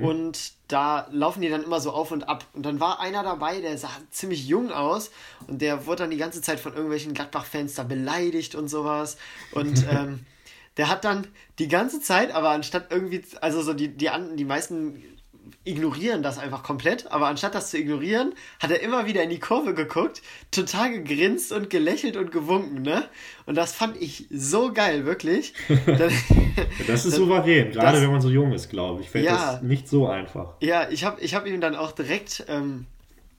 Und 0.00 0.52
da 0.68 1.08
laufen 1.10 1.40
die 1.42 1.48
dann 1.48 1.64
immer 1.64 1.80
so 1.80 1.90
auf 1.90 2.12
und 2.12 2.28
ab. 2.28 2.46
Und 2.52 2.64
dann 2.64 2.78
war 2.78 3.00
einer 3.00 3.24
dabei, 3.24 3.60
der 3.60 3.76
sah 3.78 3.90
ziemlich 4.12 4.46
jung 4.46 4.70
aus 4.70 5.10
und 5.48 5.60
der 5.60 5.86
wurde 5.86 6.04
dann 6.04 6.10
die 6.10 6.18
ganze 6.18 6.40
Zeit 6.40 6.60
von 6.60 6.72
irgendwelchen 6.72 7.14
Gladbach-Fans 7.14 7.74
da 7.74 7.82
beleidigt 7.82 8.54
und 8.54 8.68
sowas. 8.68 9.16
Und 9.50 9.84
ähm, 9.90 10.24
der 10.76 10.88
hat 10.88 11.04
dann 11.04 11.26
die 11.58 11.68
ganze 11.68 12.00
Zeit, 12.00 12.32
aber 12.34 12.50
anstatt 12.50 12.86
irgendwie, 12.90 13.22
also 13.40 13.62
so 13.62 13.72
die, 13.74 13.88
die, 13.88 14.08
die 14.36 14.44
meisten 14.44 15.02
ignorieren 15.64 16.22
das 16.22 16.38
einfach 16.38 16.62
komplett, 16.62 17.10
aber 17.12 17.26
anstatt 17.28 17.54
das 17.54 17.70
zu 17.70 17.78
ignorieren, 17.78 18.32
hat 18.60 18.70
er 18.70 18.80
immer 18.80 19.06
wieder 19.06 19.22
in 19.22 19.30
die 19.30 19.38
Kurve 19.38 19.74
geguckt, 19.74 20.22
total 20.50 20.90
gegrinst 20.92 21.52
und 21.52 21.70
gelächelt 21.70 22.16
und 22.16 22.32
gewunken, 22.32 22.82
ne? 22.82 23.04
Und 23.46 23.54
das 23.56 23.72
fand 23.72 24.00
ich 24.00 24.26
so 24.30 24.72
geil, 24.72 25.04
wirklich. 25.04 25.52
Dann- 25.86 26.12
Das 26.86 27.04
ist 27.04 27.14
souverän, 27.16 27.70
gerade 27.72 27.92
das- 27.92 28.02
wenn 28.02 28.10
man 28.10 28.20
so 28.20 28.28
jung 28.30 28.52
ist, 28.52 28.70
glaube 28.70 29.02
ich. 29.02 29.10
Fällt 29.10 29.26
Ja. 29.26 29.52
das 29.54 29.62
nicht 29.62 29.88
so 29.88 30.06
einfach. 30.08 30.54
ja, 30.60 30.88
ich 30.90 31.04
habe 31.04 31.20
ich 31.20 31.34
hab 31.34 31.46
ihm 31.46 31.60
dann 31.60 31.76
auch 31.76 31.92
direkt, 31.92 32.44
ähm, 32.48 32.86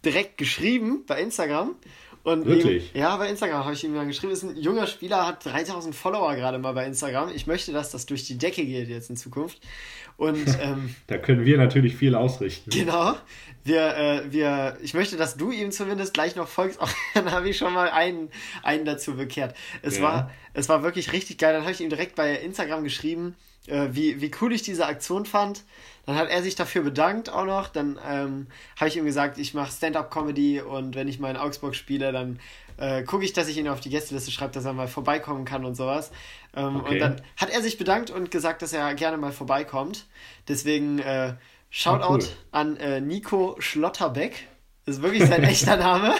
direkt 0.05 0.37
geschrieben 0.37 1.03
bei 1.07 1.21
Instagram. 1.21 1.75
Und 2.23 2.45
Wirklich? 2.45 2.95
Ihm, 2.95 3.01
ja, 3.01 3.17
bei 3.17 3.27
Instagram 3.29 3.65
habe 3.65 3.73
ich 3.73 3.83
ihm 3.83 3.93
dann 3.93 4.07
geschrieben, 4.07 4.31
ist 4.31 4.43
ein 4.43 4.55
junger 4.55 4.87
Spieler, 4.87 5.27
hat 5.27 5.45
3000 5.45 5.93
Follower 5.93 6.35
gerade 6.35 6.57
mal 6.57 6.71
bei 6.73 6.85
Instagram. 6.85 7.29
Ich 7.35 7.47
möchte, 7.47 7.73
dass 7.73 7.91
das 7.91 8.05
durch 8.05 8.25
die 8.25 8.37
Decke 8.37 8.65
geht 8.65 8.87
jetzt 8.87 9.09
in 9.09 9.17
Zukunft. 9.17 9.59
Und 10.15 10.47
ähm, 10.61 10.95
Da 11.07 11.17
können 11.17 11.43
wir 11.43 11.57
natürlich 11.57 11.97
viel 11.97 12.15
ausrichten. 12.15 12.69
Genau. 12.69 13.15
Wir, 13.65 13.97
äh, 13.97 14.31
wir, 14.31 14.77
ich 14.81 14.93
möchte, 14.93 15.17
dass 15.17 15.35
du 15.35 15.51
ihm 15.51 15.71
zumindest 15.71 16.13
gleich 16.13 16.37
noch 16.37 16.47
folgst. 16.47 16.79
Auch 16.81 16.89
dann 17.13 17.29
habe 17.31 17.49
ich 17.49 17.57
schon 17.57 17.73
mal 17.73 17.89
einen, 17.89 18.29
einen 18.63 18.85
dazu 18.85 19.15
bekehrt. 19.15 19.53
Es, 19.81 19.97
Ja. 19.97 20.03
war, 20.03 20.31
es 20.53 20.69
war 20.69 20.81
wirklich 20.81 21.11
richtig 21.11 21.37
geil. 21.39 21.51
Dann 21.53 21.63
habe 21.63 21.73
ich 21.73 21.81
ihm 21.81 21.89
direkt 21.89 22.15
bei 22.15 22.35
Instagram 22.37 22.85
geschrieben, 22.85 23.35
äh, 23.67 23.87
wie, 23.91 24.21
wie 24.21 24.31
cool 24.41 24.53
ich 24.53 24.61
diese 24.61 24.85
Aktion 24.85 25.25
fand. 25.25 25.63
Dann 26.05 26.15
hat 26.15 26.29
er 26.29 26.43
sich 26.43 26.55
dafür 26.55 26.81
bedankt 26.83 27.29
auch 27.29 27.45
noch. 27.45 27.69
Dann 27.69 27.97
ähm, 28.05 28.47
habe 28.77 28.89
ich 28.89 28.97
ihm 28.97 29.05
gesagt, 29.05 29.37
ich 29.37 29.53
mache 29.53 29.71
Stand-up-Comedy 29.71 30.61
und 30.61 30.95
wenn 30.95 31.07
ich 31.07 31.19
mal 31.19 31.31
in 31.31 31.37
Augsburg 31.37 31.75
spiele, 31.75 32.11
dann 32.11 32.39
äh, 32.77 33.03
gucke 33.03 33.23
ich, 33.23 33.31
dass 33.33 33.47
ich 33.47 33.57
ihn 33.57 33.67
auf 33.69 33.79
die 33.79 33.89
Gästeliste 33.89 34.31
schreibe, 34.31 34.51
dass 34.51 34.65
er 34.65 34.73
mal 34.73 34.87
vorbeikommen 34.87 35.45
kann 35.45 35.63
und 35.63 35.75
sowas. 35.75 36.11
Ähm, 36.55 36.75
Okay. 36.77 36.93
Und 36.93 36.99
dann 36.99 37.21
hat 37.37 37.49
er 37.51 37.61
sich 37.61 37.77
bedankt 37.77 38.09
und 38.09 38.31
gesagt, 38.31 38.61
dass 38.61 38.73
er 38.73 38.93
gerne 38.95 39.15
mal 39.17 39.31
vorbeikommt. 39.31 40.05
Deswegen 40.47 40.99
äh, 40.99 41.35
Shoutout 41.69 42.03
Ah, 42.03 42.09
cool. 42.09 42.27
an 42.51 42.77
äh, 42.77 42.99
Nico 42.99 43.55
Schlotterbeck. 43.59 44.47
Das 44.85 44.97
ist 44.97 45.01
wirklich 45.01 45.23
sein 45.25 45.43
echter 45.45 45.77
Name. 45.77 46.13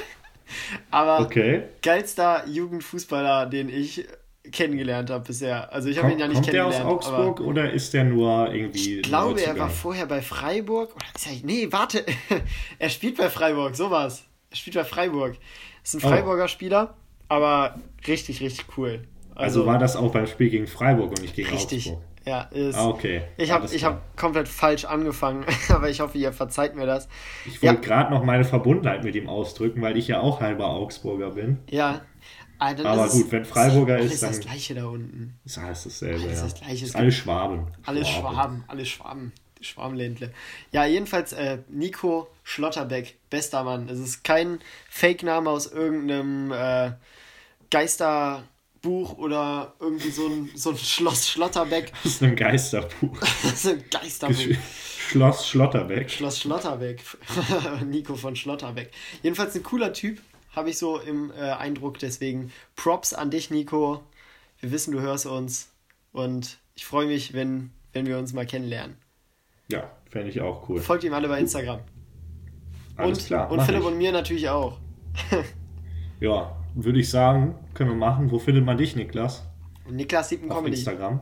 Aber 0.92 1.20
Okay. 1.20 1.64
geilster 1.82 2.48
Jugendfußballer, 2.48 3.48
den 3.48 3.68
ich 3.70 4.08
kennengelernt 4.52 5.10
habe 5.10 5.24
bisher. 5.26 5.72
Also 5.72 5.90
ich 5.90 5.98
habe 5.98 6.08
ihn 6.08 6.20
Kommt, 6.20 6.22
ja 6.22 6.28
nicht 6.28 6.36
kommt 6.44 6.54
der 6.54 6.66
aus 6.66 6.74
kennengelernt. 6.76 7.06
Augsburg 7.06 7.40
oder 7.42 7.72
ist 7.72 7.94
der 7.94 8.04
nur 8.04 8.54
irgendwie. 8.54 8.98
ich 8.98 9.02
glaube, 9.04 9.42
er 9.42 9.58
war 9.58 9.70
vorher 9.70 10.06
bei 10.06 10.22
Freiburg. 10.22 10.96
Oder 10.96 11.06
ist 11.16 11.28
er, 11.28 11.34
nee, 11.46 11.68
warte. 11.72 12.06
er 12.80 12.90
spielt 12.90 13.18
bei 13.18 13.30
Freiburg, 13.30 13.76
sowas. 13.76 14.26
Er 14.50 14.56
spielt 14.58 14.76
bei 14.76 14.84
Freiburg. 14.84 15.38
Ist 15.84 15.96
ein 15.96 16.02
Oh. 16.04 16.08
Freiburger 16.10 16.48
Spieler, 16.48 16.94
aber 17.30 17.76
richtig, 18.08 18.42
richtig 18.42 18.66
cool. 18.78 19.04
Also 19.36 19.66
war 19.66 19.80
das 19.80 19.96
auch 19.96 20.12
beim 20.12 20.28
Spiel 20.28 20.50
gegen 20.50 20.68
Freiburg 20.68 21.10
und 21.12 21.22
nicht 21.22 21.36
gegen 21.36 21.50
richtig. 21.50 21.88
Augsburg. 21.88 22.04
Ja, 22.26 22.44
ist, 22.52 22.76
Ah, 22.78 22.88
okay. 22.88 23.24
Ich 23.36 23.52
habe 23.52 23.68
hab 23.68 24.16
komplett 24.16 24.48
falsch 24.48 24.86
angefangen, 24.86 25.44
aber 25.70 25.90
ich 25.90 26.00
hoffe, 26.00 26.18
ihr 26.18 26.32
verzeiht 26.32 26.74
mir 26.76 26.86
das. 26.86 27.10
Ich 27.46 27.62
Ja. 27.62 27.72
wollte 27.72 27.82
gerade 27.82 28.14
noch 28.14 28.24
meine 28.24 28.46
Verbundenheit 28.46 29.04
mit 29.04 29.16
ihm 29.16 29.28
ausdrücken, 29.28 29.82
weil 29.82 29.98
ich 29.98 30.08
ja 30.08 30.22
auch 30.22 30.40
halber 30.40 30.68
Augsburger 30.68 31.32
bin. 31.32 31.60
Ja. 31.70 32.02
Ah, 32.64 32.92
Aber 32.92 33.06
ist 33.08 33.14
gut, 33.14 33.32
wenn 33.32 33.46
Freiburger 33.46 33.96
alles 33.96 34.14
ist, 34.14 34.24
das 34.24 34.40
dann- 34.40 34.48
gleiche 34.50 34.76
da 34.76 34.86
unten. 34.86 35.40
Das 35.44 35.58
heißt 35.58 35.86
dasselbe. 35.86 36.24
Alles 36.24 36.38
ja. 36.38 36.44
das 36.44 36.56
Gleiche. 36.56 36.86
Ist 36.86 36.96
alles 36.96 37.16
Schwaben. 37.16 37.68
Alles 37.86 38.08
Schwaben, 38.10 38.64
alles 38.68 38.88
Schwaben. 38.88 39.32
Schwarmländle. 39.62 40.34
Ja, 40.72 40.86
jedenfalls 40.86 41.32
äh, 41.34 41.60
Nico 41.70 42.28
Schlotterbeck, 42.44 43.18
bester 43.30 43.64
Mann. 43.64 43.88
Es 43.88 43.98
ist 44.00 44.24
kein 44.24 44.60
Fake-Name 44.90 45.50
aus 45.50 45.68
irgendeinem 45.72 46.52
äh, 46.52 46.92
Geisterbuch 47.70 49.18
oder 49.18 49.74
irgendwie 49.80 50.10
so 50.12 50.28
ein, 50.28 50.50
so 50.56 50.72
ein 50.72 50.78
Schloss 50.78 51.30
Schlotterbeck. 51.30 51.92
Das 52.04 52.14
ist 52.14 52.24
ein 52.24 52.36
Geisterbuch. 52.36 53.18
Das 53.44 53.54
ist 53.54 53.68
ein 53.68 53.84
Geisterbuch. 53.90 54.58
Schloss 55.10 55.48
Schlotterbeck. 55.48 56.10
Schloss 56.12 56.40
Schlotterbeck. 56.40 57.02
Nico 57.86 58.16
von 58.16 58.36
Schlotterbeck. 58.36 58.92
Jedenfalls 59.22 59.56
ein 59.56 59.64
cooler 59.64 59.94
Typ, 59.94 60.20
habe 60.56 60.70
ich 60.70 60.78
so 60.78 61.00
im 61.00 61.32
äh, 61.32 61.52
Eindruck. 61.52 62.00
Deswegen 62.00 62.52
Props 62.76 63.14
an 63.14 63.32
dich, 63.32 63.50
Nico. 63.50 64.04
Wir 64.60 64.72
wissen, 64.72 64.92
du 64.92 65.02
hörst 65.02 65.26
uns. 65.26 65.70
Und 66.12 66.58
ich 66.76 66.86
freue 66.86 67.08
mich, 67.08 67.34
wenn, 67.34 67.72
wenn 67.92 68.06
wir 68.06 68.18
uns 68.18 68.34
mal 68.34 68.46
kennenlernen. 68.46 68.96
Ja, 69.70 69.90
fände 70.10 70.30
ich 70.30 70.42
auch 70.42 70.70
cool. 70.70 70.80
Folgt 70.80 71.04
ihm 71.04 71.14
alle 71.14 71.28
bei 71.28 71.40
Instagram. 71.40 71.80
Alles 72.96 73.20
und 73.20 73.26
klar. 73.26 73.52
und 73.52 73.62
Philipp 73.62 73.82
ich. 73.82 73.88
und 73.88 73.98
mir 73.98 74.12
natürlich 74.12 74.50
auch. 74.50 74.80
Ja, 76.20 76.56
würde 76.74 77.02
ich 77.02 77.10
sagen, 77.10 77.56
können 77.74 77.90
wir 77.90 77.98
machen. 77.98 78.32
Wo 78.32 78.40
findet 78.40 78.64
man 78.64 78.78
dich, 78.78 78.96
Niklas? 78.96 79.46
Niklas 79.90 80.30
Siepen 80.30 80.50
Auf 80.50 80.60
Comedy. 80.60 80.78
Instagram. 80.78 81.20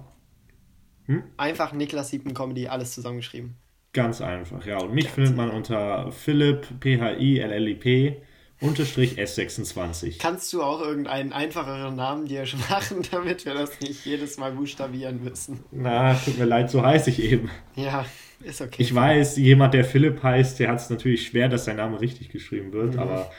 Einfach 1.38 1.74
Niklas 1.74 2.10
Siepen 2.10 2.36
Comedy, 2.36 2.68
alles 2.68 2.94
zusammengeschrieben. 2.94 3.56
Ganz 3.94 4.22
einfach, 4.22 4.64
ja. 4.66 4.78
Und 4.78 4.94
mich 4.94 5.10
findet 5.10 5.36
man 5.36 5.50
unter 5.50 6.12
Philipp, 6.12 6.80
P-H-I-L-L-I-P, 6.80 8.22
unterstrich 8.62 9.18
S26. 9.20 10.18
Kannst 10.20 10.54
du 10.54 10.64
auch 10.64 10.80
irgendeinen 10.82 11.34
einfacheren 11.34 11.96
Namen 11.96 12.26
dir 12.28 12.46
machen, 12.70 13.02
damit 13.12 13.46
wir 13.46 13.54
das 13.54 13.80
nicht 13.82 14.06
jedes 14.06 14.38
Mal 14.38 14.52
buchstabieren 14.54 15.24
müssen? 15.24 15.64
Na, 15.72 16.14
tut 16.14 16.38
mir 16.38 16.46
leid, 16.46 16.70
so 16.72 16.82
heiße 16.84 17.10
ich 17.10 17.22
eben. 17.22 17.50
Ja, 17.76 18.06
ist 18.44 18.62
okay. 18.62 18.76
Ich 18.82 18.94
weiß, 18.96 19.38
jemand, 19.38 19.74
der 19.74 19.84
Philipp 19.84 20.24
heißt, 20.24 20.60
der 20.60 20.70
hat 20.70 20.80
es 20.80 20.90
natürlich 20.90 21.28
schwer, 21.28 21.50
dass 21.50 21.66
sein 21.66 21.78
Name 21.78 22.00
richtig 22.00 22.30
geschrieben 22.30 22.68
Mhm. 22.70 22.74
wird, 22.74 22.98
aber 22.98 23.32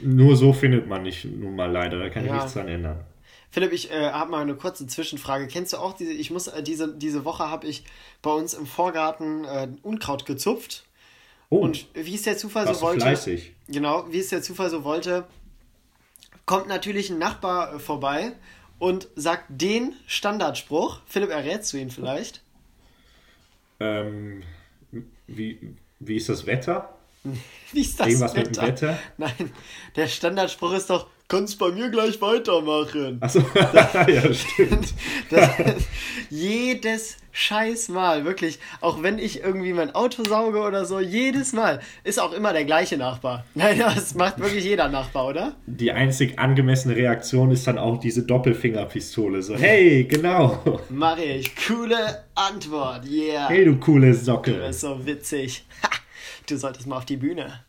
nur 0.00 0.36
so 0.36 0.52
findet 0.52 0.86
man 0.86 1.02
nicht 1.02 1.24
nun 1.24 1.56
mal 1.56 1.70
leider. 1.70 1.98
Da 1.98 2.08
kann 2.08 2.22
ich 2.24 2.28
Ja. 2.30 2.36
nichts 2.36 2.54
dran 2.54 2.68
ändern. 2.68 3.00
Philipp, 3.50 3.72
ich 3.72 3.90
äh, 3.90 4.10
habe 4.10 4.30
mal 4.30 4.42
eine 4.42 4.54
kurze 4.54 4.86
Zwischenfrage. 4.86 5.46
Kennst 5.48 5.72
du 5.72 5.78
auch 5.78 5.94
diese, 5.94 6.12
ich 6.12 6.30
muss, 6.30 6.48
äh, 6.48 6.62
diese, 6.62 6.94
diese 6.94 7.24
Woche 7.24 7.48
habe 7.50 7.66
ich 7.66 7.82
bei 8.22 8.30
uns 8.30 8.52
im 8.54 8.66
Vorgarten 8.66 9.44
äh, 9.44 9.68
Unkraut 9.82 10.26
gezupft. 10.26 10.84
Oh, 11.50 11.58
Und 11.58 11.86
wie 11.94 12.14
es 12.14 12.22
der 12.22 12.36
Zufall 12.36 12.72
so 12.72 12.80
wollte. 12.80 13.00
fleißig. 13.00 13.52
Genau, 13.68 14.06
wie 14.10 14.18
es 14.18 14.28
der 14.28 14.42
Zufall 14.42 14.70
so 14.70 14.84
wollte, 14.84 15.26
kommt 16.46 16.68
natürlich 16.68 17.10
ein 17.10 17.18
Nachbar 17.18 17.74
äh, 17.74 17.78
vorbei 17.78 18.32
und 18.78 19.08
sagt 19.16 19.46
den 19.48 19.94
Standardspruch. 20.06 21.00
Philipp, 21.06 21.30
errätst 21.30 21.72
du 21.72 21.78
ihn 21.78 21.90
vielleicht? 21.90 22.42
Ähm, 23.80 24.42
wie, 25.26 25.74
wie 26.00 26.16
ist 26.16 26.28
das 26.28 26.46
Wetter? 26.46 26.94
Wie 27.72 27.80
ist 27.82 28.00
das 28.00 28.06
Irgendwas 28.06 28.34
mit 28.34 28.56
dem 28.56 28.62
Wetter? 28.62 28.98
Nein, 29.18 29.52
der 29.96 30.06
Standardspruch 30.06 30.72
ist 30.72 30.88
doch 30.88 31.08
kannst 31.28 31.58
bei 31.58 31.70
mir 31.70 31.90
gleich 31.90 32.20
weitermachen. 32.20 33.18
Achso, 33.20 33.40
ja, 33.54 34.32
stimmt. 34.32 34.94
Das 35.30 35.58
ist 35.58 35.88
jedes 36.30 37.16
scheiß 37.38 37.88
Mal, 37.88 38.24
wirklich. 38.24 38.58
Auch 38.80 39.02
wenn 39.02 39.18
ich 39.18 39.40
irgendwie 39.42 39.72
mein 39.72 39.94
Auto 39.94 40.24
sauge 40.24 40.60
oder 40.60 40.84
so, 40.84 40.98
jedes 40.98 41.52
Mal 41.52 41.80
ist 42.02 42.18
auch 42.18 42.32
immer 42.32 42.52
der 42.52 42.64
gleiche 42.64 42.96
Nachbar. 42.96 43.44
Nein, 43.54 43.78
das 43.78 44.14
macht 44.14 44.38
wirklich 44.40 44.64
jeder 44.64 44.88
Nachbar, 44.88 45.26
oder? 45.26 45.56
Die 45.66 45.92
einzig 45.92 46.38
angemessene 46.38 46.96
Reaktion 46.96 47.50
ist 47.52 47.66
dann 47.66 47.78
auch 47.78 47.98
diese 48.00 48.24
Doppelfingerpistole. 48.24 49.42
So, 49.42 49.56
hey, 49.56 50.04
genau. 50.04 50.80
Mach 50.88 51.18
ich. 51.18 51.54
Coole 51.54 52.24
Antwort. 52.34 53.06
Yeah. 53.06 53.48
Hey, 53.48 53.64
du 53.64 53.78
coole 53.78 54.08
Du 54.10 54.14
Socke. 54.16 54.52
bist 54.54 54.80
so 54.80 55.06
witzig. 55.06 55.64
Ha, 55.84 55.90
du 56.48 56.56
solltest 56.56 56.86
mal 56.88 56.96
auf 56.96 57.04
die 57.04 57.16
Bühne. 57.16 57.60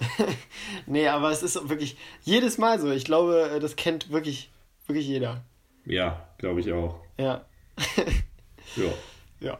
nee, 0.86 1.06
aber 1.08 1.30
es 1.30 1.42
ist 1.42 1.68
wirklich 1.68 1.98
jedes 2.22 2.56
Mal 2.56 2.80
so. 2.80 2.90
Ich 2.90 3.04
glaube, 3.04 3.58
das 3.60 3.76
kennt 3.76 4.10
wirklich, 4.10 4.50
wirklich 4.86 5.06
jeder. 5.06 5.42
Ja, 5.84 6.28
glaube 6.38 6.60
ich 6.60 6.72
auch. 6.72 7.00
Ja. 7.18 7.44
Ja. 8.76 8.84
Ja. 9.40 9.58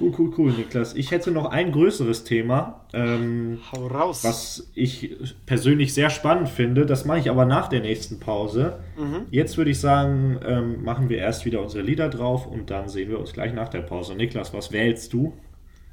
Cool, 0.00 0.14
cool, 0.18 0.32
cool, 0.38 0.52
Niklas. 0.52 0.94
Ich 0.94 1.10
hätte 1.10 1.30
noch 1.30 1.44
ein 1.44 1.72
größeres 1.72 2.24
Thema, 2.24 2.86
ähm, 2.94 3.60
Hau 3.70 3.86
raus. 3.86 4.24
was 4.24 4.70
ich 4.74 5.14
persönlich 5.44 5.92
sehr 5.92 6.08
spannend 6.08 6.48
finde. 6.48 6.86
Das 6.86 7.04
mache 7.04 7.18
ich 7.18 7.28
aber 7.28 7.44
nach 7.44 7.68
der 7.68 7.80
nächsten 7.80 8.18
Pause. 8.18 8.82
Jetzt 9.30 9.58
würde 9.58 9.70
ich 9.72 9.78
sagen, 9.78 10.40
ähm, 10.42 10.82
machen 10.84 11.10
wir 11.10 11.18
erst 11.18 11.44
wieder 11.44 11.60
unsere 11.60 11.82
Lieder 11.84 12.08
drauf 12.08 12.46
und 12.46 12.70
dann 12.70 12.88
sehen 12.88 13.10
wir 13.10 13.18
uns 13.18 13.34
gleich 13.34 13.52
nach 13.52 13.68
der 13.68 13.82
Pause. 13.82 14.14
Niklas, 14.14 14.54
was 14.54 14.72
wählst 14.72 15.12
du? 15.12 15.34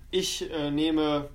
Ich 0.10 0.50
äh, 0.54 0.71
nehme 0.71 1.28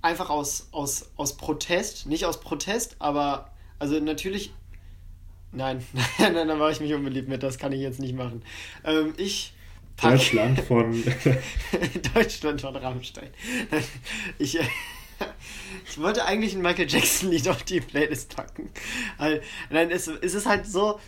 einfach 0.00 0.30
aus, 0.30 0.68
aus, 0.70 1.10
aus 1.16 1.36
Protest, 1.36 2.06
nicht 2.06 2.24
aus 2.24 2.38
Protest, 2.38 2.94
aber 3.00 3.50
also 3.80 3.98
natürlich. 3.98 4.52
Nein, 5.54 5.84
nein, 6.18 6.34
nein, 6.34 6.48
da 6.48 6.56
mache 6.56 6.72
ich 6.72 6.80
mich 6.80 6.92
unbeliebt 6.94 7.28
mit, 7.28 7.42
das 7.42 7.58
kann 7.58 7.72
ich 7.72 7.80
jetzt 7.80 8.00
nicht 8.00 8.14
machen. 8.14 8.42
Ähm, 8.84 9.14
ich 9.16 9.52
Deutschland 10.02 10.60
von. 10.60 11.04
Deutschland 12.14 12.60
von 12.60 12.76
Rammstein. 12.76 13.30
Ich, 14.38 14.58
äh, 14.58 14.64
ich 15.88 16.00
wollte 16.00 16.24
eigentlich 16.24 16.54
ein 16.54 16.62
Michael 16.62 16.88
Jackson-Lied 16.88 17.48
auf 17.48 17.62
die 17.62 17.80
Playlist 17.80 18.34
packen. 18.34 18.70
Nein, 19.70 19.90
es, 19.92 20.08
es 20.08 20.34
ist 20.34 20.46
halt 20.46 20.66
so. 20.66 20.98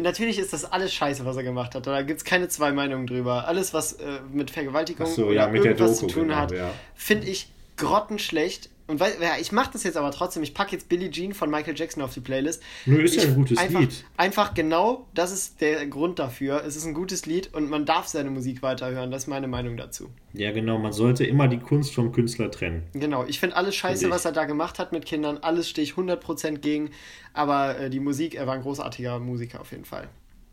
Natürlich 0.00 0.38
ist 0.38 0.54
das 0.54 0.64
alles 0.64 0.94
scheiße, 0.94 1.26
was 1.26 1.36
er 1.36 1.42
gemacht 1.42 1.74
hat. 1.74 1.86
Da 1.86 2.00
gibt 2.00 2.20
es 2.20 2.24
keine 2.24 2.48
zwei 2.48 2.72
Meinungen 2.72 3.06
drüber. 3.06 3.46
Alles, 3.46 3.74
was 3.74 3.94
äh, 3.94 4.20
mit 4.32 4.50
Vergewaltigung 4.50 5.06
so, 5.06 5.26
oder 5.26 5.34
ja, 5.34 5.48
mit 5.48 5.62
irgendwas 5.62 5.96
Doku, 5.96 6.06
zu 6.06 6.14
tun 6.14 6.28
genau, 6.28 6.40
hat, 6.40 6.52
ja. 6.52 6.70
finde 6.94 7.26
ich 7.26 7.48
grottenschlecht. 7.76 8.69
Und 8.90 8.98
weil, 9.00 9.12
ja, 9.22 9.36
ich 9.40 9.52
mache 9.52 9.70
das 9.72 9.84
jetzt 9.84 9.96
aber 9.96 10.10
trotzdem. 10.10 10.42
Ich 10.42 10.52
packe 10.52 10.72
jetzt 10.72 10.88
Billie 10.88 11.10
Jean 11.10 11.32
von 11.32 11.48
Michael 11.50 11.74
Jackson 11.78 12.02
auf 12.02 12.12
die 12.12 12.20
Playlist. 12.20 12.62
Nö, 12.86 13.00
ist 13.02 13.14
ja 13.14 13.22
Ich- 13.22 13.28
ein 13.28 13.34
gutes 13.36 13.56
einfach, 13.58 13.80
Lied. 13.80 14.04
Einfach 14.16 14.52
genau, 14.54 15.06
das 15.14 15.32
ist 15.32 15.60
der 15.60 15.86
Grund 15.86 16.18
dafür. 16.18 16.64
Es 16.66 16.74
ist 16.76 16.84
ein 16.86 16.94
gutes 16.94 17.24
Lied 17.26 17.54
und 17.54 17.70
man 17.70 17.86
darf 17.86 18.08
seine 18.08 18.30
Musik 18.30 18.62
weiterhören. 18.62 19.10
Das 19.10 19.22
ist 19.22 19.28
meine 19.28 19.46
Meinung 19.48 19.76
dazu. 19.76 20.10
Ja, 20.32 20.50
genau, 20.52 20.78
man 20.78 20.92
sollte 20.92 21.24
immer 21.24 21.46
die 21.48 21.58
Kunst 21.60 21.94
vom 21.94 22.12
Künstler 22.12 22.50
trennen. 22.50 22.82
Genau, 22.92 23.24
ich 23.26 23.38
finde 23.40 23.56
alles 23.56 23.76
scheiße, 23.76 24.00
Finde 24.00 24.08
ich. 24.08 24.14
was 24.16 24.24
er 24.24 24.32
da 24.32 24.44
gemacht 24.44 24.78
hat 24.78 24.92
mit 24.92 25.06
Kindern. 25.06 25.38
Alles 25.38 25.68
stehe 25.68 25.84
ich 25.84 25.92
100% 25.94 26.58
gegen. 26.58 26.90
Aber 27.32 27.78
äh, 27.78 27.90
die 27.90 28.00
Musik, 28.00 28.34
er 28.34 28.46
war 28.46 28.54
ein 28.54 28.62
großartiger 28.62 29.18
Musiker 29.20 29.60
auf 29.60 29.70
jeden 29.70 29.84
Fall. 29.84 30.08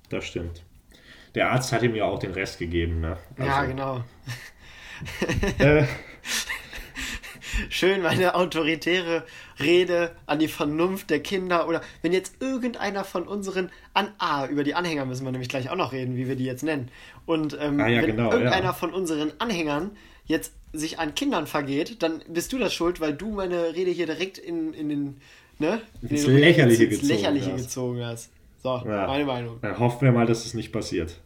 Das 0.09 0.25
stimmt. 0.25 0.63
Der 1.35 1.51
Arzt 1.51 1.71
hat 1.71 1.83
ihm 1.83 1.95
ja 1.95 2.05
auch 2.05 2.19
den 2.19 2.31
Rest 2.33 2.59
gegeben, 2.59 3.01
ne? 3.01 3.17
ja, 3.37 3.57
Also, 3.57 3.67
genau. 3.69 4.03
Äh, 5.59 5.83
Schön 7.69 8.01
meine 8.01 8.35
autoritäre 8.35 9.23
Rede 9.59 10.11
an 10.25 10.39
die 10.39 10.47
Vernunft 10.47 11.09
der 11.09 11.19
Kinder. 11.21 11.67
Oder 11.67 11.81
wenn 12.01 12.13
jetzt 12.13 12.41
irgendeiner 12.41 13.03
von 13.03 13.27
unseren 13.27 13.69
an 13.93 14.09
A, 14.19 14.45
über 14.47 14.63
die 14.63 14.73
Anhänger 14.75 15.05
müssen 15.05 15.25
wir 15.25 15.31
nämlich 15.31 15.49
gleich 15.49 15.69
auch 15.69 15.75
noch 15.75 15.91
reden, 15.93 16.15
wie 16.15 16.27
wir 16.27 16.35
die 16.35 16.45
jetzt 16.45 16.63
nennen. 16.63 16.89
Und 17.25 17.57
ähm, 17.59 17.79
Ah, 17.79 17.87
ja, 17.87 18.01
wenn 18.01 18.11
genau, 18.15 18.31
irgendeiner 18.31 18.65
ja. 18.65 18.73
von 18.73 18.93
unseren 18.93 19.31
Anhängern 19.39 19.91
jetzt 20.25 20.53
sich 20.73 20.99
an 20.99 21.15
Kindern 21.15 21.47
vergeht, 21.47 22.03
dann 22.03 22.21
bist 22.27 22.51
du 22.53 22.57
das 22.59 22.73
schuld, 22.73 22.99
weil 22.99 23.13
du 23.13 23.31
meine 23.31 23.73
Rede 23.75 23.91
hier 23.91 24.05
direkt 24.05 24.37
in, 24.37 24.73
in 24.73 24.89
den, 24.89 25.17
ne? 25.59 25.81
In 26.01 26.09
Ins 26.09 26.25
den- 26.25 26.37
Lächerliche 26.37 26.83
ins 26.85 26.99
gezogen 26.99 27.07
Lächerliche 27.13 27.51
hast. 27.53 27.61
gezogen 27.63 28.05
hast. 28.05 28.29
So, 28.61 28.81
Ja. 28.85 29.07
meine 29.07 29.25
Meinung. 29.25 29.59
Dann 29.61 29.79
hoffen 29.79 30.01
wir 30.05 30.11
mal, 30.11 30.25
dass 30.25 30.45
es 30.45 30.53
nicht 30.53 30.71
passiert. 30.73 31.19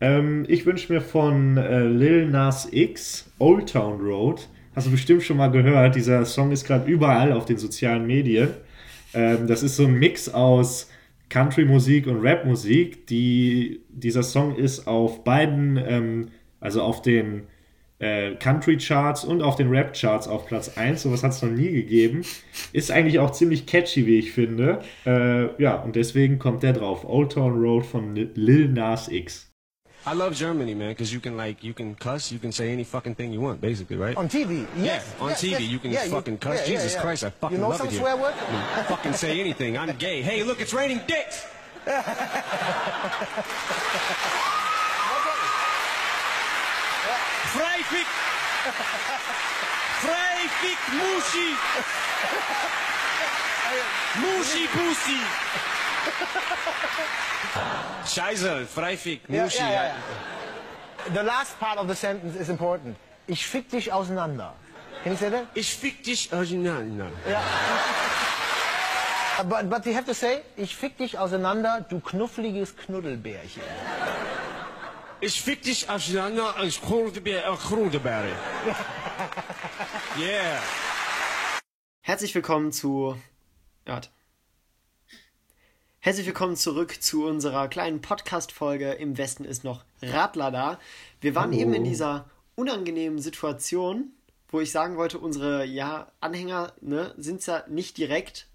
Ähm, 0.00 0.44
ich 0.48 0.66
wünsche 0.66 0.92
mir 0.92 1.00
von 1.00 1.56
äh, 1.56 1.84
Lil 1.84 2.26
Nas 2.28 2.68
X 2.70 3.30
Old 3.38 3.72
Town 3.72 4.00
Road. 4.00 4.48
Hast 4.74 4.86
du 4.86 4.90
bestimmt 4.90 5.22
schon 5.22 5.36
mal 5.36 5.50
gehört. 5.50 5.96
Dieser 5.96 6.24
Song 6.24 6.50
ist 6.50 6.66
gerade 6.66 6.90
überall 6.90 7.32
auf 7.32 7.44
den 7.44 7.58
sozialen 7.58 8.06
Medien. 8.06 8.48
Ähm, 9.12 9.46
das 9.46 9.62
ist 9.62 9.76
so 9.76 9.84
ein 9.84 9.98
Mix 9.98 10.30
aus 10.30 10.88
Country-Musik 11.28 12.06
und 12.06 12.20
Rap-Musik. 12.20 13.06
Die, 13.06 13.82
dieser 13.90 14.22
Song 14.22 14.56
ist 14.56 14.86
auf 14.86 15.24
beiden, 15.24 15.76
ähm, 15.76 16.28
also 16.60 16.82
auf 16.82 17.02
den 17.02 17.42
äh, 17.98 18.34
Country-Charts 18.36 19.26
und 19.26 19.42
auf 19.42 19.56
den 19.56 19.68
Rap-Charts 19.68 20.26
auf 20.26 20.46
Platz 20.46 20.78
1. 20.78 21.02
Sowas 21.02 21.22
hat 21.22 21.32
es 21.32 21.42
noch 21.42 21.50
nie 21.50 21.70
gegeben. 21.70 22.22
Ist 22.72 22.90
eigentlich 22.90 23.18
auch 23.18 23.32
ziemlich 23.32 23.66
catchy, 23.66 24.06
wie 24.06 24.18
ich 24.18 24.32
finde. 24.32 24.80
Äh, 25.04 25.62
ja, 25.62 25.76
und 25.82 25.96
deswegen 25.96 26.38
kommt 26.38 26.62
der 26.62 26.72
drauf. 26.72 27.04
Old 27.04 27.32
Town 27.32 27.60
Road 27.60 27.84
von 27.84 28.16
Lil 28.16 28.68
Nas 28.68 29.08
X. 29.08 29.51
I 30.04 30.14
love 30.14 30.34
Germany, 30.34 30.74
man, 30.74 30.88
because 30.90 31.12
you 31.12 31.20
can 31.20 31.36
like 31.36 31.62
you 31.62 31.72
can 31.72 31.94
cuss, 31.94 32.32
you 32.32 32.40
can 32.40 32.50
say 32.50 32.72
any 32.72 32.82
fucking 32.82 33.14
thing 33.14 33.32
you 33.32 33.40
want, 33.40 33.60
basically, 33.60 33.96
right? 33.96 34.16
On 34.16 34.28
TV, 34.28 34.66
yeah, 34.76 35.00
on 35.20 35.28
yes, 35.30 35.40
TV 35.42 35.50
yes. 35.52 35.60
you 35.62 35.78
can 35.78 35.92
Yeah, 35.92 36.06
fucking 36.06 36.38
cuss. 36.38 36.58
yeah, 36.58 36.66
Jesus. 36.66 36.96
Christ, 37.00 37.22
I 37.24 37.30
fucking 37.30 37.56
You 37.56 37.62
know 37.62 37.68
love 37.68 37.78
some 37.78 37.86
it 37.86 37.92
here. 37.92 38.00
swear 38.00 38.16
word? 38.16 38.34
I 38.36 38.52
mean, 38.76 38.84
fucking 38.86 39.12
say 39.12 39.38
anything. 39.38 39.78
I'm 39.78 39.94
gay. 39.96 40.20
Hey, 40.22 40.42
look, 40.42 40.60
it's 40.60 40.74
raining 40.74 41.00
dicks. 41.06 41.46
Freifik! 47.52 48.08
Freifik 50.02 50.80
Mushi! 50.98 51.48
Mushi 54.22 54.64
Pussy! 54.74 55.20
Scheiße, 58.06 58.66
Freifik 58.66 59.22
Yeah, 59.28 59.44
Mushi. 59.44 59.58
yeah, 59.58 59.70
yeah, 59.70 59.94
yeah. 61.06 61.14
The 61.14 61.22
last 61.22 61.58
part 61.58 61.78
of 61.78 61.88
the 61.88 61.94
sentence 61.94 62.36
is 62.36 62.48
important. 62.48 62.96
Ich 63.26 63.46
fick 63.46 63.68
dich 63.70 63.92
auseinander. 63.92 64.54
Can 65.02 65.12
you 65.12 65.18
say 65.18 65.30
that? 65.30 65.46
Ich 65.54 65.74
fick 65.74 66.02
dich 66.04 66.32
auseinander. 66.32 67.06
Uh, 67.26 67.34
But, 69.44 69.70
but 69.70 69.86
you 69.86 69.94
have 69.94 70.04
to 70.06 70.14
say, 70.14 70.42
ich 70.56 70.76
fick 70.76 70.98
dich 70.98 71.18
auseinander, 71.18 71.80
du 71.88 72.00
knuffliges 72.00 72.76
Knuddelbärchen. 72.76 73.62
Ich 75.20 75.40
fick 75.40 75.62
dich 75.62 75.88
auseinander 75.88 76.54
als 76.56 76.80
Groenteberg. 76.80 77.44
Yeah. 80.18 80.58
Herzlich 82.02 82.34
willkommen 82.34 82.72
zu. 82.72 83.16
Ja, 83.86 83.94
warte. 83.94 84.10
Herzlich 86.04 86.26
willkommen 86.26 86.56
zurück 86.56 87.00
zu 87.00 87.26
unserer 87.26 87.68
kleinen 87.68 88.00
Podcast-Folge. 88.00 88.90
Im 88.94 89.18
Westen 89.18 89.44
ist 89.44 89.62
noch 89.62 89.84
Radler 90.02 90.50
da. 90.50 90.80
Wir 91.20 91.36
waren 91.36 91.52
eben 91.52 91.72
in 91.74 91.84
dieser 91.84 92.28
unangenehmen 92.56 93.20
Situation, 93.20 94.10
wo 94.48 94.60
ich 94.60 94.72
sagen 94.72 94.96
wollte, 94.96 95.20
unsere 95.20 95.64
ja, 95.64 96.08
Anhänger 96.18 96.72
ne, 96.80 97.14
sind 97.18 97.46
ja 97.46 97.62
nicht 97.68 97.98
direkt, 97.98 98.48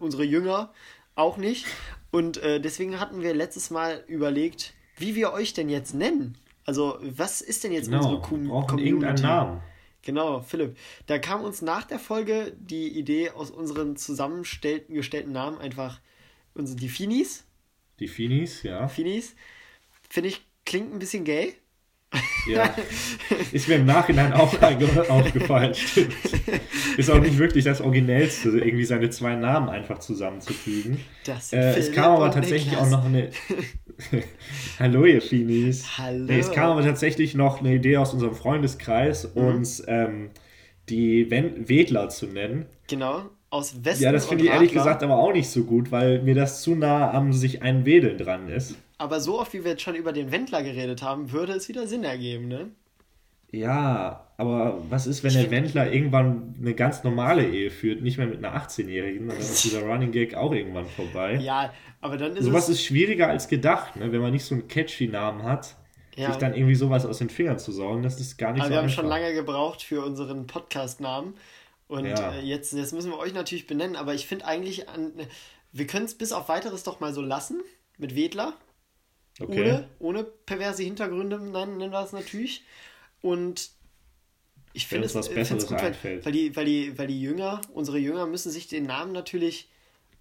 unsere 0.00 0.24
Jünger 0.24 0.72
auch 1.14 1.36
nicht. 1.36 1.66
Und 2.10 2.38
äh, 2.38 2.60
deswegen 2.60 2.98
hatten 2.98 3.22
wir 3.22 3.32
letztes 3.32 3.70
Mal 3.70 4.02
überlegt, 4.08 4.74
wie 4.96 5.14
wir 5.14 5.32
euch 5.32 5.54
denn 5.54 5.68
jetzt 5.68 5.94
nennen. 5.94 6.36
Also, 6.64 6.98
was 7.00 7.42
ist 7.42 7.62
denn 7.62 7.70
jetzt 7.70 7.90
Genau, 7.90 7.98
unsere 7.98 8.20
Com 8.22 8.48
Community? 8.48 8.88
irgendeinen 8.88 9.22
Namen. 9.22 9.60
Genau, 10.02 10.40
Philipp. 10.40 10.76
Da 11.06 11.20
kam 11.20 11.44
uns 11.44 11.62
nach 11.62 11.84
der 11.84 12.00
Folge 12.00 12.56
die 12.58 12.88
Idee 12.88 13.30
aus 13.30 13.52
unseren 13.52 13.94
zusammengestellten 13.94 14.96
gestellten 14.96 15.30
Namen 15.30 15.58
einfach 15.58 16.00
unsere, 16.54 16.78
die 16.78 16.88
Finis. 16.88 17.44
Die 18.00 18.08
Finis, 18.08 18.62
ja. 18.62 18.88
Finis. 18.88 19.34
Finde 20.08 20.28
ich, 20.30 20.40
klingt 20.64 20.92
ein 20.94 20.98
bisschen 20.98 21.24
gay. 21.24 21.54
ja. 22.48 22.74
Ist 23.52 23.68
mir 23.68 23.74
im 23.76 23.84
Nachhinein 23.86 24.32
auch 24.32 24.54
aufgefallen. 25.10 25.74
Stimmt. 25.74 26.14
Ist 26.96 27.10
auch 27.10 27.20
nicht 27.20 27.36
wirklich 27.36 27.64
das 27.64 27.80
Originellste, 27.82 28.48
irgendwie 28.50 28.84
seine 28.86 29.10
zwei 29.10 29.34
Namen 29.36 29.68
einfach 29.68 29.98
zusammenzufügen. 29.98 31.00
Das 31.24 31.52
Äh, 31.52 31.76
es 31.78 31.92
kam 31.92 32.12
aber 32.16 32.30
tatsächlich 32.30 32.70
Niklas. 32.70 32.86
auch 32.86 32.98
noch 32.98 33.04
eine. 33.04 33.30
Hallo, 34.78 35.04
ihr 35.04 35.20
Finis. 35.20 35.98
Hallo. 35.98 36.24
Nee, 36.24 36.38
es 36.38 36.50
kam 36.50 36.70
aber 36.70 36.82
tatsächlich 36.82 37.34
noch 37.34 37.60
eine 37.60 37.74
Idee 37.74 37.96
aus 37.98 38.12
unserem 38.14 38.34
Freundeskreis, 38.34 39.34
Mhm. 39.34 39.42
uns 39.44 39.82
ähm, 39.86 40.30
die 40.88 41.30
Wedler 41.30 42.08
zu 42.08 42.26
nennen. 42.26 42.66
Genau, 42.88 43.28
aus 43.50 43.84
Westen 43.84 44.04
Ja, 44.04 44.12
das 44.12 44.26
finde 44.26 44.44
ich 44.44 44.50
ehrlich 44.50 44.72
gesagt 44.72 45.02
aber 45.02 45.16
auch 45.18 45.32
nicht 45.32 45.48
so 45.48 45.64
gut, 45.64 45.90
weil 45.90 46.22
mir 46.22 46.34
das 46.34 46.62
zu 46.62 46.74
nah 46.74 47.12
am 47.12 47.32
sich 47.32 47.62
ein 47.62 47.84
Wedeln 47.86 48.18
dran 48.18 48.48
ist. 48.48 48.76
Aber 48.98 49.20
so 49.20 49.40
oft, 49.40 49.52
wie 49.54 49.64
wir 49.64 49.70
jetzt 49.72 49.82
schon 49.82 49.94
über 49.94 50.12
den 50.12 50.32
Wendler 50.32 50.62
geredet 50.62 51.02
haben, 51.02 51.30
würde 51.32 51.52
es 51.52 51.68
wieder 51.68 51.86
Sinn 51.86 52.04
ergeben, 52.04 52.48
ne? 52.48 52.70
Ja, 53.50 54.26
aber 54.36 54.82
was 54.90 55.06
ist, 55.06 55.24
wenn 55.24 55.32
der 55.32 55.50
Wendler 55.50 55.90
irgendwann 55.90 56.54
eine 56.60 56.74
ganz 56.74 57.02
normale 57.02 57.46
Ehe 57.48 57.70
führt, 57.70 58.02
nicht 58.02 58.18
mehr 58.18 58.26
mit 58.26 58.44
einer 58.44 58.54
18-Jährigen, 58.56 59.28
dann 59.28 59.38
ist 59.38 59.64
dieser 59.64 59.82
Running 59.86 60.12
Gag 60.12 60.34
auch 60.34 60.52
irgendwann 60.52 60.84
vorbei. 60.86 61.36
Ja, 61.36 61.72
aber 62.02 62.18
dann 62.18 62.36
ist 62.36 62.44
Sowas 62.44 62.68
ist 62.68 62.84
schwieriger 62.84 63.28
als 63.28 63.48
gedacht, 63.48 63.96
ne? 63.96 64.12
wenn 64.12 64.20
man 64.20 64.32
nicht 64.32 64.44
so 64.44 64.54
einen 64.54 64.68
catchy 64.68 65.08
Namen 65.08 65.44
hat, 65.44 65.76
Ja. 66.16 66.28
sich 66.28 66.36
dann 66.36 66.52
irgendwie 66.54 66.74
sowas 66.74 67.06
aus 67.06 67.18
den 67.18 67.30
Fingern 67.30 67.58
zu 67.58 67.72
saugen, 67.72 68.02
das 68.02 68.20
ist 68.20 68.36
gar 68.36 68.52
nicht 68.52 68.60
aber 68.60 68.66
so 68.68 68.72
wir 68.72 68.78
haben 68.78 68.84
einfach. 68.84 68.96
schon 68.96 69.06
lange 69.06 69.32
gebraucht 69.32 69.82
für 69.82 70.04
unseren 70.04 70.46
Podcast-Namen. 70.46 71.32
Und 71.88 72.04
Ja. 72.06 72.34
äh, 72.34 72.40
jetzt, 72.40 72.72
jetzt 72.72 72.92
müssen 72.92 73.10
wir 73.10 73.18
euch 73.18 73.32
natürlich 73.32 73.66
benennen, 73.66 73.96
aber 73.96 74.14
ich 74.14 74.26
finde 74.26 74.44
eigentlich, 74.44 74.88
an, 74.88 75.12
wir 75.72 75.86
können 75.86 76.04
es 76.06 76.14
bis 76.14 76.32
auf 76.32 76.48
weiteres 76.48 76.82
doch 76.84 77.00
mal 77.00 77.12
so 77.12 77.22
lassen. 77.22 77.62
Mit 77.96 78.14
Wedler. 78.14 78.54
Okay. 79.40 79.60
Ohne, 79.62 79.88
ohne 79.98 80.24
perverse 80.24 80.82
Hintergründe 80.82 81.38
nennen, 81.38 81.78
nennen 81.78 81.92
wir 81.92 82.02
es 82.04 82.12
natürlich. 82.12 82.62
Und 83.22 83.70
ich 84.72 84.86
finde 84.86 85.06
es 85.06 85.14
was 85.14 85.28
Besseres 85.28 85.66
gut, 85.66 85.80
weil, 85.80 85.96
weil, 86.24 86.32
die, 86.32 86.54
weil, 86.54 86.64
die, 86.64 86.98
weil 86.98 87.06
die 87.08 87.20
Jünger, 87.20 87.60
unsere 87.72 87.98
Jünger 87.98 88.26
müssen 88.26 88.50
sich 88.52 88.68
den 88.68 88.84
Namen 88.84 89.12
natürlich 89.12 89.68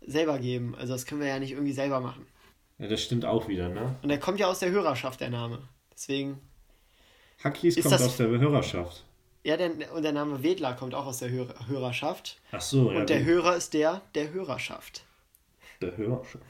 selber 0.05 0.39
geben. 0.39 0.73
Also 0.75 0.93
das 0.93 1.05
können 1.05 1.21
wir 1.21 1.27
ja 1.27 1.37
nicht 1.39 1.51
irgendwie 1.51 1.73
selber 1.73 1.99
machen. 1.99 2.25
Ja, 2.79 2.87
das 2.87 3.01
stimmt 3.03 3.25
auch 3.25 3.47
wieder, 3.47 3.69
ne? 3.69 3.95
Und 4.03 4.09
der 4.09 4.19
kommt 4.19 4.39
ja 4.39 4.47
aus 4.47 4.59
der 4.59 4.69
Hörerschaft, 4.71 5.19
der 5.19 5.29
Name. 5.31 5.67
Deswegen, 5.93 6.39
Hackis 7.43 7.75
kommt 7.75 7.91
das- 7.93 8.03
aus 8.03 8.17
der 8.17 8.27
Hörerschaft. 8.27 9.03
Ja, 9.43 9.57
der, 9.57 9.71
und 9.93 10.03
der 10.03 10.11
Name 10.11 10.43
Wedler 10.43 10.73
kommt 10.73 10.93
auch 10.93 11.05
aus 11.05 11.19
der 11.19 11.29
Hör 11.29 11.47
Hörerschaft. 11.67 12.39
Ach 12.51 12.61
so, 12.61 12.91
ja. 12.91 12.99
Und 12.99 13.09
der 13.09 13.19
gut. 13.19 13.27
Hörer 13.27 13.55
ist 13.55 13.73
der 13.73 14.01
der 14.15 14.33
Hörerschaft. 14.33 15.03
Der 15.81 15.95
Hörerschaft. 15.95 16.43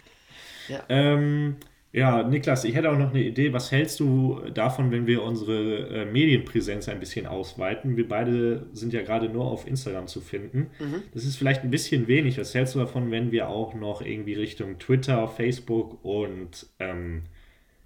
Ja. 0.67 0.83
Ähm, 0.89 1.57
ja, 1.93 2.21
Niklas, 2.21 2.63
ich 2.65 2.75
hätte 2.75 2.91
auch 2.91 2.97
noch 2.97 3.11
eine 3.11 3.23
Idee. 3.23 3.53
Was 3.53 3.71
hältst 3.71 3.99
du 3.99 4.41
davon, 4.53 4.91
wenn 4.91 5.07
wir 5.07 5.23
unsere 5.23 5.87
äh, 5.87 6.05
Medienpräsenz 6.05 6.89
ein 6.89 6.99
bisschen 6.99 7.25
ausweiten? 7.25 7.95
Wir 7.95 8.07
beide 8.07 8.67
sind 8.73 8.93
ja 8.93 9.01
gerade 9.01 9.29
nur 9.29 9.45
auf 9.45 9.65
Instagram 9.65 10.07
zu 10.07 10.21
finden. 10.21 10.69
Mhm. 10.79 11.03
Das 11.13 11.25
ist 11.25 11.37
vielleicht 11.37 11.63
ein 11.63 11.71
bisschen 11.71 12.07
wenig. 12.07 12.37
Was 12.37 12.53
hältst 12.53 12.75
du 12.75 12.79
davon, 12.79 13.09
wenn 13.09 13.31
wir 13.31 13.47
auch 13.49 13.73
noch 13.73 14.01
irgendwie 14.01 14.33
Richtung 14.33 14.79
Twitter, 14.79 15.27
Facebook 15.27 16.03
und 16.03 16.67
ähm, 16.79 17.23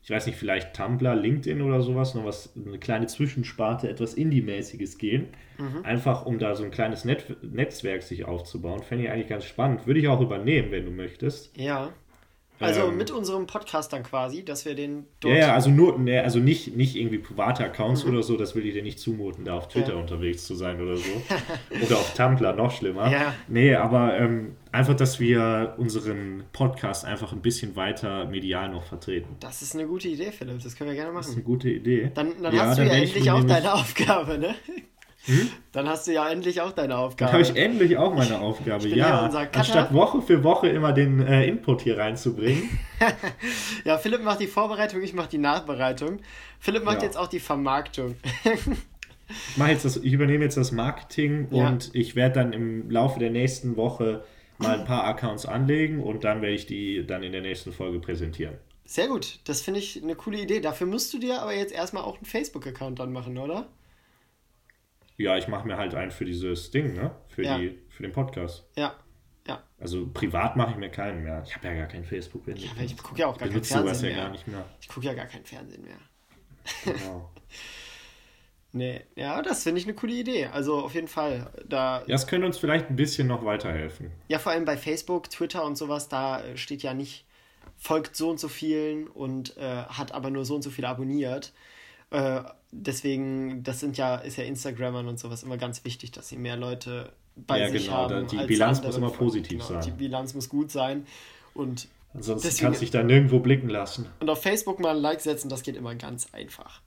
ich 0.03 0.09
weiß 0.09 0.25
nicht, 0.25 0.37
vielleicht 0.37 0.75
Tumblr, 0.75 1.15
LinkedIn 1.15 1.61
oder 1.61 1.81
sowas, 1.81 2.15
noch 2.15 2.25
was, 2.25 2.53
eine 2.55 2.79
kleine 2.79 3.05
Zwischensparte, 3.05 3.87
etwas 3.87 4.15
Indie-mäßiges 4.15 4.97
gehen? 4.97 5.27
Mhm. 5.59 5.85
Einfach 5.85 6.25
um 6.25 6.39
da 6.39 6.55
so 6.55 6.63
ein 6.63 6.71
kleines 6.71 7.05
Net 7.05 7.37
Netzwerk 7.43 8.01
sich 8.01 8.25
aufzubauen. 8.25 8.81
Fände 8.81 9.05
ich 9.05 9.11
eigentlich 9.11 9.29
ganz 9.29 9.45
spannend. 9.45 9.85
Würde 9.85 9.99
ich 9.99 10.07
auch 10.07 10.21
übernehmen, 10.21 10.71
wenn 10.71 10.85
du 10.85 10.91
möchtest. 10.91 11.55
Ja. 11.55 11.93
Also 12.61 12.81
Ähm. 12.87 12.97
mit 12.97 13.11
unserem 13.11 13.47
Podcast 13.47 13.91
dann 13.93 14.03
quasi, 14.03 14.45
dass 14.45 14.65
wir 14.65 14.75
den 14.75 15.05
Ja, 15.23 15.29
ja, 15.35 15.53
also 15.53 15.69
nur, 15.69 15.97
ne, 15.99 16.21
also 16.23 16.39
nicht, 16.39 16.75
nicht 16.75 16.95
irgendwie 16.95 17.17
private 17.17 17.63
Accounts 17.65 18.05
oder 18.05 18.21
so, 18.23 18.37
das 18.37 18.55
will 18.55 18.65
ich 18.65 18.73
dir 18.73 18.83
nicht 18.83 18.99
zumuten, 18.99 19.45
da 19.45 19.55
auf 19.57 19.67
Twitter 19.67 19.89
Mhm. 19.91 19.95
Ja. 19.95 20.01
unterwegs 20.01 20.45
zu 20.45 20.55
sein 20.55 20.79
oder 20.81 20.95
so. 20.97 21.03
oder 21.85 21.95
auf 21.97 22.13
Tumblr, 22.13 22.53
noch 22.53 22.71
schlimmer. 22.71 23.11
Ja. 23.11 23.33
Nee, 23.47 23.75
aber 23.75 24.17
ähm, 24.17 24.55
einfach, 24.71 24.95
dass 24.95 25.19
wir 25.19 25.73
unseren 25.77 26.43
Podcast 26.53 27.05
einfach 27.05 27.31
ein 27.33 27.41
bisschen 27.41 27.75
weiter 27.75 28.25
medial 28.25 28.69
noch 28.69 28.83
vertreten. 28.83 29.35
Das 29.39 29.61
ist 29.61 29.75
eine 29.75 29.87
gute 29.87 30.07
Idee, 30.07 30.31
Philipp. 30.31 30.61
Das 30.63 30.75
können 30.75 30.89
wir 30.91 30.95
gerne 30.95 31.13
Das 31.13 31.27
ist 31.27 31.31
eine 31.33 31.41
machen. 31.41 31.45
gute 31.51 31.69
Idee. 31.69 32.11
Dann, 32.13 32.33
dann 32.41 32.53
Ja, 32.55 32.67
hast 32.67 32.77
du 32.77 32.83
ja 32.83 32.89
werd 32.91 33.03
ich 33.03 33.15
endlich 33.15 33.31
auch 33.31 33.43
deine 33.43 33.73
Aufgabe, 33.73 34.37
ne? 34.37 34.55
Dann 35.71 35.87
hast 35.87 36.07
du 36.07 36.13
ja 36.13 36.27
endlich 36.29 36.61
auch 36.61 36.71
deine 36.71 36.89
Dann 36.89 36.97
Aufgabe. 36.97 37.31
habe 37.33 37.41
ich 37.43 37.55
endlich 37.55 37.97
auch 37.97 38.13
meine 38.15 38.39
Aufgabe. 38.39 38.87
Ja, 38.87 39.25
anstatt 39.53 39.93
Woche 39.93 40.21
für 40.21 40.43
Woche 40.43 40.67
immer 40.69 40.93
den 40.93 41.21
äh, 41.25 41.45
Input 41.45 41.81
hier 41.81 41.97
reinzubringen. 41.97 42.69
ja, 43.85 43.97
Philipp 43.97 44.23
macht 44.23 44.39
die 44.39 44.47
Vorbereitung, 44.47 45.01
ich 45.03 45.13
mache 45.13 45.29
die 45.29 45.37
Nachbereitung. 45.37 46.19
Philipp 46.59 46.83
macht 46.83 46.97
Ja. 46.97 47.03
jetzt 47.03 47.17
auch 47.17 47.27
die 47.27 47.39
Vermarktung. 47.39 48.15
Ich, 48.43 49.57
mach 49.57 49.67
jetzt 49.69 49.85
das, 49.85 49.97
ich 49.97 50.11
übernehme 50.11 50.43
jetzt 50.43 50.57
das 50.57 50.71
Marketing 50.71 51.47
Ja. 51.51 51.67
und 51.69 51.91
ich 51.93 52.15
werde 52.15 52.35
dann 52.35 52.53
im 52.53 52.89
Laufe 52.89 53.19
der 53.19 53.29
nächsten 53.29 53.77
Woche 53.77 54.23
mal 54.57 54.79
ein 54.79 54.85
paar 54.85 55.03
Accounts 55.05 55.45
anlegen 55.45 56.01
und 56.01 56.23
dann 56.23 56.41
werde 56.41 56.55
ich 56.55 56.65
die 56.65 57.05
dann 57.05 57.23
in 57.23 57.31
der 57.31 57.41
nächsten 57.41 57.71
Folge 57.71 57.99
präsentieren. 57.99 58.55
Sehr 58.85 59.07
gut, 59.07 59.39
das 59.45 59.61
finde 59.61 59.79
ich 59.79 60.01
eine 60.03 60.15
coole 60.15 60.39
Idee. 60.39 60.59
Dafür 60.59 60.85
musst 60.87 61.13
du 61.13 61.19
dir 61.19 61.41
aber 61.41 61.53
jetzt 61.55 61.71
erstmal 61.73 62.03
auch 62.03 62.17
einen 62.17 62.25
Facebook-Account 62.25 62.99
dann 62.99 63.13
machen, 63.13 63.37
oder? 63.37 63.67
Ja, 65.21 65.37
ich 65.37 65.47
mache 65.47 65.67
mir 65.67 65.77
halt 65.77 65.95
einen 65.95 66.11
für 66.11 66.25
dieses 66.25 66.71
Ding, 66.71 66.93
ne? 66.93 67.11
Für, 67.27 67.43
Ja. 67.43 67.57
die, 67.57 67.77
für 67.89 68.03
den 68.03 68.11
Podcast. 68.11 68.65
Ja. 68.75 68.95
Ja. 69.47 69.63
Also 69.79 70.07
privat 70.13 70.55
mache 70.55 70.71
ich 70.71 70.77
mir 70.77 70.89
keinen 70.89 71.23
mehr. 71.23 71.43
Ich 71.45 71.55
habe 71.55 71.67
ja 71.67 71.73
gar 71.73 71.87
kein 71.87 72.03
Facebook. 72.05 72.45
Wenn 72.45 72.57
Ja, 72.57 72.71
aber 72.71 72.81
ich 72.83 72.95
gucke 72.97 73.19
ja 73.19 73.27
auch 73.27 73.37
gar 73.37 73.49
kein 73.49 73.63
Fernsehen 73.63 74.09
ja 74.11 74.15
mehr. 74.15 74.23
gar 74.25 74.31
nicht 74.31 74.47
mehr. 74.47 74.65
Ich 74.79 74.87
gucke 74.87 75.05
ja 75.07 75.13
gar 75.13 75.25
kein 75.25 75.43
Fernsehen 75.45 75.83
mehr. 75.83 75.97
Genau. 76.93 77.29
Nee, 78.73 79.01
ja, 79.15 79.41
das 79.41 79.63
finde 79.63 79.79
ich 79.81 79.85
eine 79.85 79.95
coole 79.95 80.13
Idee. 80.13 80.45
Also 80.45 80.79
auf 80.79 80.93
jeden 80.93 81.09
Fall. 81.09 81.51
Da, 81.67 81.99
Ja, 82.01 82.05
das 82.07 82.25
könnte 82.25 82.47
uns 82.47 82.57
vielleicht 82.57 82.89
ein 82.89 82.95
bisschen 82.95 83.27
noch 83.27 83.43
weiterhelfen. 83.43 84.11
ja, 84.29 84.39
vor 84.39 84.53
allem 84.53 84.63
bei 84.63 84.77
Facebook, 84.77 85.29
Twitter 85.29 85.65
und 85.65 85.77
sowas, 85.77 86.07
da 86.07 86.41
äh, 86.41 86.55
steht 86.55 86.81
ja 86.81 86.93
nicht, 86.93 87.25
folgt 87.75 88.15
so 88.15 88.29
und 88.29 88.39
so 88.39 88.47
vielen 88.47 89.07
und 89.07 89.57
äh, 89.57 89.83
hat 89.83 90.13
aber 90.13 90.29
nur 90.29 90.45
so 90.45 90.55
und 90.55 90.61
so 90.61 90.69
viele 90.69 90.87
abonniert. 90.87 91.51
Äh, 92.11 92.41
deswegen, 92.71 93.63
das 93.63 93.79
sind 93.79 93.97
ja, 93.97 94.15
ist 94.17 94.37
ja 94.37 94.43
Instagrammern 94.43 95.07
und 95.07 95.19
sowas 95.19 95.43
immer 95.43 95.57
ganz 95.57 95.83
wichtig, 95.85 96.11
dass 96.11 96.29
sie 96.29 96.37
mehr 96.37 96.55
Leute 96.57 97.11
bei 97.35 97.59
Ja, 97.59 97.69
sich 97.69 97.85
genau, 97.85 97.97
haben. 98.09 98.27
die 98.27 98.37
Bilanz 98.45 98.81
muss 98.83 98.97
immer 98.97 99.09
positiv 99.09 99.65
genau, 99.65 99.79
sein. 99.81 99.81
Die 99.81 99.91
Bilanz 99.91 100.33
muss 100.33 100.49
gut 100.49 100.71
sein. 100.71 101.05
Und, 101.53 101.87
Ansonsten 102.13 102.47
Deswegen- 102.49 102.65
kannst 102.65 102.81
du 102.81 102.83
dich 102.85 102.91
da 102.91 103.03
nirgendwo 103.03 103.39
blicken 103.39 103.69
lassen. 103.69 104.05
und 104.19 104.29
auf 104.29 104.41
Facebook 104.41 104.79
mal 104.81 104.95
ein 104.95 105.01
Like 105.01 105.21
setzen, 105.21 105.47
das 105.47 105.63
geht 105.63 105.77
immer 105.77 105.95
ganz 105.95 106.27
einfach. 106.33 106.81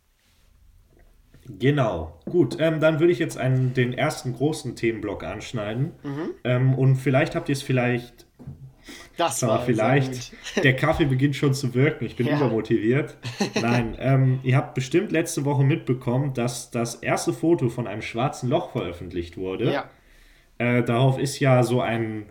Genau. 1.59 2.18
Gut, 2.27 2.57
ähm, 2.59 2.81
dann 2.81 3.01
würde 3.01 3.12
ich 3.12 3.18
jetzt 3.18 3.37
einen, 3.37 3.75
den 3.75 3.93
ersten 3.93 4.33
großen 4.35 4.77
Themenblock 4.77 5.25
anschneiden. 5.25 5.93
Mhm. 6.03 6.31
Ähm, 6.45 6.75
und 6.75 6.97
vielleicht 6.97 7.35
habt 7.35 7.49
ihr 7.49 7.55
es 7.55 7.62
vielleicht, 7.62 8.27
Das 9.17 9.43
war 9.43 9.65
vielleicht, 9.65 10.33
der 10.62 10.75
Kaffee 10.75 11.05
beginnt 11.05 11.37
schon 11.37 11.55
zu 11.55 11.73
wirken. 11.75 12.05
Ich 12.05 12.17
bin 12.17 12.27
Ja. 12.27 12.37
übermotiviert. 12.37 13.17
Nein, 13.61 13.97
ähm, 13.99 14.41
ihr 14.43 14.57
habt 14.57 14.75
bestimmt 14.75 15.12
letzte 15.12 15.45
Woche 15.45 15.62
mitbekommen, 15.62 16.35
dass 16.35 16.71
das 16.71 16.97
erste 16.97 17.33
Foto 17.33 17.69
von 17.69 17.87
einem 17.87 18.03
schwarzen 18.03 18.49
Loch 18.49 18.73
veröffentlicht 18.73 19.37
wurde. 19.37 19.73
Ja. 19.73 19.91
Äh, 20.59 20.83
darauf 20.83 21.19
ist 21.19 21.39
ja 21.39 21.62
so 21.62 21.81
ein, 21.81 22.27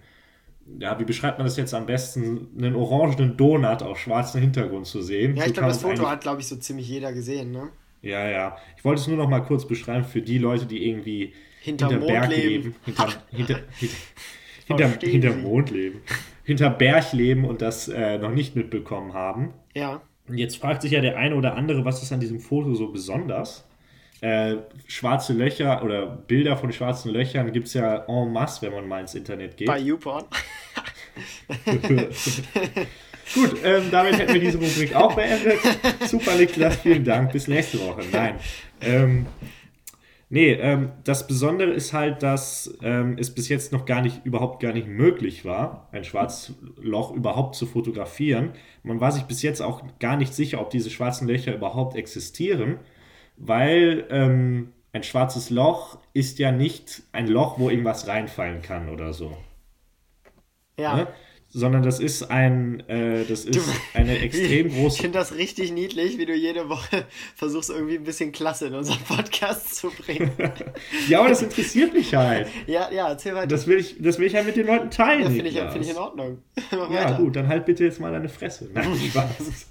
ja, 0.79 0.99
wie 0.99 1.05
beschreibt 1.05 1.37
man 1.39 1.45
das 1.45 1.57
jetzt 1.57 1.73
am 1.73 1.85
besten, 1.85 2.47
einen 2.57 2.75
orangenen 2.75 3.37
Donut 3.37 3.81
auf 3.81 3.99
schwarzem 3.99 4.41
Hintergrund 4.41 4.85
zu 4.85 5.01
sehen. 5.01 5.35
Ja, 5.35 5.43
So 5.43 5.49
ich 5.49 5.55
kann 5.55 5.63
glaube, 5.65 5.73
das 5.73 5.81
Foto 5.81 6.09
hat, 6.09 6.21
glaube 6.21 6.41
ich, 6.41 6.47
so 6.47 6.55
ziemlich 6.57 6.87
jeder 6.87 7.13
gesehen, 7.13 7.51
ne? 7.51 7.69
Ja, 8.01 8.27
ja. 8.29 8.57
Ich 8.77 8.83
wollte 8.83 8.99
es 9.01 9.07
nur 9.07 9.15
noch 9.17 9.29
mal 9.29 9.39
kurz 9.41 9.65
beschreiben 9.65 10.03
für 10.03 10.21
die 10.21 10.37
Leute, 10.37 10.65
die 10.65 10.85
irgendwie 10.89 11.33
hinter 11.61 11.89
Mond 11.91 12.07
Berg 12.07 12.29
leben. 12.29 12.63
leben. 12.63 12.75
Hinter, 12.85 13.07
hinter, 13.31 13.59
hinter, 14.67 15.07
hinter. 15.07 15.35
Mond 15.37 15.71
leben. 15.71 16.01
Hinter 16.43 16.69
Berg 16.69 17.13
leben 17.13 17.45
und 17.45 17.61
das 17.61 17.87
äh, 17.87 18.17
noch 18.17 18.31
nicht 18.31 18.55
mitbekommen 18.55 19.13
haben. 19.13 19.53
Ja. 19.73 20.01
Und 20.27 20.37
jetzt 20.37 20.57
fragt 20.57 20.81
sich 20.81 20.91
ja 20.91 21.01
der 21.01 21.17
eine 21.17 21.35
oder 21.35 21.55
andere, 21.55 21.85
was 21.85 22.01
ist 22.01 22.11
an 22.11 22.19
diesem 22.19 22.39
Foto 22.39 22.75
so 22.75 22.91
besonders? 22.91 23.67
Äh, 24.21 24.57
schwarze 24.87 25.33
Löcher 25.33 25.83
oder 25.83 26.05
Bilder 26.05 26.55
von 26.55 26.71
schwarzen 26.71 27.11
Löchern 27.11 27.51
gibt 27.51 27.67
es 27.67 27.73
ja 27.73 28.05
en 28.07 28.31
masse, 28.31 28.61
wenn 28.61 28.71
man 28.71 28.87
mal 28.87 29.01
ins 29.01 29.15
Internet 29.15 29.57
geht. 29.57 29.67
Bei 29.67 29.79
YouPorn. 29.79 30.23
Gut, 33.33 33.55
ähm, 33.63 33.83
damit 33.91 34.17
hätten 34.17 34.33
wir 34.33 34.41
diese 34.41 34.57
Rubrik 34.57 34.95
auch 34.95 35.13
beendet. 35.15 35.59
Super, 36.07 36.35
Niklas, 36.35 36.77
vielen 36.77 37.03
Dank. 37.03 37.31
Bis 37.31 37.47
nächste 37.47 37.79
Woche. 37.79 38.03
Nein. 38.11 38.35
Ähm, 38.81 39.25
nee, 40.29 40.51
ähm, 40.53 40.91
das 41.03 41.27
Besondere 41.27 41.71
ist 41.71 41.93
halt, 41.93 42.23
dass 42.23 42.77
ähm, 42.81 43.17
es 43.19 43.33
bis 43.33 43.49
jetzt 43.49 43.71
noch 43.71 43.85
gar 43.85 44.01
nicht, 44.01 44.25
überhaupt 44.25 44.61
gar 44.61 44.73
nicht 44.73 44.87
möglich 44.87 45.45
war, 45.45 45.87
ein 45.91 46.03
schwarzes 46.03 46.55
Loch 46.81 47.11
überhaupt 47.11 47.55
zu 47.55 47.65
fotografieren. 47.65 48.53
Man 48.83 48.99
war 48.99 49.11
sich 49.11 49.23
bis 49.23 49.41
jetzt 49.41 49.61
auch 49.61 49.83
gar 49.99 50.17
nicht 50.17 50.33
sicher, 50.33 50.61
ob 50.61 50.69
diese 50.69 50.89
schwarzen 50.89 51.27
Löcher 51.27 51.53
überhaupt 51.53 51.95
existieren, 51.95 52.79
weil 53.37 54.05
ähm, 54.09 54.73
ein 54.93 55.03
schwarzes 55.03 55.49
Loch 55.49 55.99
ist 56.13 56.39
ja 56.39 56.51
nicht 56.51 57.03
ein 57.11 57.27
Loch, 57.27 57.59
wo 57.59 57.69
irgendwas 57.69 58.07
reinfallen 58.07 58.61
kann 58.61 58.89
oder 58.89 59.13
so 59.13 59.37
Ja. 60.77 60.95
ne? 60.95 61.07
Sondern 61.53 61.83
das 61.83 61.99
ist 61.99 62.23
ein, 62.31 62.81
äh, 62.89 63.25
das 63.25 63.45
ist 63.45 63.59
eine 63.93 64.17
extrem 64.19 64.67
Ich 64.67 64.73
große. 64.75 65.01
finde 65.01 65.19
das 65.19 65.35
richtig 65.35 65.71
niedlich, 65.71 66.17
wie 66.17 66.25
du 66.25 66.33
jede 66.33 66.67
Woche 66.69 67.05
versuchst, 67.35 67.69
irgendwie 67.69 67.95
ein 67.95 68.03
bisschen 68.03 68.31
Klasse 68.31 68.67
in 68.67 68.73
unseren 68.73 68.99
Podcast 68.99 69.75
zu 69.75 69.89
bringen. 69.91 70.31
Ja, 71.07 71.19
aber 71.19 71.29
das 71.29 71.41
interessiert 71.41 71.93
mich 71.93 72.13
halt. 72.15 72.47
ja, 72.67 72.89
ja, 72.91 73.09
erzähl 73.09 73.35
weiter. 73.35 73.47
Das 73.47 73.67
will 73.67 73.77
ich, 73.79 73.95
das 73.99 74.17
will 74.19 74.27
ich 74.27 74.35
halt 74.35 74.45
mit 74.45 74.55
den 74.55 74.65
Leuten 74.67 74.89
teilen. 74.89 75.21
ja, 75.23 75.29
finde 75.29 75.49
ich, 75.49 75.57
find 75.59 75.85
ich 75.85 75.91
in 75.91 75.97
Ordnung. 75.97 76.39
Mach 76.71 76.89
Ja, 76.89 77.05
weiter. 77.05 77.17
gut, 77.17 77.35
dann 77.35 77.47
halt 77.47 77.65
bitte 77.65 77.83
jetzt 77.83 77.99
mal 77.99 78.11
deine 78.11 78.29
Fresse. 78.29 78.69
Nein, 78.73 78.87
Spaß. 79.09 79.67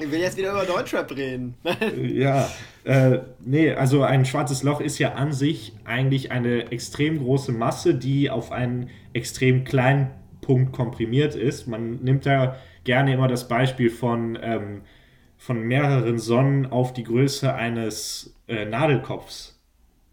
Ich 0.00 0.10
will 0.10 0.20
jetzt 0.20 0.36
wieder 0.36 0.52
über 0.52 0.64
Deutschrap 0.64 1.14
reden. 1.14 1.54
ja, 2.02 2.48
äh, 2.84 3.18
nee, 3.44 3.72
also 3.72 4.02
ein 4.02 4.24
schwarzes 4.24 4.62
Loch 4.62 4.80
ist 4.80 4.98
ja 4.98 5.12
an 5.14 5.32
sich 5.32 5.74
eigentlich 5.84 6.30
eine 6.32 6.72
extrem 6.72 7.18
große 7.18 7.52
Masse, 7.52 7.94
die 7.94 8.30
auf 8.30 8.50
einen 8.52 8.88
extrem 9.12 9.64
kleinen 9.64 10.10
Punkt 10.40 10.72
komprimiert 10.72 11.34
ist. 11.34 11.66
Man 11.66 12.02
nimmt 12.02 12.26
da 12.26 12.56
gerne 12.84 13.14
immer 13.14 13.28
das 13.28 13.48
Beispiel 13.48 13.90
von, 13.90 14.38
ähm, 14.42 14.82
von 15.38 15.62
mehreren 15.62 16.18
Sonnen 16.18 16.66
auf 16.66 16.92
die 16.92 17.04
Größe 17.04 17.54
eines 17.54 18.34
äh, 18.48 18.64
Nadelkopfs 18.64 19.60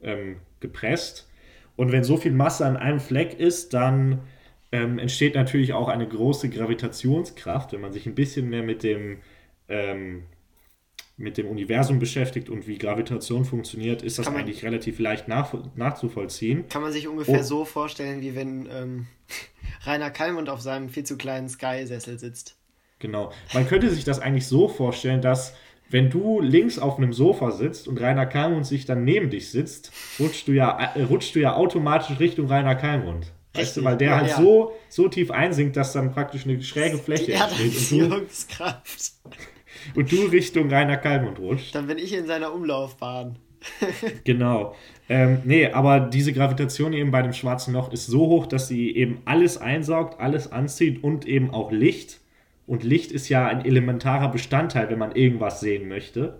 ähm, 0.01 0.37
gepresst. 0.59 1.29
Und 1.75 1.91
wenn 1.91 2.03
so 2.03 2.17
viel 2.17 2.31
Masse 2.31 2.65
an 2.65 2.77
einem 2.77 2.99
Fleck 2.99 3.39
ist, 3.39 3.73
dann 3.73 4.21
ähm, 4.71 4.99
entsteht 4.99 5.35
natürlich 5.35 5.73
auch 5.73 5.87
eine 5.87 6.07
große 6.07 6.49
Gravitationskraft, 6.49 7.73
wenn 7.73 7.81
man 7.81 7.93
sich 7.93 8.05
ein 8.05 8.15
bisschen 8.15 8.49
mehr 8.49 8.63
mit 8.63 8.83
dem, 8.83 9.19
ähm, 9.67 10.23
mit 11.19 11.37
dem 11.37 11.47
Universum 11.47 11.99
beschäftigt 11.99 12.49
und 12.49 12.65
wie 12.65 12.77
Gravitation 12.77 13.45
funktioniert, 13.45 14.01
ist 14.01 14.17
das 14.17 14.25
man- 14.27 14.37
eigentlich 14.37 14.63
relativ 14.63 14.99
leicht 14.99 15.27
nach, 15.27 15.53
nachzuvollziehen. 15.75 16.67
Kann 16.69 16.81
man 16.81 16.91
sich 16.91 17.07
ungefähr 17.07 17.41
Oh. 17.41 17.43
so 17.43 17.65
vorstellen, 17.65 18.21
wie 18.21 18.35
wenn 18.35 18.67
ähm, 18.71 19.07
Rainer 19.85 20.09
Kallmund 20.11 20.49
auf 20.49 20.61
seinem 20.61 20.89
viel 20.89 21.03
zu 21.03 21.17
kleinen 21.17 21.49
Sky-Sessel 21.49 22.17
sitzt. 22.17 22.55
Genau. 22.99 23.31
Man 23.53 23.67
könnte 23.67 23.89
sich 23.89 24.03
das 24.03 24.19
eigentlich 24.19 24.47
so 24.47 24.67
vorstellen, 24.67 25.21
dass 25.21 25.53
wenn 25.89 26.09
du 26.09 26.39
links 26.39 26.77
auf 26.77 26.97
einem 26.97 27.13
Sofa 27.13 27.51
sitzt 27.51 27.87
und 27.87 27.99
Rainer 27.99 28.25
Kalmund 28.25 28.65
sich 28.65 28.85
dann 28.85 29.03
neben 29.03 29.29
dich 29.29 29.49
sitzt, 29.51 29.91
rutschst 30.19 30.47
du 30.47 30.51
ja, 30.51 30.93
äh, 30.95 31.03
rutschst 31.03 31.33
du 31.35 31.39
ja 31.39 31.55
automatisch 31.55 32.19
Richtung 32.19 32.47
Rainer 32.47 32.75
Kalmund. 32.75 33.31
Weißt 33.55 33.77
du, 33.77 33.83
weil 33.83 33.97
der 33.97 34.09
ja, 34.11 34.17
halt 34.17 34.29
ja. 34.29 34.37
so, 34.37 34.73
so 34.89 35.07
tief 35.07 35.31
einsinkt, 35.31 35.75
dass 35.75 35.91
dann 35.93 36.11
praktisch 36.11 36.45
eine 36.45 36.61
schräge 36.61 36.97
Fläche 36.99 37.25
Die 37.25 37.31
entsteht 37.33 37.51
und 37.61 37.89
du, 37.91 37.97
Erdanziehungskraft. 38.03 39.11
Und 39.95 40.11
du 40.11 40.25
Richtung 40.25 40.69
Rainer 40.69 40.97
Kalmund 40.97 41.39
rutscht. 41.39 41.75
Dann 41.75 41.87
bin 41.87 41.97
ich 41.97 42.13
in 42.13 42.27
seiner 42.27 42.53
Umlaufbahn. 42.53 43.37
Genau. 44.23 44.75
Ähm, 45.09 45.39
nee, 45.43 45.67
aber 45.67 45.99
diese 45.99 46.33
Gravitation 46.33 46.93
eben 46.93 47.11
bei 47.11 47.21
dem 47.21 47.33
schwarzen 47.33 47.73
Loch 47.73 47.91
ist 47.91 48.05
so 48.05 48.27
hoch, 48.27 48.45
dass 48.45 48.67
sie 48.67 48.95
eben 48.95 49.21
alles 49.25 49.57
einsaugt, 49.57 50.19
alles 50.19 50.51
anzieht 50.51 51.03
und 51.03 51.27
eben 51.27 51.49
auch 51.49 51.71
Licht. 51.71 52.19
Und 52.67 52.83
Licht 52.83 53.11
ist 53.11 53.27
ja 53.29 53.47
ein 53.47 53.65
elementarer 53.65 54.29
Bestandteil, 54.29 54.89
wenn 54.89 54.99
man 54.99 55.15
irgendwas 55.15 55.59
sehen 55.59 55.87
möchte. 55.87 56.37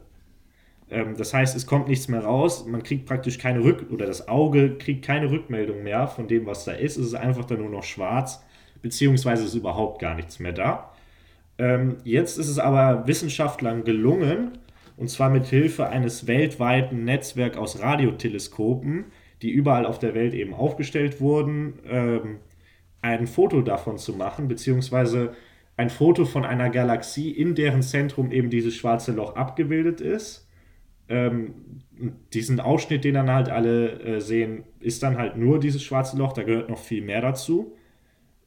Ähm, 0.91 1.15
das 1.17 1.33
heißt, 1.33 1.55
es 1.55 1.65
kommt 1.65 1.87
nichts 1.87 2.07
mehr 2.07 2.23
raus, 2.23 2.65
man 2.67 2.83
kriegt 2.83 3.05
praktisch 3.05 3.37
keine 3.37 3.59
Rück- 3.59 3.89
oder 3.91 4.05
das 4.05 4.27
Auge 4.27 4.77
kriegt 4.77 5.05
keine 5.05 5.31
Rückmeldung 5.31 5.83
mehr 5.83 6.07
von 6.07 6.27
dem, 6.27 6.45
was 6.45 6.65
da 6.65 6.71
ist. 6.71 6.97
Es 6.97 7.07
ist 7.07 7.15
einfach 7.15 7.45
dann 7.45 7.59
nur 7.59 7.69
noch 7.69 7.83
schwarz, 7.83 8.43
beziehungsweise 8.81 9.45
ist 9.45 9.55
überhaupt 9.55 9.99
gar 9.99 10.15
nichts 10.15 10.39
mehr 10.39 10.53
da. 10.53 10.88
Ähm, 11.60 11.97
jetzt 12.05 12.39
ist 12.39 12.47
es 12.47 12.57
aber 12.57 13.05
Wissenschaftlern 13.05 13.84
gelungen, 13.84 14.57
und 14.95 15.10
zwar 15.10 15.30
mit 15.30 15.45
Hilfe 15.45 15.88
eines 15.88 16.26
weltweiten 16.26 17.03
Netzwerks 17.03 17.57
aus 17.57 17.80
Radioteleskopen, 17.82 19.05
die 19.41 19.51
überall 19.51 19.86
auf 19.86 19.99
der 19.99 20.16
Welt 20.16 20.34
eben 20.34 20.53
aufgestellt 20.53 21.22
wurden, 21.22 21.80
ähm, 21.86 22.39
ein 23.01 23.28
Foto 23.28 23.62
davon 23.62 23.97
zu 23.97 24.14
machen, 24.14 24.47
beziehungsweise 24.47 25.34
ein 25.78 25.89
Foto 25.89 26.26
von 26.26 26.43
einer 26.43 26.70
Galaxie, 26.70 27.32
in 27.32 27.55
deren 27.55 27.82
Zentrum 27.82 28.32
eben 28.32 28.49
dieses 28.49 28.76
schwarze 28.76 29.14
Loch 29.14 29.36
abgebildet 29.36 30.01
ist. 30.01 30.49
Ähm, 31.07 31.53
diesen 32.34 32.60
Ausschnitt, 32.60 33.03
den 33.03 33.14
dann 33.16 33.32
halt 33.32 33.49
alle 33.49 33.99
äh, 34.01 34.22
sehen, 34.22 34.64
ist 34.80 35.03
dann 35.03 35.18
halt 35.18 35.38
nur 35.38 35.60
dieses 35.60 35.84
schwarze 35.84 36.18
Loch, 36.18 36.34
da 36.34 36.43
gehört 36.43 36.70
noch 36.70 36.78
viel 36.78 37.01
mehr 37.01 37.22
dazu. 37.22 37.76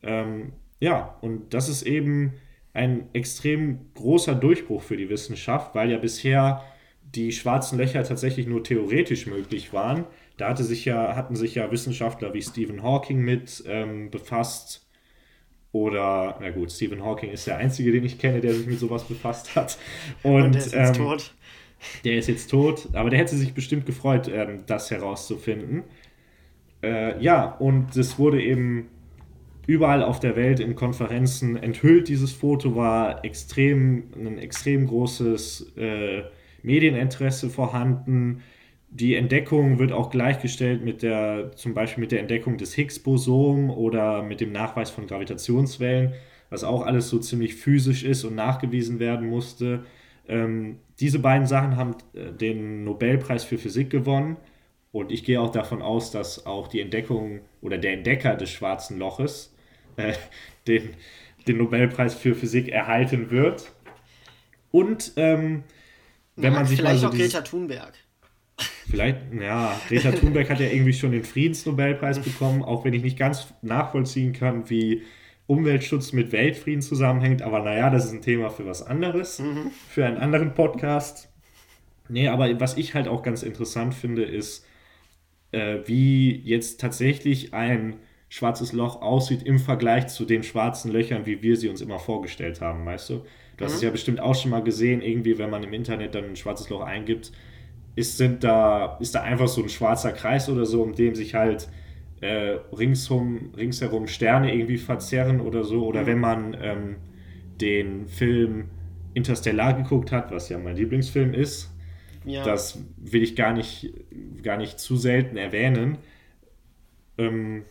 Ähm, 0.03 0.53
ja, 0.81 1.17
und 1.23 1.55
das 1.55 1.69
ist 1.69 1.83
eben 1.83 2.35
ein 2.75 3.09
extrem 3.12 3.93
großer 3.95 4.35
Durchbruch 4.35 4.83
für 4.83 4.97
die 4.97 5.09
Wissenschaft, 5.09 5.75
weil 5.75 5.91
ja 5.91 5.99
bisher 5.99 6.62
die 7.14 7.33
schwarzen 7.33 7.79
Löcher 7.79 8.05
tatsächlich 8.05 8.47
nur 8.47 8.64
theoretisch 8.64 9.27
möglich 9.27 9.73
waren. 9.73 10.05
Da 10.39 10.49
hatte 10.49 10.64
sich 10.64 10.85
ja, 10.85 11.14
hatten 11.14 11.37
sich 11.37 11.55
ja 11.55 11.70
Wissenschaftler 11.70 12.33
wie 12.33 12.43
Stephen 12.43 12.83
Hawking 12.83 13.20
mit 13.20 13.62
ähm, 13.66 14.11
befasst. 14.11 14.87
Oder, 15.73 16.39
na 16.41 16.51
gut, 16.51 16.70
Stephen 16.70 17.03
Hawking 17.03 17.31
ist 17.31 17.47
der 17.47 17.57
Einzige, 17.57 17.93
den 17.93 18.05
ich 18.05 18.18
kenne, 18.18 18.41
der 18.41 18.55
sich 18.55 18.66
mit 18.66 18.79
sowas 18.79 19.05
befasst 19.05 19.55
hat. 19.57 19.79
Und, 20.23 20.43
Und 20.43 20.55
der 20.55 20.61
ist 20.62 20.73
jetzt 20.75 20.99
ähm, 20.99 21.07
tot. 21.07 21.35
der 22.05 22.16
ist 22.16 22.29
jetzt 22.29 22.51
tot, 22.51 22.89
aber 22.93 23.11
der 23.11 23.18
hätte 23.18 23.37
sich 23.37 23.55
bestimmt 23.55 23.87
gefreut, 23.87 24.31
ähm, 24.33 24.64
das 24.66 24.91
herauszufinden. 24.91 25.85
Äh, 26.83 27.23
ja, 27.23 27.45
und 27.45 27.97
es 27.97 28.18
wurde 28.18 28.43
eben 28.43 28.89
überall 29.67 30.03
auf 30.03 30.21
der 30.21 30.37
Welt 30.37 30.61
in 30.61 30.75
Konferenzen 30.75 31.57
enthüllt. 31.57 32.09
Dieses 32.09 32.33
Foto 32.33 32.75
war 32.75 33.25
extrem, 33.25 34.05
ein 34.15 34.39
extrem 34.39 34.87
großes 34.87 35.73
äh, 35.77 36.23
Medieninteresse 36.63 37.49
vorhanden. 37.49 38.43
Die 38.91 39.15
Entdeckung 39.15 39.79
wird 39.79 39.93
auch 39.93 40.11
gleichgestellt 40.11 40.85
mit 40.85 41.03
der, 41.03 41.53
zum 41.57 41.75
Beispiel 41.75 42.03
mit 42.03 42.13
der 42.13 42.21
Entdeckung 42.21 42.59
des 42.59 42.75
Higgs-Bosom 42.75 43.71
oder 43.71 44.23
mit 44.23 44.41
dem 44.41 44.53
Nachweis 44.53 44.91
von 44.91 45.07
Gravitationswellen, 45.07 46.13
was 46.51 46.65
auch 46.65 46.85
alles 46.85 47.09
so 47.09 47.19
ziemlich 47.19 47.55
physisch 47.55 48.05
ist 48.05 48.25
und 48.25 48.35
nachgewiesen 48.35 48.99
werden 48.99 49.29
musste. 49.29 49.85
Ähm, 50.29 50.79
diese 51.01 51.21
beiden 51.21 51.47
Sachen 51.47 51.77
haben 51.77 51.95
äh, 52.15 52.33
den 52.33 52.85
Nobelpreis 52.85 53.45
für 53.45 53.59
Physik 53.59 53.91
gewonnen. 53.91 54.37
Und 54.93 55.11
ich 55.11 55.25
gehe 55.25 55.41
auch 55.41 55.51
davon 55.51 55.81
aus, 55.81 56.11
dass 56.11 56.45
auch 56.45 56.69
die 56.69 56.81
Entdeckung 56.81 57.41
oder 57.63 57.79
der 57.79 57.95
Entdecker 57.95 58.37
des 58.37 58.51
schwarzen 58.51 58.99
Loches 58.99 59.51
äh, 59.97 60.14
den, 60.66 60.90
den 61.47 61.59
Nobelpreis 61.59 62.14
für 62.14 62.34
Physik 62.34 62.68
erhalten 62.68 63.30
wird. 63.30 63.72
Und 64.70 65.12
ähm, 65.16 65.64
wenn 66.36 66.53
man 66.53 66.66
sich 66.66 66.78
mal 66.78 66.88
Vielleicht 66.88 67.01
so 67.01 67.09
auch 67.09 67.11
dieses, 67.11 67.32
Greta 67.32 67.45
Thunberg. 67.45 67.93
Vielleicht, 68.88 69.18
ja, 69.38 69.80
Greta 69.88 70.12
Thunberg 70.12 70.49
hat 70.51 70.61
ja 70.61 70.66
irgendwie 70.66 70.93
schon 70.93 71.12
den 71.12 71.24
Friedensnobelpreis 71.24 72.20
bekommen, 72.20 72.62
auch 72.62 72.84
wenn 72.84 72.95
ich 72.95 73.03
nicht 73.03 73.18
ganz 73.18 73.53
nachvollziehen 73.62 74.32
kann, 74.32 74.68
wie 74.70 75.03
Umweltschutz 75.47 76.12
mit 76.12 76.32
Weltfrieden 76.32 76.82
zusammenhängt. 76.82 77.43
Aber 77.43 77.61
naja, 77.61 77.90
das 77.90 78.07
ist 78.07 78.12
ein 78.12 78.22
Thema 78.22 78.51
für 78.51 78.66
was 78.66 78.82
anderes, 78.82 79.43
für 79.88 80.07
einen 80.07 80.16
anderen 80.16 80.55
Podcast. 80.55 81.28
Nee, 82.09 82.28
aber 82.28 82.61
was 82.61 82.76
ich 82.76 82.95
halt 82.95 83.09
auch 83.09 83.22
ganz 83.22 83.43
interessant 83.43 83.95
finde, 83.95 84.24
ist, 84.24 84.66
äh, 85.53 85.78
wie 85.86 86.40
jetzt 86.45 86.80
tatsächlich 86.80 87.55
ein 87.55 87.97
schwarzes 88.33 88.72
Loch 88.72 89.03
aussieht 89.03 89.43
im 89.43 89.59
Vergleich 89.59 90.07
zu 90.07 90.24
den 90.24 90.43
schwarzen 90.43 90.91
Löchern, 90.91 91.26
wie 91.26 91.43
wir 91.43 91.55
sie 91.59 91.68
uns 91.68 91.83
immer 91.83 91.99
vorgestellt 91.99 92.62
haben, 92.62 92.87
weißt 92.87 93.11
du? 93.11 93.24
Du 93.59 93.64
hast 93.66 93.74
es 93.74 93.83
ja 93.83 93.91
bestimmt 93.91 94.20
auch 94.20 94.35
schon 94.35 94.51
mal 94.51 94.62
gesehen, 94.62 95.03
irgendwie, 95.03 95.37
wenn 95.37 95.51
man 95.51 95.62
im 95.62 95.74
Internet 95.74 96.14
dann 96.14 96.24
ein 96.24 96.37
schwarzes 96.37 96.70
Loch 96.70 96.80
eingibt, 96.80 97.30
ist, 97.95 98.16
sind 98.16 98.43
da, 98.43 98.97
ist 99.01 99.14
da 99.14 99.20
einfach 99.20 99.49
so 99.49 99.62
ein 99.62 99.68
schwarzer 99.68 100.12
Kreis 100.12 100.49
oder 100.49 100.64
so, 100.64 100.83
um 100.83 100.95
dem 100.95 101.14
sich 101.14 101.35
halt 101.35 101.68
äh, 102.22 102.57
ringsum, 102.74 103.53
ringsherum 103.55 104.07
Sterne 104.07 104.55
irgendwie 104.55 104.78
verzerren 104.78 105.39
oder 105.43 105.62
so. 105.62 105.85
Oder 105.85 106.07
wenn 106.07 106.18
man 106.18 106.57
ähm, 106.59 106.97
den 107.61 108.07
Film 108.07 108.70
Interstellar 109.12 109.74
geguckt 109.74 110.11
hat, 110.11 110.30
was 110.30 110.49
ja 110.49 110.57
mein 110.57 110.76
Lieblingsfilm 110.76 111.35
ist, 111.35 111.70
Ja. 112.24 112.43
das 112.45 112.78
will 112.97 113.22
ich 113.22 113.37
gar 113.37 113.53
nicht, 113.53 113.93
gar 114.43 114.57
nicht 114.57 114.78
zu 114.80 114.97
selten 114.97 115.37
erwähnen. 115.37 115.99
Ähm, 117.18 117.64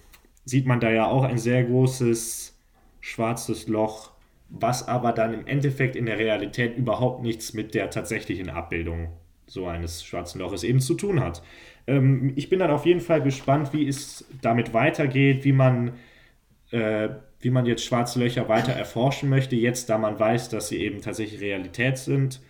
sieht 0.46 0.66
man 0.66 0.80
da 0.80 0.90
ja 0.92 1.08
auch 1.08 1.24
ein 1.24 1.38
sehr 1.38 1.64
großes 1.64 2.58
schwarzes 3.00 3.68
Loch, 3.68 4.12
was 4.50 4.88
aber 4.88 5.12
dann 5.12 5.34
im 5.34 5.48
Endeffekt 5.48 5.96
in 5.96 6.06
der 6.06 6.18
Realität 6.18 6.78
überhaupt 6.78 7.24
nichts 7.24 7.54
mit 7.54 7.74
der 7.74 7.90
tatsächlichen 7.90 8.50
Abbildung 8.50 9.10
so 9.48 9.66
eines 9.68 10.04
schwarzen 10.04 10.40
Loches 10.40 10.64
eben 10.64 10.80
zu 10.80 10.94
tun 10.94 11.20
hat. 11.20 11.42
Ähm, 11.88 12.34
ich 12.36 12.50
bin 12.50 12.60
dann 12.60 12.72
auf 12.72 12.86
jeden 12.86 13.02
Fall 13.02 13.22
gespannt, 13.22 13.74
wie 13.74 13.88
es 13.88 14.26
damit 14.42 14.74
weitergeht, 14.74 15.44
wie 15.44 15.52
man, 15.52 15.94
äh, 16.72 17.10
wie 17.40 17.50
man 17.50 17.66
jetzt 17.66 17.84
schwarze 17.84 18.20
Löcher 18.20 18.48
weiter 18.48 18.72
erforschen 18.72 19.30
möchte, 19.30 19.56
jetzt 19.56 19.90
da 19.90 19.98
man 19.98 20.20
weiß, 20.20 20.50
dass 20.50 20.70
sie 20.70 20.78
eben 20.78 21.02
tatsächlich 21.02 21.42
Realität 21.42 21.98
sind 21.98 22.42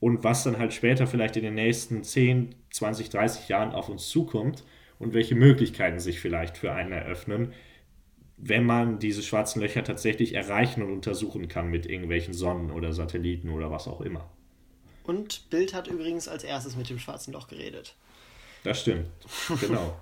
und 0.00 0.24
was 0.24 0.44
dann 0.44 0.58
halt 0.58 0.72
später 0.72 1.06
vielleicht 1.06 1.36
in 1.36 1.42
den 1.42 1.54
nächsten 1.54 2.02
10, 2.02 2.54
20, 2.70 3.10
30 3.10 3.48
Jahren 3.48 3.72
auf 3.72 3.88
uns 3.88 4.08
zukommt 4.08 4.64
und 4.98 5.14
welche 5.14 5.34
Möglichkeiten 5.34 6.00
sich 6.00 6.20
vielleicht 6.20 6.58
für 6.58 6.72
einen 6.72 6.92
eröffnen, 6.92 7.52
wenn 8.36 8.64
man 8.64 8.98
diese 8.98 9.22
schwarzen 9.22 9.62
Löcher 9.62 9.82
tatsächlich 9.82 10.34
erreichen 10.34 10.82
und 10.82 10.92
untersuchen 10.92 11.48
kann 11.48 11.70
mit 11.70 11.86
irgendwelchen 11.86 12.34
Sonnen 12.34 12.70
oder 12.70 12.92
Satelliten 12.92 13.50
oder 13.50 13.70
was 13.70 13.88
auch 13.88 14.00
immer. 14.00 14.28
Und 15.04 15.48
Bild 15.50 15.72
hat 15.72 15.86
übrigens 15.86 16.28
als 16.28 16.44
erstes 16.44 16.76
mit 16.76 16.90
dem 16.90 16.98
schwarzen 16.98 17.32
Loch 17.32 17.48
geredet. 17.48 17.94
Das 18.64 18.80
stimmt, 18.80 19.08
genau. 19.60 19.96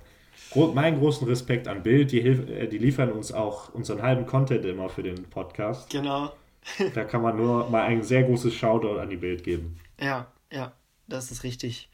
Meinen 0.75 0.99
großen 0.99 1.27
Respekt 1.27 1.69
an 1.69 1.83
Bild, 1.83 2.13
die, 2.13 2.21
hilf 2.21 2.49
äh, 2.49 2.67
die 2.67 2.79
liefern 2.79 3.13
uns 3.13 3.33
auch 3.33 3.75
unseren 3.75 4.03
halben 4.03 4.27
Content 4.27 4.65
immer 4.65 4.89
für 4.89 5.03
den 5.03 5.25
Podcast. 5.25 5.91
Genau. 5.91 6.33
Da 6.95 7.05
kann 7.05 7.21
man 7.21 7.37
nur 7.37 7.69
mal 7.69 7.83
ein 7.83 8.03
sehr 8.03 8.23
großes 8.23 8.55
Shoutout 8.55 8.99
an 8.99 9.11
die 9.11 9.19
Bild 9.19 9.45
geben. 9.45 9.79
Ja, 10.01 10.33
ja, 10.51 10.73
das 11.07 11.31
ist 11.31 11.45
richtig. 11.45 11.91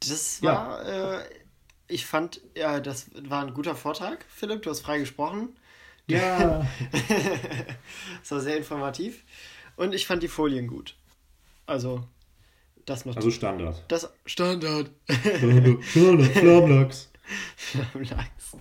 Das 0.00 0.40
Ja. 0.40 0.52
war, 0.54 1.18
äh, 1.20 1.24
ich 1.88 2.06
fand, 2.06 2.40
ja, 2.56 2.80
das 2.80 3.06
war 3.14 3.44
ein 3.46 3.54
guter 3.54 3.74
Vortrag, 3.76 4.24
Philipp, 4.28 4.62
du 4.62 4.70
hast 4.70 4.80
frei 4.80 4.98
gesprochen. 4.98 5.56
Ja, 6.08 6.66
Das 8.20 8.30
war 8.30 8.40
sehr 8.40 8.56
informativ. 8.56 9.24
Und 9.76 9.94
ich 9.94 10.06
fand 10.06 10.22
die 10.22 10.28
Folien 10.28 10.66
gut. 10.68 10.94
Also, 11.66 12.04
das 12.84 13.04
noch. 13.04 13.16
also 13.16 13.30
Standard. 13.30 13.82
das 13.88 14.08
Standard. 14.24 14.90
Standard, 15.10 15.84
Standard, 15.84 16.30
Flamlachs. 16.32 17.10
Lachs. 17.94 18.56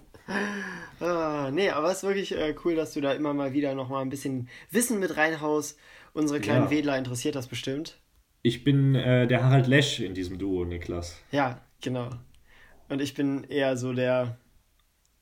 Ah, 1.00 1.52
nee, 1.52 1.70
aber 1.70 1.92
es 1.92 1.98
ist 1.98 2.04
wirklich 2.04 2.32
äh, 2.36 2.56
cool, 2.66 2.76
dass 2.76 2.94
du 2.94 3.02
da 3.02 3.14
immer 3.14 3.34
mal 3.36 3.54
wieder 3.54 3.76
noch 3.76 3.90
mal 3.90 4.02
ein 4.02 4.10
bisschen 4.10 4.50
Wissen 4.72 5.00
mit 5.00 5.16
reinhaust. 5.18 5.78
Unsere 6.14 6.40
kleinen 6.40 6.66
Ja. 6.66 6.70
Wedler 6.72 6.98
interessiert 6.98 7.36
das 7.36 7.48
bestimmt. 7.48 8.00
Ich 8.46 8.64
bin 8.64 8.94
äh, 8.94 9.26
der 9.26 9.44
Harald 9.44 9.66
Lesch 9.66 10.00
in 10.02 10.14
diesem 10.14 10.38
Duo, 10.38 10.66
Niklas. 10.66 11.20
Ja, 11.32 11.62
genau. 11.82 12.12
Und 12.90 13.02
ich 13.02 13.16
bin 13.16 13.44
eher 13.46 13.76
so 13.76 13.92
der 13.92 14.38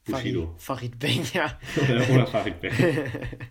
Farid, 0.04 0.24
Bushido. 0.34 0.56
Farid 0.58 1.00
Bang, 1.00 1.24
ja. 1.34 1.58
Oder, 1.82 2.10
oder 2.14 2.28
Farid 2.28 2.60
Beck. 2.60 2.74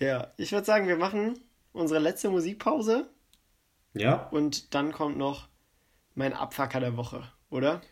Ja, 0.00 0.32
ich 0.38 0.50
würde 0.50 0.64
sagen, 0.64 0.88
wir 0.88 0.96
machen 0.96 1.38
unsere 1.72 2.00
letzte 2.00 2.30
Musikpause 2.30 3.10
Ja? 3.92 4.28
und 4.30 4.74
dann 4.74 4.92
kommt 4.92 5.18
noch 5.18 5.48
mein 6.14 6.32
Abfacker 6.32 6.80
der 6.80 6.96
Woche, 6.96 7.22
oder? 7.50 7.82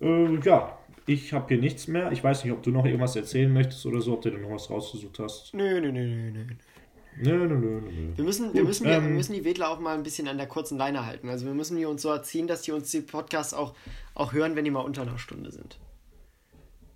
Äh, 0.00 0.40
ja, 0.40 0.76
ich 1.06 1.34
habe 1.34 1.48
hier 1.48 1.58
nichts 1.58 1.86
mehr. 1.86 2.10
Ich 2.12 2.24
weiß 2.24 2.44
nicht, 2.44 2.52
ob 2.54 2.62
du 2.62 2.70
noch 2.70 2.86
irgendwas 2.86 3.14
erzählen 3.14 3.52
möchtest 3.52 3.84
oder 3.84 4.00
so, 4.00 4.14
ob 4.14 4.22
du 4.22 4.30
dir 4.30 4.38
noch 4.38 4.50
was 4.50 4.70
rausgesucht 4.70 5.18
hast. 5.18 5.52
Nö, 5.52 5.80
nö, 5.82 5.92
nö, 5.92 6.06
nö, 6.06 6.30
nö. 6.30 6.54
Nö, 7.16 7.46
nö, 7.46 7.56
nö, 7.56 7.80
nö. 7.80 8.16
Wir 8.16 8.24
müssen, 8.24 8.52
wir, 8.54 8.60
Gut, 8.60 8.68
müssen, 8.68 8.84
die, 8.84 8.90
wir 8.90 8.96
ähm, 8.98 9.16
müssen 9.16 9.32
die 9.32 9.44
Wedler 9.44 9.70
auch 9.70 9.80
mal 9.80 9.96
ein 9.96 10.02
bisschen 10.02 10.28
an 10.28 10.36
der 10.36 10.46
kurzen 10.46 10.78
Leine 10.78 11.04
halten. 11.06 11.28
Also 11.28 11.46
wir 11.46 11.54
müssen 11.54 11.76
die 11.76 11.84
uns 11.84 12.02
so 12.02 12.10
erziehen, 12.10 12.46
dass 12.46 12.62
die 12.62 12.72
uns 12.72 12.90
die 12.90 13.00
Podcasts 13.00 13.54
auch, 13.54 13.74
auch 14.14 14.32
hören, 14.32 14.54
wenn 14.56 14.64
die 14.64 14.70
mal 14.70 14.80
unter 14.80 15.02
einer 15.02 15.18
Stunde 15.18 15.50
sind. 15.50 15.78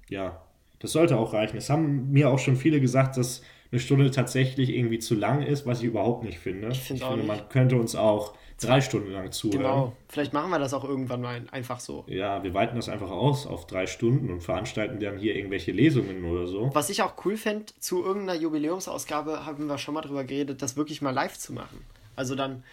Ja, 0.09 0.43
das 0.79 0.93
sollte 0.93 1.17
auch 1.17 1.33
reichen. 1.33 1.57
Es 1.57 1.71
haben 1.71 2.13
mir 2.13 2.31
auch 2.31 2.39
schon 2.39 2.57
viele 2.57 2.81
gesagt, 2.81 3.17
dass 3.17 3.43
eine 3.73 3.81
Stunde 3.81 4.11
tatsächlich 4.11 4.68
irgendwie 4.70 4.99
zu 4.99 5.14
lang 5.14 5.43
ist, 5.43 5.66
was 5.66 5.81
ich 5.81 5.87
überhaupt 5.87 6.25
nicht 6.25 6.39
finde. 6.39 6.68
Ich, 6.68 6.81
find's 6.81 7.03
auch 7.03 7.12
finde, 7.12 7.27
nicht. 7.27 7.37
man 7.37 7.49
könnte 7.49 7.77
uns 7.77 7.97
auch 7.97 8.35
drei 8.61 8.81
Stunden 8.81 9.11
lang 9.11 9.33
zuhören. 9.33 9.62
Genau. 9.62 9.97
Vielleicht 10.09 10.35
machen 10.35 10.51
wir 10.51 10.59
das 10.59 10.75
auch 10.75 10.85
irgendwann 10.85 11.23
mal 11.23 11.43
einfach 11.51 11.81
so. 11.81 12.05
Ja, 12.07 12.43
wir 12.45 12.55
weiten 12.55 12.77
das 12.77 12.89
einfach 12.89 13.11
aus 13.11 13.47
auf 13.47 13.66
drei 13.66 13.87
Stunden 13.87 14.31
und 14.31 14.43
veranstalten 14.43 15.01
dann 15.01 15.18
hier 15.18 15.35
irgendwelche 15.35 15.73
Lesungen 15.73 16.25
oder 16.25 16.47
so. 16.47 16.70
Was 16.75 16.91
ich 16.91 17.03
auch 17.03 17.14
cool 17.25 17.37
fände, 17.37 17.73
zu 17.81 18.05
irgendeiner 18.05 18.39
Jubiläumsausgabe 18.39 19.47
haben 19.47 19.66
wir 19.66 19.79
schon 19.79 19.95
mal 19.95 20.03
drüber 20.03 20.25
geredet, 20.25 20.62
das 20.62 20.77
wirklich 20.77 21.03
mal 21.03 21.11
live 21.11 21.39
zu 21.39 21.55
machen. 21.55 21.85
Also 22.14 22.35
dann 22.35 22.64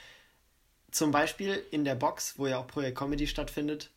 zum 0.91 1.12
Beispiel 1.12 1.64
in 1.72 1.86
der 1.86 1.95
Box, 1.95 2.38
wo 2.38 2.47
ja 2.47 2.60
auch 2.60 2.68
Projekt 2.68 2.97
Comedy 2.97 3.26
stattfindet, 3.26 3.91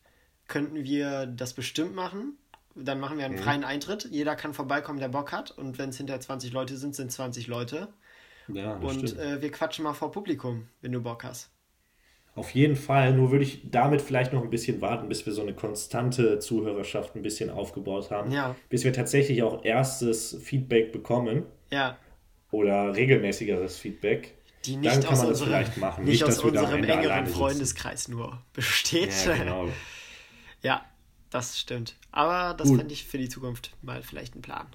könnten 0.47 0.83
wir 0.83 1.25
das 1.25 1.53
bestimmt 1.53 1.95
machen. 1.95 2.37
Dann 2.75 2.99
machen 2.99 3.17
wir 3.17 3.25
einen 3.25 3.37
freien 3.37 3.63
Eintritt. 3.63 4.07
Jeder 4.11 4.35
kann 4.35 4.53
vorbeikommen, 4.53 4.99
der 4.99 5.09
Bock 5.09 5.31
hat. 5.31 5.51
Und 5.51 5.77
wenn 5.77 5.89
es 5.89 5.97
hinter 5.97 6.19
20 6.19 6.51
Leute 6.53 6.75
sind, 6.77 6.95
sind 6.95 7.11
20 7.11 7.47
Leute. 7.47 7.93
Ja, 8.47 8.77
das 8.79 8.83
Und 8.91 9.17
äh, 9.17 9.41
wir 9.41 9.51
quatschen 9.51 9.83
mal 9.83 9.93
vor 9.93 10.11
Publikum, 10.11 10.67
wenn 10.81 10.91
du 10.91 11.01
Bock 11.01 11.23
hast. 11.23 11.49
Auf 12.35 12.49
jeden 12.55 12.75
Fall, 12.75 13.13
nur 13.13 13.29
würde 13.31 13.43
ich 13.43 13.69
damit 13.69 14.01
vielleicht 14.01 14.33
noch 14.33 14.41
ein 14.43 14.49
bisschen 14.49 14.81
warten, 14.81 15.07
bis 15.07 15.25
wir 15.27 15.33
so 15.33 15.43
eine 15.43 15.53
konstante 15.53 16.39
Zuhörerschaft 16.39 17.15
ein 17.15 17.21
bisschen 17.21 17.51
aufgebaut 17.51 18.09
haben. 18.09 18.31
Ja. 18.31 18.55
Bis 18.69 18.83
wir 18.83 18.91
tatsächlich 18.91 19.43
auch 19.43 19.63
erstes 19.63 20.35
Feedback 20.41 20.91
bekommen 20.91 21.45
Ja, 21.71 21.97
oder 22.51 22.95
regelmäßigeres 22.95 23.77
Feedback. 23.77 24.35
die 24.65 24.73
Dann 24.81 24.81
nicht 24.81 25.03
kann 25.03 25.13
aus 25.13 25.17
man 25.19 25.27
das 25.29 25.41
unserem, 25.41 25.47
vielleicht 25.65 25.77
machen. 25.77 26.05
nicht 26.05 26.13
Nicht, 26.13 26.23
aus 26.23 26.39
unserem 26.39 26.83
engeren. 26.83 27.27
Freundeskreis 27.27 28.07
nur 28.07 28.41
besteht. 28.53 29.11
Ja, 29.25 29.35
genau. 29.35 29.67
Ja, 30.61 30.85
das 31.33 31.59
stimmt. 31.59 31.95
Aber 32.11 32.53
das 32.55 32.69
Gut. 32.69 32.77
fände 32.79 32.93
ich 32.93 33.05
für 33.05 33.17
die 33.17 33.29
Zukunft 33.29 33.71
mal 33.81 34.01
vielleicht 34.03 34.35
ein 34.35 34.41
Plan. 34.41 34.67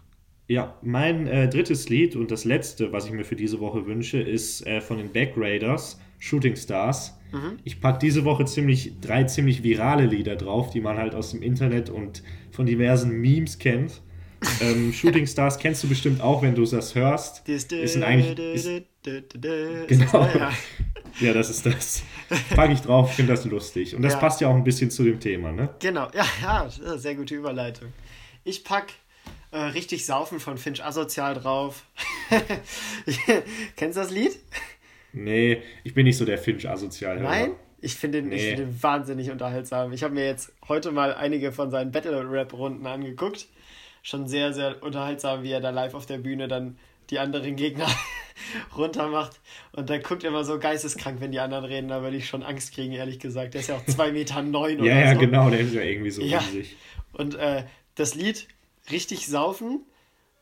Ja, 0.49 0.77
mein 0.83 1.27
äh, 1.27 1.49
drittes 1.49 1.89
Lied 1.89 2.17
und 2.17 2.31
das 2.31 2.45
letzte, 2.45 2.91
was 2.91 3.05
ich 3.05 3.13
mir 3.13 3.25
für 3.25 3.37
diese 3.37 3.61
Woche 3.61 3.87
wünsche, 3.87 4.19
ist 4.19 4.67
äh, 4.67 4.81
von 4.81 4.97
den 4.97 5.13
Back 5.13 5.35
Raiders, 5.37 6.01
Shooting 6.19 6.57
Stars. 6.57 7.19
Mhm. 7.33 7.59
Ich 7.65 7.81
packe 7.81 7.99
diese 7.99 8.25
Woche 8.25 8.47
ziemlich, 8.47 8.95
drei 9.01 9.25
ziemlich 9.25 9.63
virale 9.63 10.07
Lieder 10.07 10.37
drauf, 10.37 10.71
die 10.71 10.81
man 10.81 10.97
halt 10.97 11.15
aus 11.15 11.33
dem 11.33 11.43
Internet 11.43 11.91
und 11.91 12.23
von 12.51 12.67
diversen 12.67 13.13
Memes 13.21 13.59
kennt. 13.59 14.03
Ähm, 14.61 14.93
Shooting 14.93 15.27
Stars 15.27 15.59
kennst 15.59 15.83
du 15.83 15.89
bestimmt 15.89 16.21
auch, 16.21 16.43
wenn 16.43 16.55
du 16.55 16.65
das 16.65 16.95
hörst. 16.95 17.43
Das 17.49 17.65
Ist 17.65 17.97
ein 17.97 18.05
eigentlich, 18.05 18.39
ist, 18.39 18.85
Genau. 19.89 20.29
Ja. 21.21 21.33
das 21.33 21.51
ist 21.51 21.66
das. 21.66 22.03
Packe 22.55 22.73
ich 22.73 22.81
drauf, 22.81 23.14
finde 23.14 23.33
das 23.33 23.45
lustig. 23.45 23.95
Und 23.95 24.03
das 24.03 24.14
Ja. 24.14 24.19
passt 24.21 24.41
ja 24.41 24.49
auch 24.49 24.55
ein 24.55 24.64
bisschen 24.64 24.91
zu 24.91 25.03
dem 25.05 25.19
Thema, 25.21 25.53
ne? 25.53 25.69
Genau, 25.81 26.09
ja, 26.14 26.25
ja, 26.43 26.69
sehr 26.99 27.14
gute 27.14 27.35
Überleitung. 27.35 27.93
Ich 28.45 28.64
pack 28.64 28.93
äh, 29.51 29.59
richtig 29.59 30.05
Saufen 30.07 30.41
von 30.41 30.59
Finch 30.59 30.85
Asozial 30.85 31.35
drauf. 31.35 31.85
Kennst 33.77 33.97
du 33.97 34.01
das 34.03 34.11
Lied? 34.11 34.39
Nee, 35.12 35.62
ich 35.85 35.95
bin 35.95 36.05
nicht 36.05 36.19
so 36.19 36.25
der 36.25 36.39
Finch-Asozial. 36.39 37.21
Nein? 37.21 37.53
Ich 37.81 37.95
finde 37.95 38.19
ihn, 38.19 38.33
ich 38.33 38.43
Nee. 38.43 38.49
find 38.57 38.61
ihn 38.61 38.83
wahnsinnig 38.83 39.31
unterhaltsam. 39.31 39.93
Ich 39.93 40.03
habe 40.03 40.12
mir 40.14 40.27
jetzt 40.27 40.53
heute 40.69 40.91
mal 40.93 41.14
einige 41.14 41.53
von 41.53 41.71
seinen 41.71 41.93
Battle-Rap-Runden 41.93 42.87
angeguckt. 42.87 43.47
Schon 44.03 44.27
sehr, 44.29 44.53
sehr 44.53 44.83
unterhaltsam, 44.83 45.43
wie 45.43 45.51
er 45.53 45.61
da 45.61 45.71
live 45.71 45.95
auf 45.95 46.05
der 46.07 46.19
Bühne 46.19 46.47
dann 46.49 46.77
die 47.11 47.19
anderen 47.19 47.57
Gegner 47.57 47.87
runtermacht. 48.77 49.41
Und 49.73 49.89
der 49.91 49.99
guckt 50.01 50.25
immer 50.25 50.45
so 50.45 50.59
geisteskrank, 50.59 51.21
wenn 51.21 51.33
die 51.33 51.41
anderen 51.41 51.65
reden. 51.65 51.89
Da 51.89 52.03
würde 52.03 52.17
ich 52.17 52.27
schon 52.29 52.43
Angst 52.43 52.73
kriegen, 52.75 52.93
ehrlich 52.93 53.19
gesagt. 53.19 53.55
Der 53.55 53.61
ist 53.61 53.69
ja 53.69 53.77
auch 53.77 53.85
2,9 53.85 54.13
Meter 54.13 54.43
neun 54.43 54.81
oder 54.81 54.89
Ja, 54.91 55.01
ja, 55.01 55.15
so. 55.15 55.21
genau, 55.21 55.51
der 55.51 55.61
ist 55.61 55.75
ja 55.75 55.83
irgendwie 55.83 56.11
so 56.11 56.23
Ja. 56.23 56.39
riesig. 56.39 56.77
Und 57.13 57.35
äh, 57.35 57.65
das 57.95 58.15
Lied 58.15 58.47
Richtig 58.91 59.27
Saufen 59.27 59.83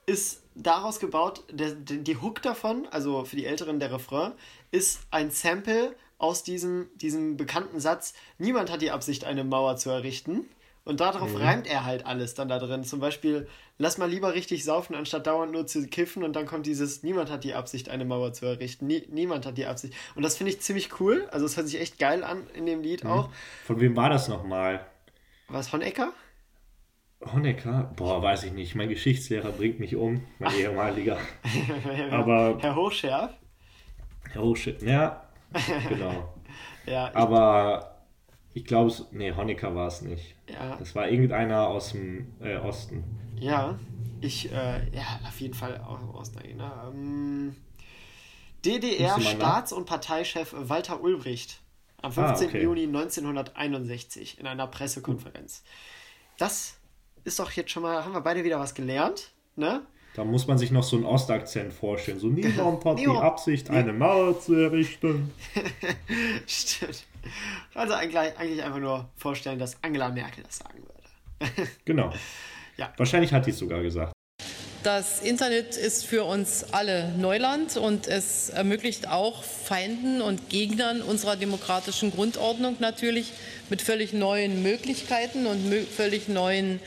ist 0.07 0.43
daraus 0.55 1.01
gebaut, 1.01 1.43
der, 1.51 1.73
die 1.75 2.17
Hook 2.17 2.41
davon, 2.43 2.87
also 2.91 3.25
für 3.25 3.35
die 3.37 3.45
Älteren 3.45 3.81
der 3.81 3.93
Refrain, 3.93 4.33
ist 4.71 5.01
ein 5.11 5.31
Sample 5.33 5.97
aus 6.19 6.45
diesem, 6.45 6.87
diesem 6.95 7.37
bekannten 7.37 7.81
Satz, 7.81 8.14
niemand 8.39 8.71
hat 8.71 8.83
die 8.83 8.91
Absicht, 8.93 9.25
eine 9.25 9.43
Mauer 9.45 9.77
zu 9.77 9.91
errichten. 9.91 10.47
Und 10.87 11.01
darauf 11.01 11.30
Mhm. 11.34 11.37
reimt 11.43 11.66
er 11.66 11.84
halt 11.84 12.07
alles 12.07 12.32
dann 12.34 12.49
da 12.49 12.59
drin. 12.59 12.84
Zum 12.84 13.01
Beispiel, 13.01 13.49
lass 13.76 13.99
mal 13.99 14.09
lieber 14.09 14.32
richtig 14.34 14.64
saufen, 14.64 14.95
anstatt 14.95 15.26
dauernd 15.26 15.53
nur 15.53 15.66
zu 15.66 15.87
kiffen. 15.89 16.22
Und 16.24 16.34
dann 16.34 16.47
kommt 16.47 16.64
dieses, 16.64 17.03
niemand 17.03 17.30
hat 17.30 17.45
die 17.45 17.55
Absicht, 17.55 17.89
eine 17.91 18.05
Mauer 18.05 18.32
zu 18.32 18.47
errichten. 18.47 18.87
Nie, 18.87 19.05
niemand 19.11 19.45
hat 19.47 19.59
die 19.59 19.66
Absicht. 19.66 19.93
Und 20.14 20.22
das 20.22 20.37
finde 20.37 20.53
ich 20.53 20.61
ziemlich 20.61 20.99
cool. 21.01 21.28
Also 21.32 21.45
es 21.45 21.57
hört 21.57 21.66
sich 21.66 21.80
echt 21.80 21.99
geil 21.99 22.22
an 22.24 22.47
in 22.55 22.64
dem 22.66 22.80
Lied 22.82 23.05
auch. 23.05 23.28
Von 23.66 23.80
wem 23.80 23.97
war 23.97 24.09
das 24.11 24.28
nochmal? 24.28 24.87
Was, 25.49 25.72
Honecker? 25.72 26.12
Honecker? 27.32 27.91
Boah, 27.97 28.22
weiß 28.22 28.45
ich 28.45 28.53
nicht. 28.53 28.74
Mein 28.76 28.89
Geschichtslehrer 28.89 29.51
bringt 29.51 29.80
mich 29.80 29.97
um, 29.97 30.24
mein 30.39 30.55
ehemaliger. 30.59 31.18
Aber, 32.11 32.59
Herr 32.61 32.76
Hochschärf? 32.76 33.32
oh 34.39 34.55
shit, 34.55 34.82
ja, 34.82 35.24
genau. 35.89 36.32
Ja, 36.84 37.11
Aber 37.14 37.95
ich 38.57 38.64
glaube, 38.64 38.88
es, 38.90 39.04
nee, 39.12 39.32
Honecker 39.32 39.74
war 39.74 39.86
es 39.88 40.00
nicht. 40.00 40.34
ja, 40.48 40.76
Das 40.76 40.94
war 40.94 41.09
irgendeiner 41.09 41.68
aus 41.68 41.92
dem 41.92 42.32
äh, 42.40 42.57
Osten. 42.57 43.04
ja, 43.38 43.78
ich, 44.22 44.50
äh, 44.50 44.88
ja, 44.96 45.20
auf 45.28 45.38
jeden 45.40 45.52
Fall 45.54 45.78
auch 45.86 46.00
im 46.00 46.09
Osten. 46.11 46.57
Ne? 46.57 46.72
Ähm, 46.90 47.57
DDR 48.64 49.14
Musst 49.14 49.18
du 49.18 49.22
mal 49.24 49.38
nach- 49.38 49.46
Staats- 49.46 49.72
und 49.72 49.84
Parteichef 49.84 50.54
Walter 50.57 51.02
Ulbricht 51.02 51.61
am 52.00 52.12
15. 52.12 52.46
Ah, 52.46 52.50
okay. 52.50 52.62
Juni 52.62 52.84
1961 52.84 54.40
in 54.40 54.46
einer 54.46 54.66
Pressekonferenz. 54.66 55.62
Das 56.38 56.78
ist 57.24 57.38
doch 57.38 57.50
jetzt 57.52 57.70
schon 57.70 57.82
mal, 57.82 58.04
haben 58.04 58.12
wir 58.14 58.20
beide 58.22 58.42
wieder 58.42 58.59
was 58.59 58.74
gelernt, 58.74 59.32
ne? 59.54 59.82
Da 60.14 60.24
muss 60.24 60.46
man 60.46 60.57
sich 60.57 60.70
noch 60.70 60.82
so 60.82 60.96
einen 60.96 61.04
Ostakzent 61.04 61.74
vorstellen. 61.74 62.18
So, 62.18 62.28
niemand 62.28 62.82
hat 62.86 62.98
die 62.98 63.07
Absicht, 63.07 63.68
eine 63.68 63.92
Mauer 63.92 64.40
zu 64.40 64.54
errichten. 64.54 65.30
Stimmt. 66.46 67.04
Also 67.74 67.95
eigentlich, 67.95 68.16
eigentlich 68.16 68.62
einfach 68.62 68.79
nur 68.79 69.11
vorstellen, 69.16 69.59
dass 69.59 69.83
Angela 69.83 70.09
Merkel 70.09 70.45
das 70.45 70.59
sagen 70.59 70.79
würde. 70.79 71.68
Genau. 71.85 72.12
Ja. 72.77 72.93
Wahrscheinlich 72.97 73.33
hat 73.33 73.47
die 73.47 73.51
es 73.51 73.59
sogar 73.59 73.83
gesagt. 73.83 74.12
Das 74.83 75.20
Internet 75.20 75.77
ist 75.77 76.07
für 76.07 76.22
uns 76.22 76.72
alle 76.72 77.11
Neuland 77.18 77.77
und 77.77 78.07
es 78.07 78.51
ermöglicht 78.51 79.09
auch 79.09 79.43
Feinden 79.43 80.22
und 80.22 80.49
Gegnern 80.49 81.03
unserer 81.03 81.35
demokratischen 81.35 82.12
Grundordnung 82.12 82.77
natürlich 82.79 83.33
mit 83.68 83.83
völlig 83.83 84.12
neuen 84.12 84.62
Möglichkeiten 84.62 85.47
und 85.47 85.68
völlig 85.89 86.29
neuen 86.29 86.79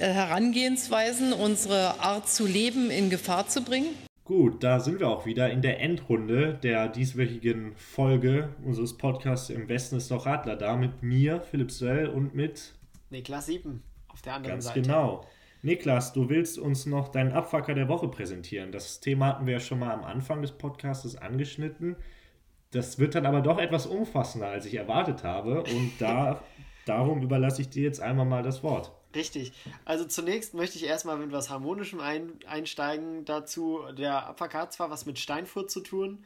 äh, 0.00 0.08
Herangehensweisen 0.08 1.32
unsere 1.32 2.00
Art 2.00 2.28
zu 2.28 2.44
leben 2.44 2.90
in 2.90 3.08
Gefahr 3.08 3.46
zu 3.46 3.62
bringen. 3.62 3.94
Gut, 4.24 4.64
da 4.64 4.80
sind 4.80 5.00
wir 5.00 5.08
auch 5.08 5.26
wieder 5.26 5.50
in 5.50 5.60
der 5.60 5.80
Endrunde 5.80 6.54
der 6.54 6.88
dieswöchigen 6.88 7.76
Folge 7.76 8.54
unseres 8.64 8.96
Podcasts 8.96 9.50
Im 9.50 9.68
Westen 9.68 9.96
ist 9.96 10.10
doch 10.10 10.24
Radler 10.24 10.56
da 10.56 10.76
mit 10.76 11.02
mir, 11.02 11.42
Philipp 11.42 11.70
Söll 11.70 12.06
und 12.06 12.34
mit 12.34 12.72
Niklas 13.10 13.44
Siepen 13.44 13.82
auf 14.08 14.22
der 14.22 14.32
anderen 14.36 14.54
ganz 14.54 14.64
Seite. 14.64 14.80
genau. 14.80 15.26
Niklas, 15.60 16.14
du 16.14 16.30
willst 16.30 16.58
uns 16.58 16.86
noch 16.86 17.08
deinen 17.08 17.32
Abfacker 17.32 17.74
der 17.74 17.88
Woche 17.88 18.08
präsentieren. 18.08 18.72
Das 18.72 19.00
Thema 19.00 19.26
hatten 19.26 19.44
wir 19.44 19.52
ja 19.52 19.60
schon 19.60 19.78
mal 19.78 19.92
am 19.92 20.04
Anfang 20.04 20.40
des 20.40 20.52
Podcasts 20.52 21.16
angeschnitten. 21.16 21.94
Das 22.70 22.98
wird 22.98 23.14
dann 23.14 23.26
aber 23.26 23.42
doch 23.42 23.58
etwas 23.58 23.86
umfassender, 23.86 24.48
als 24.48 24.64
ich 24.64 24.74
erwartet 24.74 25.22
habe. 25.22 25.64
Und 25.64 25.92
da, 25.98 26.42
darum 26.86 27.20
überlasse 27.20 27.60
ich 27.60 27.68
dir 27.68 27.82
jetzt 27.82 28.00
einmal 28.00 28.24
mal 28.24 28.42
das 28.42 28.62
Wort. 28.62 28.90
Richtig. 29.14 29.52
Also 29.84 30.04
zunächst 30.04 30.54
möchte 30.54 30.76
ich 30.76 30.84
erstmal 30.84 31.16
mit 31.16 31.32
was 31.32 31.50
Harmonischem 31.50 32.00
ein, 32.00 32.32
einsteigen 32.46 33.24
dazu. 33.24 33.80
Der 33.96 34.26
Abfuck 34.26 34.54
hat 34.54 34.72
zwar 34.72 34.90
was 34.90 35.06
mit 35.06 35.18
Steinfurt 35.18 35.70
zu 35.70 35.80
tun. 35.80 36.24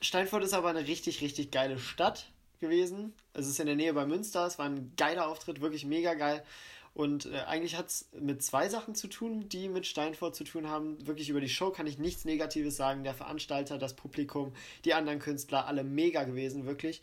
Steinfurt 0.00 0.44
ist 0.44 0.54
aber 0.54 0.68
eine 0.68 0.86
richtig, 0.86 1.20
richtig 1.20 1.50
geile 1.50 1.78
Stadt 1.78 2.30
gewesen. 2.60 3.12
Es 3.32 3.46
ist 3.46 3.60
in 3.60 3.66
der 3.66 3.76
Nähe 3.76 3.92
bei 3.92 4.06
Münster. 4.06 4.46
Es 4.46 4.58
war 4.58 4.66
ein 4.66 4.92
geiler 4.96 5.28
Auftritt, 5.28 5.60
wirklich 5.60 5.84
mega 5.84 6.14
geil. 6.14 6.42
Und 6.94 7.26
äh, 7.26 7.40
eigentlich 7.46 7.76
hat 7.76 7.88
es 7.88 8.08
mit 8.18 8.42
zwei 8.42 8.70
Sachen 8.70 8.94
zu 8.94 9.08
tun, 9.08 9.50
die 9.50 9.68
mit 9.68 9.86
Steinfort 9.86 10.32
zu 10.34 10.44
tun 10.44 10.70
haben. 10.70 11.06
Wirklich 11.06 11.28
über 11.28 11.42
die 11.42 11.48
Show 11.50 11.70
kann 11.70 11.86
ich 11.86 11.98
nichts 11.98 12.24
Negatives 12.24 12.76
sagen. 12.76 13.04
Der 13.04 13.12
Veranstalter, 13.12 13.76
das 13.76 13.94
Publikum, 13.94 14.54
die 14.86 14.94
anderen 14.94 15.18
Künstler, 15.18 15.66
alle 15.66 15.84
mega 15.84 16.24
gewesen, 16.24 16.64
wirklich. 16.64 17.02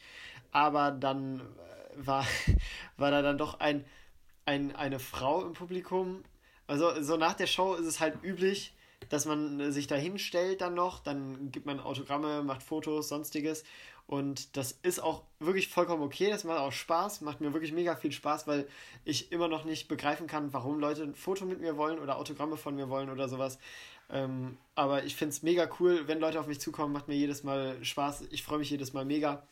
Aber 0.52 0.90
dann 0.90 1.42
äh, 1.42 2.08
war, 2.08 2.26
war 2.98 3.12
da 3.12 3.22
dann 3.22 3.38
doch 3.38 3.60
ein, 3.60 3.86
ein, 4.46 4.76
eine 4.76 5.00
Frau 5.00 5.46
im 5.46 5.54
Publikum. 5.54 6.24
Also 6.68 7.02
so 7.02 7.18
nach 7.18 7.34
der 7.34 7.48
Show 7.48 7.76
ist 7.76 7.86
es 7.86 8.00
halt 8.00 8.24
üblich, 8.24 8.74
dass 9.10 9.26
man 9.26 9.72
sich 9.72 9.88
da 9.88 9.96
hinstellt 9.96 10.62
dann 10.62 10.76
noch, 10.76 11.00
dann 11.00 11.52
gibt 11.52 11.66
man 11.66 11.80
Autogramme, 11.80 12.44
macht 12.44 12.64
Fotos, 12.64 13.10
sonstiges. 13.10 13.64
Und 14.06 14.58
das 14.58 14.74
ist 14.84 15.02
auch 15.02 15.24
wirklich 15.40 15.70
vollkommen 15.70 16.04
okay, 16.04 16.30
das 16.30 16.44
macht 16.44 16.60
auch 16.60 16.72
Spaß, 16.74 17.22
macht 17.22 17.40
mir 17.40 17.54
wirklich 17.54 17.72
mega 17.72 17.96
viel 17.96 18.12
Spaß, 18.12 18.48
weil 18.48 18.68
ich 19.06 19.32
immer 19.32 19.48
noch 19.48 19.64
nicht 19.64 19.88
begreifen 19.88 20.28
kann, 20.28 20.52
warum 20.52 20.80
Leute 20.80 21.04
ein 21.04 21.16
Foto 21.16 21.46
mit 21.46 21.62
mir 21.62 21.78
wollen 21.78 22.00
oder 22.00 22.18
Autogramme 22.18 22.58
von 22.58 22.76
mir 22.76 22.90
wollen 22.90 23.10
oder 23.10 23.30
sowas. 23.30 23.60
Ähm, 24.10 24.58
aber 24.76 25.04
ich 25.04 25.16
finde 25.16 25.32
es 25.32 25.44
mega 25.44 25.70
cool, 25.80 26.08
wenn 26.08 26.20
Leute 26.20 26.40
auf 26.40 26.48
mich 26.48 26.60
zukommen, 26.60 26.94
macht 26.94 27.08
mir 27.08 27.16
jedes 27.16 27.44
Mal 27.44 27.84
Spaß. 27.84 28.26
Ich 28.32 28.44
freue 28.44 28.60
mich 28.60 28.70
jedes 28.70 28.94
Mal 28.94 29.06
mega. 29.06 29.44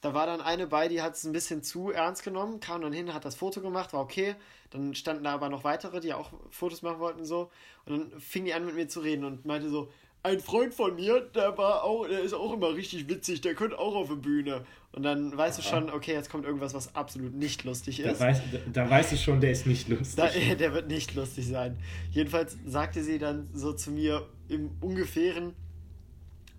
Da 0.00 0.14
war 0.14 0.26
dann 0.26 0.40
eine 0.40 0.66
bei, 0.66 0.88
die 0.88 1.00
hat 1.00 1.14
es 1.14 1.24
ein 1.24 1.32
bisschen 1.32 1.62
zu 1.62 1.90
ernst 1.90 2.24
genommen, 2.24 2.58
kam 2.58 2.82
dann 2.82 2.92
hin, 2.92 3.14
hat 3.14 3.24
das 3.24 3.36
Foto 3.36 3.60
gemacht, 3.60 3.92
war 3.92 4.00
okay. 4.00 4.34
Dann 4.70 4.94
standen 4.94 5.24
da 5.24 5.32
aber 5.32 5.48
noch 5.48 5.64
weitere, 5.64 6.00
die 6.00 6.12
auch 6.12 6.32
Fotos 6.50 6.82
machen 6.82 6.98
wollten 6.98 7.24
so. 7.24 7.50
Und 7.84 8.10
dann 8.10 8.20
fing 8.20 8.44
die 8.44 8.52
an 8.52 8.66
mit 8.66 8.74
mir 8.74 8.88
zu 8.88 9.00
reden 9.00 9.24
und 9.24 9.44
meinte 9.44 9.68
so, 9.70 9.92
ein 10.24 10.40
Freund 10.40 10.72
von 10.72 10.94
mir, 10.94 11.20
der 11.20 11.58
war 11.58 11.82
auch, 11.82 12.06
der 12.06 12.20
ist 12.20 12.32
auch 12.32 12.52
immer 12.52 12.74
richtig 12.74 13.08
witzig, 13.08 13.40
der 13.40 13.54
könnte 13.54 13.78
auch 13.78 13.94
auf 13.94 14.08
der 14.08 14.16
Bühne. 14.16 14.64
Und 14.92 15.02
dann 15.02 15.36
weißt 15.36 15.58
Aha. 15.58 15.62
du 15.62 15.68
schon, 15.68 15.90
okay, 15.90 16.12
jetzt 16.12 16.30
kommt 16.30 16.44
irgendwas, 16.44 16.74
was 16.74 16.94
absolut 16.94 17.34
nicht 17.34 17.64
lustig 17.64 18.00
ist. 18.00 18.20
Da, 18.20 18.26
weiß, 18.26 18.40
da, 18.52 18.58
da 18.84 18.90
weißt 18.90 19.12
du 19.12 19.16
schon, 19.16 19.40
der 19.40 19.50
ist 19.50 19.66
nicht 19.66 19.88
lustig. 19.88 20.16
Da, 20.16 20.28
der 20.54 20.74
wird 20.74 20.88
nicht 20.88 21.14
lustig 21.14 21.48
sein. 21.48 21.78
Jedenfalls 22.12 22.56
sagte 22.66 23.02
sie 23.02 23.18
dann 23.18 23.48
so 23.52 23.72
zu 23.72 23.90
mir 23.90 24.28
im 24.48 24.70
ungefähren, 24.80 25.54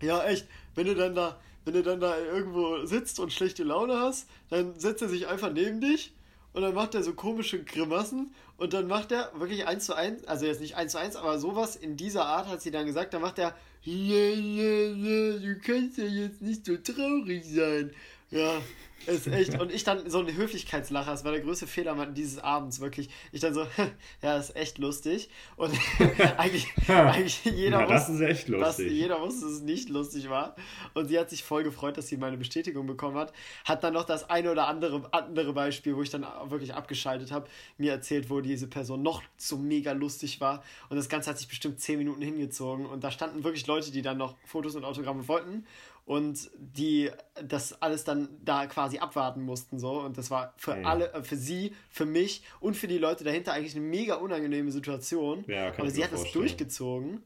ja 0.02 0.24
echt, 0.26 0.46
wenn 0.76 0.88
du 0.88 0.96
dann 0.96 1.16
da, 1.16 1.40
wenn 1.64 1.74
du 1.74 1.84
dann 1.84 2.02
da 2.02 2.18
irgendwo 2.18 2.86
sitzt 2.86 3.20
und 3.20 3.32
schlechte 3.32 3.64
Laune 3.64 3.98
hast, 3.98 4.28
dann 4.50 4.78
setzt 4.78 5.02
er 5.02 5.08
sich 5.08 5.28
einfach 5.28 5.54
neben 5.54 5.80
dich 5.80 6.14
und 6.52 6.64
dann 6.64 6.74
macht 6.74 6.96
er 6.96 7.04
so 7.04 7.14
komische 7.14 7.64
Grimassen 7.64 8.34
und 8.64 8.72
dann 8.72 8.88
macht 8.88 9.12
er 9.12 9.30
wirklich 9.36 9.68
eins 9.68 9.86
zu 9.86 9.94
eins, 9.94 10.24
also 10.24 10.46
jetzt 10.46 10.62
nicht 10.62 10.78
eins 10.78 10.94
zu 10.94 10.98
eins, 10.98 11.18
aber 11.18 11.38
sowas 11.38 11.76
in 11.76 11.98
dieser 11.98 12.26
Art 12.26 12.48
hat 12.48 12.62
sie 12.62 12.72
dann 12.72 12.86
gesagt, 12.86 13.14
dann 13.14 13.22
macht 13.22 13.38
er, 13.38 13.54
yeah, 13.86 14.38
yeah, 14.38 14.96
yeah, 14.96 15.38
du 15.38 15.60
kannst 15.60 15.98
ja 15.98 16.06
jetzt 16.06 16.42
nicht 16.42 16.66
so 16.66 16.78
traurig 16.78 17.44
sein. 17.44 17.92
Ja, 18.34 18.62
ist 19.06 19.28
echt. 19.28 19.60
Und 19.60 19.72
ich 19.72 19.84
dann 19.84 20.10
so 20.10 20.20
ein 20.20 20.34
Höflichkeitslacher, 20.34 21.12
das 21.12 21.26
war 21.26 21.32
der 21.32 21.42
größte 21.42 21.68
Fehler 21.68 22.06
dieses 22.08 22.40
Abends, 22.40 22.80
wirklich. 22.80 23.10
Ich 23.32 23.42
dann 23.42 23.54
so, 23.54 23.66
ja, 24.22 24.38
ist 24.38 24.56
echt 24.56 24.78
lustig. 24.78 25.30
Und 25.58 25.74
eigentlich, 26.38 26.68
eigentlich 26.88 27.44
jeder, 27.44 27.82
ja, 27.82 27.86
das 27.86 28.10
wusste, 28.10 28.24
ist 28.24 28.30
echt 28.30 28.48
lustig. 28.48 28.86
Dass 28.86 28.94
jeder 28.94 29.22
wusste, 29.22 29.46
dass 29.46 29.56
es 29.56 29.62
nicht 29.62 29.90
lustig 29.90 30.30
war. 30.30 30.56
Und 30.94 31.10
sie 31.10 31.20
hat 31.20 31.30
sich 31.30 31.44
voll 31.44 31.64
gefreut, 31.64 31.98
dass 31.98 32.08
sie 32.08 32.18
meine 32.18 32.38
Bestätigung 32.38 32.88
bekommen 32.88 33.18
hat. 33.18 33.34
Hat 33.66 33.84
dann 33.84 33.94
noch 33.94 34.06
das 34.06 34.30
eine 34.30 34.52
oder 34.52 34.68
andere, 34.68 35.12
andere 35.12 35.54
Beispiel, 35.54 35.96
wo 35.96 36.02
ich 36.02 36.10
dann 36.10 36.26
wirklich 36.46 36.74
abgeschaltet 36.74 37.32
habe, 37.32 37.48
mir 37.78 37.92
erzählt, 37.92 38.30
wo 38.30 38.40
diese 38.40 38.68
Person 38.68 39.04
noch 39.04 39.22
so 39.38 39.58
mega 39.58 39.92
lustig 39.92 40.40
war. 40.40 40.64
Und 40.90 40.96
das 40.96 41.10
Ganze 41.10 41.30
hat 41.30 41.38
sich 41.38 41.48
bestimmt 41.48 41.80
zehn 41.80 41.98
Minuten 41.98 42.22
hingezogen. 42.22 42.86
Und 42.86 43.04
da 43.04 43.12
standen 43.12 43.44
wirklich 43.44 43.68
Leute, 43.68 43.92
die 43.92 44.02
dann 44.02 44.18
noch 44.18 44.36
Fotos 44.46 44.76
und 44.76 44.86
Autogramme 44.86 45.28
wollten 45.28 45.66
und 46.06 46.52
die 46.58 47.12
das 47.42 47.82
alles 47.82 48.04
dann 48.04 48.30
da 48.44 48.66
quasi 48.68 49.00
abwarten 49.00 49.42
mussten 49.42 49.80
so. 49.80 50.02
Und 50.02 50.18
das 50.18 50.32
war 50.32 50.54
für 50.58 50.80
ja. 50.80 50.88
alle 50.88 51.14
äh, 51.14 51.24
für 51.24 51.38
sie 51.38 51.74
für 51.90 52.06
mich 52.06 52.44
und 52.60 52.76
für 52.76 52.88
die 52.88 52.98
Leute 52.98 53.24
dahinter 53.24 53.54
eigentlich 53.54 53.76
eine 53.76 53.86
mega 53.86 54.16
unangenehme 54.16 54.72
Situation. 54.72 55.46
Ja, 55.48 55.68
aber 55.78 55.90
sie 55.90 56.04
hat 56.04 56.12
das 56.12 56.32
durchgezogen 56.32 57.24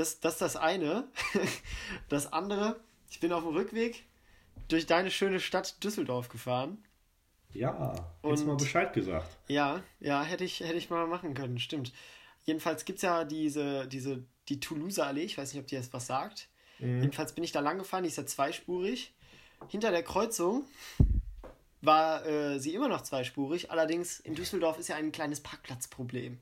das 0.00 0.20
das 0.20 0.34
ist 0.34 0.42
das 0.42 0.56
eine 0.56 1.08
das 2.08 2.32
andere 2.32 2.80
ich 3.10 3.20
bin 3.20 3.32
auf 3.32 3.42
dem 3.42 3.54
Rückweg 3.54 4.04
durch 4.68 4.86
deine 4.86 5.10
schöne 5.10 5.40
Stadt 5.40 5.82
Düsseldorf 5.82 6.28
gefahren. 6.28 6.84
Ja 7.52 8.12
und 8.22 8.46
mal 8.46 8.56
Bescheid 8.56 8.92
gesagt. 8.92 9.36
Ja 9.48 9.82
ja 9.98 10.22
hätte 10.22 10.44
ich 10.44 10.60
hätte 10.60 10.76
ich 10.76 10.90
mal 10.90 11.06
machen 11.06 11.34
können 11.34 11.58
stimmt. 11.58 11.92
Jedenfalls 12.44 12.84
gibt 12.84 12.98
es 12.98 13.02
ja 13.02 13.24
diese 13.24 13.86
diese 13.88 14.24
die 14.48 14.60
Toulouse 14.60 14.98
Allee 14.98 15.24
ich 15.24 15.36
weiß 15.36 15.52
nicht 15.52 15.62
ob 15.62 15.66
dir 15.66 15.78
das 15.78 15.92
was 15.92 16.06
sagt 16.06 16.48
Mhm. 16.80 17.02
Jedenfalls 17.02 17.32
bin 17.32 17.44
ich 17.44 17.52
da 17.52 17.60
lang 17.60 17.78
gefahren, 17.78 18.02
die 18.02 18.08
ist 18.08 18.16
ja 18.16 18.26
zweispurig. 18.26 19.12
Hinter 19.68 19.90
der 19.90 20.02
Kreuzung 20.02 20.64
war 21.82 22.26
äh, 22.26 22.58
sie 22.58 22.74
immer 22.74 22.88
noch 22.88 23.02
zweispurig, 23.02 23.70
allerdings 23.70 24.20
in 24.20 24.34
Düsseldorf 24.34 24.78
ist 24.78 24.88
ja 24.88 24.96
ein 24.96 25.12
kleines 25.12 25.40
Parkplatzproblem. 25.40 26.38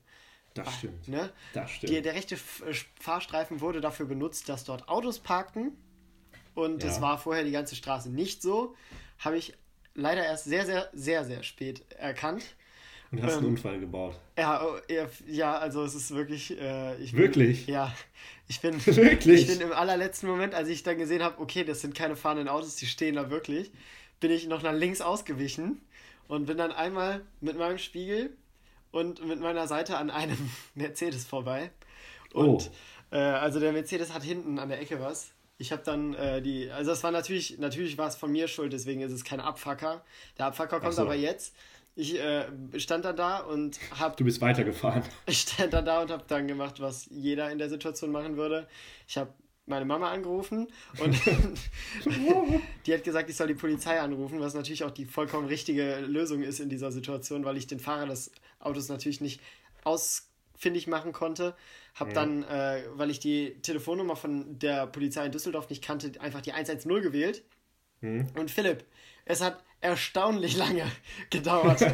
Das 0.53 0.73
stimmt. 0.75 1.07
Ne? 1.07 1.31
Das 1.53 1.71
stimmt. 1.71 1.93
Die, 1.93 2.01
der 2.01 2.13
rechte 2.13 2.35
äh, 2.35 2.73
Fahrstreifen 2.99 3.61
wurde 3.61 3.81
dafür 3.81 4.05
benutzt, 4.05 4.49
dass 4.49 4.63
dort 4.63 4.89
Autos 4.89 5.19
parkten. 5.19 5.71
Und 6.55 6.83
ja. 6.83 6.89
das 6.89 7.01
war 7.01 7.17
vorher 7.17 7.43
die 7.43 7.51
ganze 7.51 7.75
Straße 7.75 8.09
nicht 8.09 8.41
so. 8.41 8.75
Habe 9.19 9.37
ich 9.37 9.53
leider 9.93 10.25
erst 10.25 10.45
sehr, 10.45 10.65
sehr, 10.65 10.89
sehr, 10.93 11.23
sehr 11.23 11.43
spät 11.43 11.89
erkannt. 11.91 12.43
Und 13.11 13.23
hast 13.23 13.33
ähm, 13.33 13.39
einen 13.39 13.47
Unfall 13.47 13.79
gebaut. 13.79 14.19
Ja, 14.37 14.63
oh, 14.63 14.77
ja, 15.27 15.57
also 15.57 15.83
es 15.83 15.95
ist 15.95 16.11
wirklich. 16.11 16.59
Äh, 16.59 16.95
ich 16.97 17.11
bin, 17.11 17.21
wirklich? 17.21 17.67
Ja. 17.67 17.93
Ich 18.47 18.61
bin, 18.61 18.85
wirklich? 18.85 19.41
ich 19.41 19.47
bin 19.47 19.61
im 19.61 19.73
allerletzten 19.73 20.29
Moment, 20.29 20.53
als 20.53 20.69
ich 20.69 20.83
dann 20.83 20.97
gesehen 20.97 21.23
habe, 21.23 21.39
okay, 21.41 21.63
das 21.63 21.81
sind 21.81 21.95
keine 21.95 22.15
fahrenden 22.15 22.47
Autos, 22.47 22.75
die 22.75 22.85
stehen 22.85 23.15
da 23.15 23.29
wirklich, 23.29 23.71
bin 24.19 24.31
ich 24.31 24.47
noch 24.47 24.61
nach 24.61 24.73
links 24.73 25.01
ausgewichen 25.01 25.81
und 26.27 26.45
bin 26.45 26.57
dann 26.57 26.71
einmal 26.71 27.21
mit 27.41 27.57
meinem 27.57 27.79
Spiegel 27.79 28.35
und 28.91 29.25
mit 29.25 29.39
meiner 29.39 29.67
Seite 29.67 29.97
an 29.97 30.09
einem 30.09 30.37
Mercedes 30.75 31.25
vorbei. 31.25 31.71
Und 32.33 32.71
oh. 33.11 33.15
äh, 33.15 33.19
also 33.19 33.59
der 33.59 33.71
Mercedes 33.71 34.13
hat 34.13 34.23
hinten 34.23 34.59
an 34.59 34.69
der 34.69 34.79
Ecke 34.79 34.99
was. 34.99 35.31
Ich 35.57 35.71
habe 35.71 35.81
dann 35.83 36.13
äh, 36.13 36.41
die, 36.41 36.71
also 36.71 36.91
das 36.91 37.03
war 37.03 37.11
natürlich, 37.11 37.57
natürlich 37.57 37.97
war 37.97 38.07
es 38.07 38.15
von 38.15 38.31
mir 38.31 38.47
schuld, 38.47 38.71
deswegen 38.71 39.01
ist 39.01 39.11
es 39.11 39.23
kein 39.25 39.41
Abfacker. 39.41 40.03
Der 40.37 40.45
Abfacker 40.45 40.79
kommt 40.79 40.93
so. 40.93 41.01
aber 41.01 41.15
jetzt. 41.15 41.53
Ich 41.99 42.17
äh, 42.17 42.45
stand 42.77 43.03
dann 43.03 43.17
da 43.17 43.39
und 43.39 43.77
hab. 43.99 44.15
Du 44.15 44.23
bist 44.23 44.39
weitergefahren. 44.39 45.03
Ich 45.25 45.41
stand 45.41 45.73
dann 45.73 45.83
da 45.83 46.01
und 46.01 46.11
hab 46.11 46.29
dann 46.29 46.47
gemacht, 46.47 46.79
was 46.79 47.07
jeder 47.11 47.51
in 47.51 47.57
der 47.57 47.69
Situation 47.69 48.11
machen 48.11 48.37
würde. 48.37 48.67
Ich 49.05 49.17
habe 49.17 49.33
meine 49.65 49.83
Mama 49.83 50.09
angerufen 50.09 50.67
und 50.97 51.15
die 52.85 52.93
hat 52.93 53.03
gesagt, 53.03 53.29
ich 53.29 53.35
soll 53.35 53.47
die 53.47 53.53
Polizei 53.53 53.99
anrufen, 53.99 54.39
was 54.39 54.53
natürlich 54.53 54.85
auch 54.85 54.91
die 54.91 55.05
vollkommen 55.05 55.47
richtige 55.47 55.99
Lösung 55.99 56.41
ist 56.41 56.61
in 56.61 56.69
dieser 56.69 56.91
Situation, 56.91 57.43
weil 57.43 57.57
ich 57.57 57.67
den 57.67 57.79
Fahrer 57.79 58.07
des 58.07 58.31
Autos 58.59 58.87
natürlich 58.87 59.19
nicht 59.19 59.41
ausfindig 59.83 60.87
machen 60.87 61.11
konnte. 61.11 61.53
Hab 61.95 62.07
ja. 62.07 62.13
dann, 62.13 62.43
äh, 62.43 62.83
weil 62.93 63.11
ich 63.11 63.19
die 63.19 63.61
Telefonnummer 63.61 64.15
von 64.15 64.57
der 64.57 64.87
Polizei 64.87 65.25
in 65.25 65.33
Düsseldorf 65.33 65.69
nicht 65.69 65.83
kannte, 65.83 66.19
einfach 66.21 66.41
die 66.41 66.53
110 66.53 67.01
gewählt. 67.01 67.43
Mhm. 67.99 68.27
Und 68.37 68.49
Philipp, 68.49 68.85
es 69.29 69.41
hat 69.41 69.63
erstaunlich 69.79 70.57
lange 70.57 70.83
gedauert. 71.29 71.85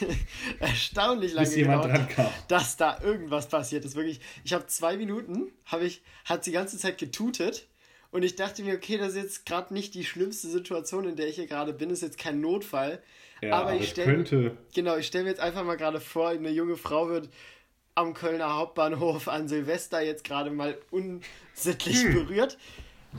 erstaunlich 0.60 1.34
lange 1.34 1.46
Bis 1.46 1.56
jemand 1.56 1.82
gedauert, 1.82 1.98
dran 1.98 2.08
kam. 2.08 2.32
dass 2.48 2.76
da 2.76 2.98
irgendwas 3.02 3.48
passiert 3.48 3.84
ist. 3.84 3.96
Wirklich, 3.96 4.20
ich 4.44 4.54
habe 4.54 4.66
zwei 4.68 4.96
Minuten, 4.96 5.52
habe 5.66 5.84
ich, 5.84 6.02
hat 6.24 6.46
die 6.46 6.52
ganze 6.52 6.78
Zeit 6.78 6.96
getutet. 6.96 7.66
Und 8.12 8.22
ich 8.22 8.36
dachte 8.36 8.62
mir, 8.62 8.74
okay, 8.74 8.96
das 8.96 9.10
ist 9.10 9.16
jetzt 9.16 9.46
gerade 9.46 9.74
nicht 9.74 9.94
die 9.94 10.04
schlimmste 10.04 10.46
Situation, 10.48 11.06
in 11.06 11.16
der 11.16 11.26
ich 11.26 11.34
hier 11.34 11.48
gerade 11.48 11.72
bin, 11.74 11.88
das 11.88 11.98
ist 11.98 12.02
jetzt 12.02 12.18
kein 12.18 12.40
Notfall. 12.40 13.02
Ja, 13.42 13.56
aber, 13.56 13.74
ich 13.74 13.90
stelle 13.90 14.56
genau, 14.72 14.96
ich 14.96 15.08
stelle 15.08 15.24
mir 15.24 15.30
jetzt 15.30 15.40
einfach 15.40 15.64
mal 15.64 15.76
gerade 15.76 16.00
vor, 16.00 16.28
eine 16.28 16.50
junge 16.50 16.76
Frau 16.76 17.08
wird 17.10 17.28
am 17.96 18.14
Kölner 18.14 18.54
Hauptbahnhof 18.54 19.28
an 19.28 19.48
Silvester 19.48 20.00
jetzt 20.00 20.24
gerade 20.24 20.50
mal 20.50 20.78
unsittlich 20.90 22.04
hm. 22.04 22.14
berührt 22.14 22.56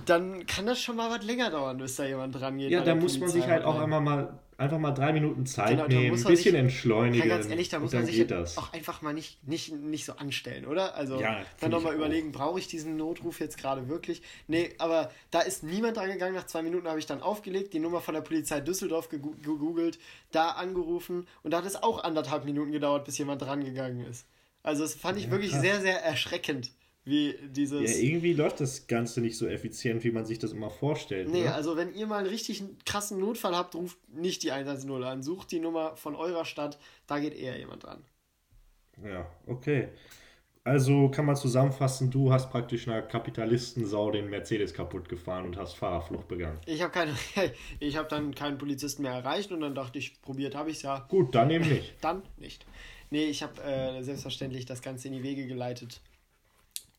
dann 0.05 0.45
kann 0.45 0.65
das 0.65 0.79
schon 0.79 0.95
mal 0.95 1.09
was 1.09 1.25
länger 1.25 1.49
dauern, 1.49 1.77
bis 1.77 1.95
da 1.95 2.05
jemand 2.05 2.35
dran 2.35 2.57
geht. 2.57 2.71
Ja, 2.71 2.81
da 2.81 2.95
muss 2.95 3.19
man 3.19 3.29
sich 3.29 3.45
halt 3.45 3.63
auch 3.63 3.79
einmal 3.79 4.01
mal 4.01 4.39
einfach 4.57 4.79
mal 4.79 4.91
drei 4.91 5.13
Minuten 5.13 5.45
Zeit 5.45 5.77
genau, 5.77 5.87
nehmen, 5.87 6.17
ein 6.17 6.23
bisschen 6.23 6.35
sich, 6.35 6.53
entschleunigen. 6.53 7.29
ganz 7.29 7.47
ehrlich, 7.47 7.69
da 7.69 7.79
muss 7.79 7.93
man 7.93 8.05
sich 8.05 8.33
auch 8.57 8.73
einfach 8.73 9.01
mal 9.01 9.13
nicht, 9.13 9.47
nicht, 9.47 9.71
nicht 9.71 10.05
so 10.05 10.13
anstellen, 10.13 10.65
oder? 10.65 10.95
Also 10.95 11.19
ja, 11.19 11.43
dann 11.59 11.71
nochmal 11.71 11.93
überlegen, 11.93 12.31
brauche 12.31 12.59
ich 12.59 12.67
diesen 12.67 12.97
Notruf 12.97 13.39
jetzt 13.39 13.57
gerade 13.57 13.87
wirklich? 13.87 14.21
Nee, 14.47 14.73
aber 14.79 15.11
da 15.31 15.41
ist 15.41 15.63
niemand 15.63 15.97
dran 15.97 16.09
gegangen. 16.09 16.35
Nach 16.35 16.47
zwei 16.47 16.63
Minuten 16.63 16.87
habe 16.87 16.99
ich 16.99 17.05
dann 17.05 17.21
aufgelegt, 17.21 17.73
die 17.73 17.79
Nummer 17.79 18.01
von 18.01 18.15
der 18.15 18.21
Polizei 18.21 18.59
Düsseldorf 18.59 19.09
gegoogelt, 19.09 19.99
da 20.31 20.49
angerufen 20.49 21.27
und 21.43 21.51
da 21.51 21.57
hat 21.57 21.65
es 21.65 21.81
auch 21.81 22.03
anderthalb 22.03 22.45
Minuten 22.45 22.71
gedauert, 22.71 23.05
bis 23.05 23.17
jemand 23.17 23.41
dran 23.41 23.63
gegangen 23.63 24.05
ist. 24.05 24.25
Also 24.63 24.83
das 24.83 24.95
fand 24.95 25.17
ich 25.17 25.25
ja, 25.25 25.31
wirklich 25.31 25.51
krass. 25.51 25.61
sehr, 25.61 25.81
sehr 25.81 26.03
erschreckend 26.03 26.71
wie 27.07 27.35
dieses. 27.49 27.89
Ja, 27.89 28.03
irgendwie 28.03 28.33
läuft 28.33 28.59
das 28.59 28.87
Ganze 28.87 29.21
nicht 29.21 29.37
so 29.37 29.47
effizient, 29.47 30.03
wie 30.03 30.11
man 30.11 30.25
sich 30.25 30.39
das 30.39 30.51
immer 30.51 30.69
vorstellt. 30.69 31.29
Nee, 31.29 31.43
ne? 31.43 31.53
also 31.53 31.77
wenn 31.77 31.93
ihr 31.95 32.05
mal 32.05 32.19
einen 32.19 32.27
richtig 32.27 32.63
krassen 32.85 33.19
Notfall 33.19 33.55
habt, 33.55 33.75
ruft 33.75 33.97
nicht 34.09 34.43
die 34.43 34.51
110 34.51 34.91
an. 35.03 35.23
Sucht 35.23 35.51
die 35.51 35.59
Nummer 35.59 35.95
von 35.95 36.15
eurer 36.15 36.45
Stadt, 36.45 36.77
da 37.07 37.19
geht 37.19 37.33
eher 37.33 37.57
jemand 37.57 37.83
dran. 37.83 38.03
Ja, 39.03 39.25
okay. 39.45 39.89
Also 40.67 41.07
kann 41.07 41.25
man 41.25 41.37
zusammenfassen, 41.37 42.11
du 42.11 42.33
hast 42.33 42.51
praktisch 42.51 42.89
einer 42.89 43.01
Kapitalistensau 43.01 44.11
den 44.11 44.29
Mercedes 44.29 44.73
kaputt 44.73 45.07
gefahren 45.07 45.45
und 45.45 45.55
hast 45.55 45.75
Fahrerflucht 45.75 46.27
begangen. 46.27 46.59
Ich 46.65 46.81
habe 46.81 46.91
keine, 46.91 47.15
ich 47.79 47.95
habe 47.95 48.09
dann 48.09 48.35
keinen 48.35 48.57
Polizisten 48.57 49.03
mehr 49.03 49.13
erreicht 49.13 49.53
und 49.53 49.61
dann 49.61 49.75
dachte 49.75 49.97
ich, 49.97 50.21
probiert 50.21 50.55
habe 50.55 50.69
ich 50.69 50.77
es 50.77 50.81
ja. 50.81 51.05
Gut, 51.07 51.33
dann 51.33 51.49
eben 51.51 51.69
nicht. 51.69 51.93
dann 52.01 52.21
nicht. 52.35 52.65
Nee, 53.11 53.27
ich 53.27 53.43
habe 53.43 53.63
äh, 53.63 54.03
selbstverständlich 54.03 54.65
das 54.65 54.81
Ganze 54.81 55.07
in 55.07 55.13
die 55.13 55.23
Wege 55.23 55.47
geleitet. 55.47 56.01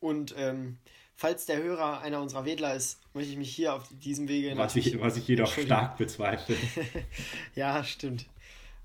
Und 0.01 0.35
ähm, 0.37 0.79
falls 1.17 1.47
der 1.47 1.63
Hörer 1.63 2.01
einer 2.01 2.21
unserer 2.21 2.45
Wedler 2.45 2.75
ist, 2.75 3.01
möchte 3.15 3.31
ich 3.31 3.39
mich 3.39 3.55
hier 3.55 3.75
auf 3.75 3.89
diesem 3.91 4.29
Wege. 4.29 4.57
Was 4.57 4.77
ich, 4.77 5.01
was 5.01 5.17
ich 5.17 5.27
jedoch 5.27 5.53
stark 5.53 5.97
bezweifle. 5.99 6.57
Ja, 7.55 7.83
stimmt. 7.85 8.27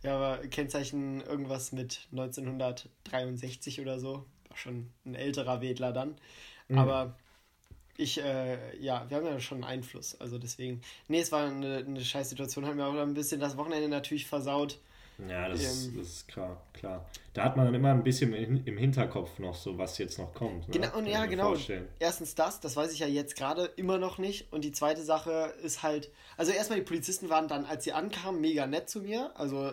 Ja, 0.02 0.16
aber 0.16 0.46
Kennzeichen 0.48 1.22
irgendwas 1.22 1.72
mit 1.72 2.08
1963 2.12 3.80
oder 3.80 4.00
so. 4.00 4.26
War 4.50 4.58
schon 4.58 4.90
ein 5.06 5.16
älterer 5.16 5.62
Wedler 5.62 5.94
dann. 5.94 6.18
Aber 6.76 7.16
ich, 7.98 8.22
äh, 8.22 8.58
ja, 8.80 9.06
wir 9.10 9.18
haben 9.18 9.26
ja 9.26 9.40
schon 9.40 9.64
Einfluss. 9.64 10.20
Also 10.20 10.38
deswegen. 10.38 10.82
Nee, 11.08 11.20
es 11.20 11.32
war 11.32 11.46
eine, 11.46 11.78
eine 11.78 12.04
scheiß 12.04 12.30
Situation. 12.30 12.66
Haben 12.66 12.78
wir 12.78 12.88
auch 12.88 12.96
ein 12.96 13.14
bisschen 13.14 13.40
das 13.40 13.58
Wochenende 13.58 13.88
natürlich 13.88 14.26
versaut. 14.26 14.80
Ja, 15.30 15.48
das, 15.48 15.86
Ähm. 15.88 15.98
das 15.98 16.08
ist 16.08 16.28
klar, 16.28 16.62
klar. 16.74 17.06
Da 17.34 17.44
hat 17.46 17.56
man 17.58 17.66
dann 17.66 17.74
immer 17.76 17.90
ein 17.92 18.04
bisschen 18.04 18.34
im 18.34 18.78
Hinterkopf 18.78 19.40
noch 19.40 19.56
so, 19.56 19.78
was 19.78 19.98
jetzt 19.98 20.20
noch 20.20 20.34
kommt. 20.34 20.68
Ne? 20.68 20.74
Genau, 20.80 20.98
und 20.98 21.08
ja, 21.08 21.26
genau. 21.26 21.48
vorstellen. 21.50 21.88
Erstens 22.00 22.36
das, 22.36 22.60
das 22.60 22.76
weiß 22.76 22.94
ich 22.94 23.00
ja 23.00 23.08
jetzt 23.08 23.36
gerade 23.36 23.66
immer 23.76 23.98
noch 23.98 24.18
nicht. 24.20 24.52
Und 24.52 24.64
die 24.64 24.72
zweite 24.72 25.02
Sache 25.04 25.54
ist 25.64 25.82
halt, 25.82 26.12
also 26.38 26.52
erstmal 26.52 26.80
die 26.80 26.86
Polizisten 26.86 27.30
waren 27.30 27.48
dann, 27.48 27.66
als 27.66 27.84
sie 27.86 27.94
ankamen, 27.94 28.40
mega 28.42 28.68
nett 28.68 28.88
zu 28.90 29.02
mir. 29.02 29.32
Also 29.36 29.72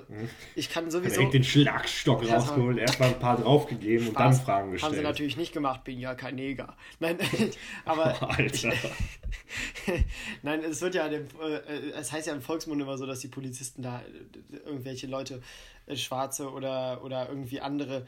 ich 0.55 0.71
kann 0.71 0.91
sowieso. 0.91 1.17
direkt 1.17 1.35
den 1.35 1.45
Schlagstock 1.45 2.21
Erstmal- 2.23 2.39
rausgeholt, 2.41 2.79
erstmal 2.79 3.09
ein 3.11 3.19
paar 3.19 3.37
draufgegeben 3.39 4.09
und 4.09 4.15
Spaß. 4.15 4.37
dann 4.39 4.45
Fragen 4.47 4.63
Haben 4.67 4.73
gestellt. 4.73 4.95
sie 4.95 5.03
natürlich 5.03 5.37
nicht 5.37 5.53
gemacht, 5.53 5.85
bin 5.85 5.99
ja 6.01 6.15
kein 6.15 6.37
Neger. 6.37 6.77
Nein, 6.99 7.19
aber 7.85 8.23
Alter. 8.39 8.73
Nein, 10.43 10.61
es 10.65 10.81
wird 10.81 10.95
ja, 10.95 11.09
dem, 11.09 11.27
äh, 11.43 11.91
es 11.99 12.13
heißt 12.13 12.27
ja 12.27 12.35
im 12.35 12.41
Volksmund 12.43 12.81
immer 12.81 12.97
so, 12.99 13.07
dass 13.07 13.21
die 13.21 13.29
Polizisten 13.29 13.83
da 13.83 14.01
äh, 14.01 14.57
irgendwelche 14.65 15.07
Leute, 15.07 15.40
äh, 15.87 15.97
Schwarze 15.97 16.51
oder, 16.51 17.03
oder 17.05 17.29
irgendwie 17.29 17.61
andere 17.61 18.07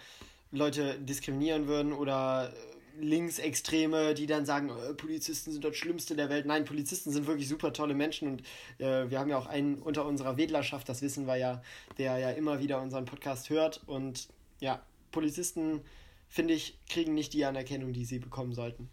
Leute 0.51 0.99
diskriminieren 1.01 1.67
würden 1.67 1.93
oder 1.93 2.53
Linksextreme, 3.01 4.15
die 4.15 4.27
dann 4.27 4.45
sagen, 4.45 4.71
äh, 4.71 4.95
Polizisten 4.95 5.53
sind 5.53 5.65
das 5.65 5.77
Schlimmste 5.77 6.15
der 6.15 6.29
Welt. 6.29 6.47
Nein, 6.47 6.65
Polizisten 6.65 7.11
sind 7.11 7.27
wirklich 7.27 7.49
super 7.49 7.73
tolle 7.73 7.95
Menschen 7.95 8.29
und 8.29 8.43
äh, 8.79 9.11
wir 9.11 9.19
haben 9.19 9.31
ja 9.31 9.39
auch 9.39 9.47
einen 9.47 9.77
unter 9.77 10.05
unserer 10.05 10.37
Wedlerschaft, 10.37 10.89
das 10.89 11.03
wissen 11.03 11.27
wir 11.27 11.37
ja, 11.37 11.63
der 11.99 12.19
ja 12.19 12.31
immer 12.31 12.61
wieder 12.61 12.81
unseren 12.81 13.05
Podcast 13.05 13.51
hört 13.51 13.83
und 13.87 14.29
ja, 14.61 14.83
Polizisten, 15.11 15.81
finde 16.29 16.55
ich, 16.55 16.79
kriegen 16.89 17.15
nicht 17.15 17.33
die 17.33 17.45
Anerkennung, 17.45 17.93
die 17.93 18.05
sie 18.05 18.19
bekommen 18.19 18.55
sollten. 18.55 18.89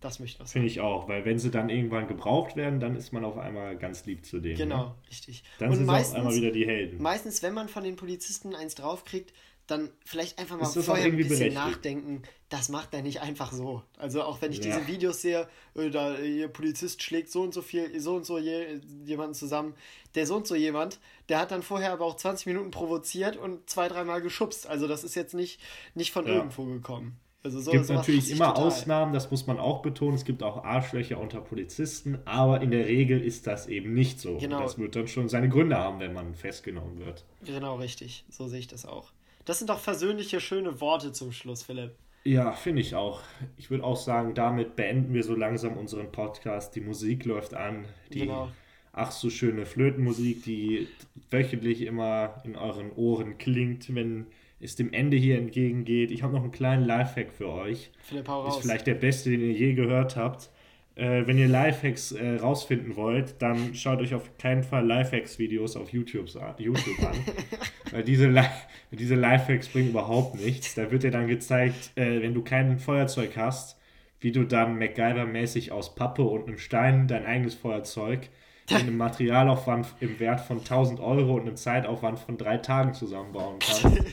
Das 0.00 0.20
möchte 0.20 0.42
ich. 0.44 0.48
Finde 0.50 0.68
ich 0.68 0.80
auch, 0.80 1.08
weil 1.08 1.24
wenn 1.24 1.38
sie 1.40 1.50
dann 1.50 1.68
irgendwann 1.70 2.06
gebraucht 2.06 2.54
werden, 2.56 2.78
dann 2.78 2.94
ist 2.94 3.12
man 3.12 3.24
auf 3.24 3.36
einmal 3.36 3.76
ganz 3.76 4.06
lieb 4.06 4.24
zu 4.24 4.38
denen. 4.40 4.56
Genau, 4.56 4.84
Ne? 4.86 4.94
richtig. 5.10 5.42
Dann 5.58 5.74
sind 5.74 5.86
sie 5.86 5.92
auf 5.92 6.14
einmal 6.14 6.34
wieder 6.34 6.50
die 6.52 6.66
Helden. 6.66 7.02
Meistens, 7.02 7.42
wenn 7.42 7.52
man 7.54 7.68
von 7.68 7.82
den 7.82 7.96
Polizisten 7.96 8.54
eins 8.54 8.74
draufkriegt, 8.76 9.32
dann 9.66 9.90
vielleicht 10.06 10.38
einfach 10.38 10.56
mal 10.56 10.64
vorher 10.64 11.04
ein 11.04 11.16
bisschen 11.16 11.38
berechtigt? 11.38 11.54
nachdenken. 11.54 12.22
Das 12.48 12.70
macht 12.70 12.94
er 12.94 13.02
nicht 13.02 13.20
einfach 13.20 13.52
so. 13.52 13.82
Also 13.98 14.22
auch 14.22 14.40
wenn 14.40 14.50
ich 14.52 14.58
Ja. 14.58 14.64
diese 14.64 14.86
Videos 14.86 15.20
sehe, 15.20 15.46
äh, 15.74 15.90
da 15.90 16.16
ihr 16.18 16.48
Polizist 16.48 17.02
schlägt 17.02 17.30
so 17.30 17.42
und 17.42 17.52
so 17.52 17.60
viel, 17.60 18.00
so 18.00 18.14
und 18.14 18.24
so 18.24 18.38
je, 18.38 18.80
jemanden 19.04 19.34
zusammen, 19.34 19.74
der 20.14 20.26
so 20.26 20.36
und 20.36 20.46
so 20.46 20.54
jemand, 20.54 21.00
der 21.28 21.38
hat 21.40 21.50
dann 21.50 21.62
vorher 21.62 21.92
aber 21.92 22.06
auch 22.06 22.16
20 22.16 22.46
Minuten 22.46 22.70
provoziert 22.70 23.36
und 23.36 23.68
zwei, 23.68 23.88
dreimal 23.88 24.22
geschubst. 24.22 24.66
Also 24.66 24.86
das 24.88 25.04
ist 25.04 25.14
jetzt 25.16 25.34
nicht, 25.34 25.60
nicht 25.94 26.12
von 26.12 26.26
Ja. 26.26 26.34
irgendwo 26.36 26.64
gekommen. 26.64 27.18
Also 27.42 27.60
so 27.60 27.72
Es 27.72 27.86
gibt 27.86 27.90
natürlich 27.90 28.30
immer 28.30 28.48
total. 28.48 28.64
Ausnahmen, 28.64 29.12
das 29.12 29.30
muss 29.30 29.46
man 29.46 29.58
auch 29.58 29.80
betonen. 29.80 30.14
Es 30.14 30.24
gibt 30.24 30.42
auch 30.42 30.64
Arschlöcher 30.64 31.18
unter 31.20 31.40
Polizisten, 31.40 32.18
aber 32.24 32.60
in 32.60 32.70
der 32.72 32.86
Regel 32.86 33.20
ist 33.22 33.46
das 33.46 33.68
eben 33.68 33.94
nicht 33.94 34.20
so. 34.20 34.38
Genau. 34.38 34.56
Und 34.58 34.64
das 34.64 34.78
wird 34.78 34.96
dann 34.96 35.06
schon 35.08 35.28
seine 35.28 35.48
Gründe 35.48 35.76
haben, 35.76 36.00
wenn 36.00 36.12
man 36.12 36.34
festgenommen 36.34 36.98
wird. 36.98 37.24
Genau, 37.44 37.76
richtig. 37.76 38.24
So 38.28 38.48
sehe 38.48 38.58
ich 38.58 38.66
das 38.66 38.84
auch. 38.86 39.12
Das 39.44 39.58
sind 39.58 39.70
doch 39.70 39.78
versöhnliche, 39.78 40.40
schöne 40.40 40.80
Worte 40.80 41.12
zum 41.12 41.32
Schluss, 41.32 41.62
Philipp. 41.62 41.92
Ja, 42.24 42.52
finde 42.52 42.82
ich 42.82 42.94
auch. 42.94 43.20
Ich 43.56 43.70
würde 43.70 43.84
auch 43.84 43.96
sagen, 43.96 44.34
damit 44.34 44.76
beenden 44.76 45.14
wir 45.14 45.22
so 45.22 45.34
langsam 45.34 45.76
unseren 45.78 46.12
Podcast. 46.12 46.74
Die 46.74 46.80
Musik 46.80 47.24
läuft 47.24 47.54
an. 47.54 47.86
Die 48.12 48.20
Genau. 48.20 48.50
ach 48.92 49.12
so 49.12 49.30
schöne 49.30 49.64
Flötenmusik, 49.64 50.42
die 50.42 50.88
wöchentlich 51.30 51.82
immer 51.82 52.42
in 52.44 52.56
euren 52.56 52.92
Ohren 52.92 53.38
klingt, 53.38 53.94
wenn 53.94 54.26
es 54.60 54.76
dem 54.76 54.92
Ende 54.92 55.16
hier 55.16 55.38
entgegengeht. 55.38 56.10
Ich 56.10 56.22
habe 56.22 56.32
noch 56.34 56.42
einen 56.42 56.50
kleinen 56.52 56.84
Lifehack 56.84 57.32
für 57.32 57.48
euch. 57.48 57.90
Philipp, 58.02 58.28
hau 58.28 58.46
Ist 58.46 58.54
raus. 58.56 58.62
vielleicht 58.62 58.86
der 58.86 58.94
beste, 58.94 59.30
den 59.30 59.40
ihr 59.40 59.52
je 59.52 59.74
gehört 59.74 60.16
habt. 60.16 60.50
Äh, 60.96 61.28
wenn 61.28 61.38
ihr 61.38 61.46
Lifehacks 61.46 62.10
äh, 62.10 62.36
rausfinden 62.38 62.96
wollt, 62.96 63.40
dann 63.40 63.72
schaut 63.76 64.00
euch 64.00 64.14
auf 64.14 64.36
keinen 64.36 64.64
Fall 64.64 64.84
Lifehacks-Videos 64.84 65.76
auf 65.76 65.90
YouTube, 65.92 66.26
an- 66.36 66.54
YouTube 66.58 66.98
an. 67.08 67.16
Weil 67.92 68.02
diese, 68.02 68.28
Li 68.28 68.42
diese 68.90 69.14
Lifehacks 69.14 69.68
bringen 69.68 69.90
überhaupt 69.90 70.34
nichts. 70.44 70.74
Da 70.74 70.90
wird 70.90 71.04
dir 71.04 71.12
dann 71.12 71.28
gezeigt, 71.28 71.92
äh, 71.94 72.20
wenn 72.20 72.34
du 72.34 72.42
kein 72.42 72.78
Feuerzeug 72.80 73.36
hast, 73.36 73.78
wie 74.20 74.32
du 74.32 74.42
dann 74.42 74.76
MacGyver-mäßig 74.80 75.70
aus 75.70 75.94
Pappe 75.94 76.22
und 76.22 76.48
einem 76.48 76.58
Stein 76.58 77.06
dein 77.06 77.24
eigenes 77.24 77.54
Feuerzeug 77.54 78.28
mit 78.70 78.80
einem 78.80 78.96
Materialaufwand 78.96 79.94
im 80.00 80.18
Wert 80.20 80.40
von 80.40 80.58
1000 80.58 81.00
Euro 81.00 81.34
und 81.34 81.42
einem 81.42 81.56
Zeitaufwand 81.56 82.18
von 82.18 82.36
drei 82.36 82.58
Tagen 82.58 82.94
zusammenbauen 82.94 83.58
kannst. 83.60 83.86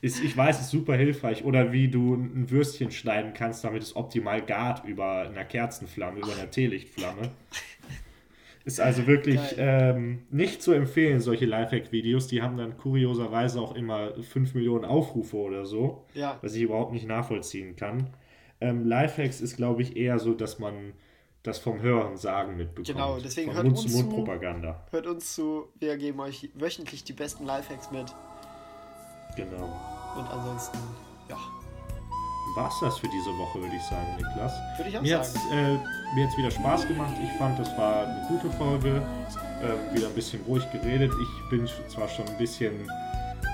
Ist, 0.00 0.20
ich 0.20 0.36
weiß, 0.36 0.60
ist 0.60 0.70
super 0.70 0.96
hilfreich. 0.96 1.44
Oder 1.44 1.70
wie 1.70 1.86
du 1.86 2.14
ein 2.14 2.50
Würstchen 2.50 2.90
schneiden 2.90 3.34
kannst, 3.34 3.62
damit 3.62 3.84
es 3.84 3.94
optimal 3.94 4.42
gart 4.42 4.84
über 4.84 5.28
einer 5.28 5.44
Kerzenflamme, 5.44 6.18
über 6.18 6.32
einer 6.32 6.50
Teelichtflamme. 6.50 7.30
Ist 8.64 8.80
also 8.80 9.06
wirklich 9.06 9.40
ähm, 9.58 10.22
nicht 10.30 10.60
zu 10.60 10.72
empfehlen, 10.72 11.20
solche 11.20 11.46
Lifehack-Videos. 11.46 12.26
Die 12.26 12.42
haben 12.42 12.56
dann 12.56 12.76
kurioserweise 12.78 13.60
auch 13.60 13.76
immer 13.76 14.12
5 14.20 14.54
Millionen 14.54 14.84
Aufrufe 14.84 15.36
oder 15.36 15.66
so, 15.66 16.04
Ja. 16.14 16.36
was 16.42 16.54
ich 16.56 16.62
überhaupt 16.62 16.92
nicht 16.92 17.06
nachvollziehen 17.06 17.76
kann. 17.76 18.08
Ähm, 18.60 18.84
Lifehacks 18.84 19.40
ist, 19.40 19.56
glaube 19.56 19.82
ich, 19.82 19.96
eher 19.96 20.18
so, 20.18 20.34
dass 20.34 20.58
man 20.58 20.94
das 21.42 21.58
vom 21.58 21.80
Hören 21.80 22.16
sagen 22.16 22.56
mitbekommt. 22.56 22.86
Genau, 22.86 23.18
deswegen 23.18 23.48
Von 23.52 23.56
hört 23.56 23.66
uns 23.66 23.82
zu. 23.82 23.88
Mund-zu-Mund-Propaganda. 23.88 24.80
Hört 24.90 25.06
uns 25.06 25.34
zu, 25.34 25.68
wir 25.78 25.96
geben 25.96 26.20
euch 26.20 26.50
wöchentlich 26.54 27.04
die 27.04 27.12
besten 27.12 27.44
Lifehacks 27.44 27.90
mit. 27.90 28.14
Genau. 29.36 29.64
Und 30.16 30.26
ansonsten, 30.28 30.78
ja, 31.28 31.38
War's 32.54 32.78
das 32.80 32.98
für 32.98 33.08
diese 33.08 33.30
Woche, 33.38 33.60
würde 33.60 33.74
ich 33.76 33.82
sagen, 33.84 34.06
Niklas. 34.18 34.52
würde 34.76 34.90
ich 34.90 34.98
auch 34.98 35.02
Mir 35.02 35.18
hat's, 35.18 35.32
sagen. 35.32 35.52
äh, 35.52 36.14
mir 36.14 36.26
hat's 36.26 36.36
wieder 36.36 36.50
Spaß 36.50 36.86
gemacht. 36.86 37.14
Ich 37.22 37.30
fand, 37.38 37.58
das 37.58 37.68
war 37.78 38.06
eine 38.06 38.26
gute 38.28 38.50
Folge. 38.56 39.00
Ähm, 39.62 39.96
wieder 39.96 40.08
ein 40.08 40.14
bisschen 40.14 40.42
ruhig 40.42 40.70
geredet. 40.70 41.10
Ich 41.22 41.48
bin 41.50 41.66
zwar 41.88 42.08
schon 42.08 42.28
ein 42.28 42.36
bisschen 42.36 42.72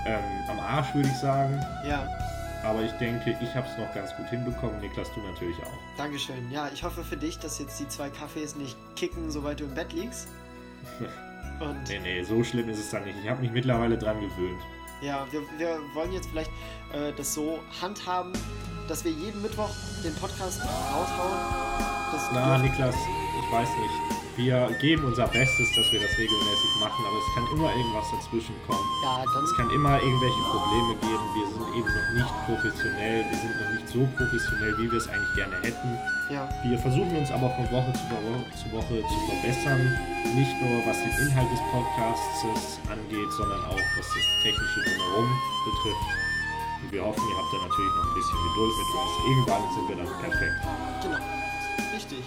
ähm, 0.07 0.21
am 0.51 0.59
Arsch, 0.59 0.93
würde 0.95 1.09
ich 1.09 1.17
sagen. 1.19 1.65
Ja, 1.87 2.09
Aber 2.65 2.83
ich 2.83 2.93
denke, 2.93 3.37
ich 3.41 3.55
habe 3.55 3.67
es 3.71 3.79
noch 3.79 3.93
ganz 3.95 4.15
gut 4.17 4.27
hinbekommen. 4.29 4.81
Niklas, 4.81 5.09
du 5.15 5.21
natürlich 5.21 5.57
auch. 5.59 5.79
Dankeschön. 5.97 6.51
Ja, 6.51 6.69
ich 6.73 6.83
hoffe 6.83 7.05
für 7.05 7.17
dich, 7.17 7.39
dass 7.39 7.59
jetzt 7.59 7.79
die 7.79 7.89
zwei 7.89 8.11
Kaffees 8.11 8.57
nicht 8.57 8.77
kicken, 8.97 9.31
sobald 9.31 9.61
du 9.61 9.65
im 9.65 9.75
Bett 9.75 9.93
liegst. 9.93 10.29
Und 11.61 11.89
Nee, 11.89 11.99
nee, 12.01 12.23
so 12.23 12.43
schlimm 12.45 12.69
ist 12.69 12.79
es 12.79 12.91
dann 12.91 13.05
nicht. 13.05 13.17
Ich 13.23 13.29
habe 13.29 13.41
mich 13.41 13.51
mittlerweile 13.51 13.97
dran 13.99 14.21
gewöhnt. 14.21 14.61
ja, 15.03 15.27
wir, 15.31 15.41
wir 15.59 15.79
wollen 15.95 16.13
jetzt 16.13 16.29
vielleicht 16.31 16.51
äh, 16.93 17.13
das 17.17 17.35
so 17.35 17.59
handhaben, 17.81 18.33
dass 18.89 19.05
wir 19.05 19.11
jeden 19.13 19.43
Mittwoch 19.43 19.71
den 20.05 20.15
Podcast 20.17 20.61
raushauen. 20.63 21.39
Das 22.13 22.29
Na, 22.33 22.59
Niklas, 22.59 22.95
ich 23.49 23.53
weiß 23.53 23.69
nicht. 23.81 23.97
Wir 24.37 24.71
geben 24.79 25.03
unser 25.03 25.27
Bestes, 25.27 25.67
dass 25.75 25.91
wir 25.91 25.99
das 25.99 26.15
regelmäßig 26.15 26.71
machen, 26.79 27.03
aber 27.03 27.19
es 27.19 27.29
kann 27.35 27.43
immer 27.51 27.75
irgendwas 27.75 28.07
dazwischen 28.15 28.55
kommen. 28.69 28.87
ja, 29.03 29.25
Es 29.27 29.57
kann 29.59 29.67
immer 29.75 29.99
irgendwelche 29.99 30.43
Probleme 30.47 30.95
geben. 31.03 31.25
Wir 31.35 31.47
sind 31.51 31.67
eben 31.75 31.91
noch 31.91 32.11
nicht 32.15 32.35
professionell. 32.47 33.27
Wir 33.27 33.39
sind 33.41 33.55
noch 33.59 33.71
nicht 33.75 33.89
so 33.91 34.01
professionell, 34.15 34.79
wie 34.79 34.87
wir 34.93 34.99
es 35.03 35.09
eigentlich 35.11 35.35
gerne 35.35 35.57
hätten. 35.67 35.91
ja, 36.31 36.47
Wir 36.63 36.79
versuchen 36.79 37.11
uns 37.19 37.33
aber 37.35 37.51
von 37.59 37.67
Woche 37.75 37.91
zu 37.99 38.05
Woche, 38.15 38.31
zu 38.55 38.67
Woche 38.71 38.97
zu 39.11 39.19
verbessern. 39.27 39.83
Nicht 40.39 40.55
nur 40.63 40.87
was 40.87 41.03
den 41.03 41.15
Inhalt 41.27 41.51
des 41.51 41.63
Podcasts 41.75 42.79
angeht, 42.87 43.31
sondern 43.35 43.59
auch 43.67 43.75
was 43.99 44.07
das 44.07 44.27
technische 44.47 44.81
Drumherum 44.87 45.27
betrifft. 45.67 46.07
Und 46.79 46.93
wir 46.95 47.03
hoffen, 47.03 47.25
ihr 47.27 47.37
habt 47.43 47.51
da 47.51 47.59
natürlich 47.59 47.91
noch 47.99 48.07
ein 48.07 48.15
bisschen 48.15 48.39
Geduld 48.55 48.75
mit 48.79 48.89
uns. 48.95 49.13
Irgendwann 49.27 49.63
sind 49.75 49.85
wir 49.91 49.97
dann 49.99 50.11
perfekt. 50.23 50.59
genau. 51.03 51.21
Richtig. 51.91 52.23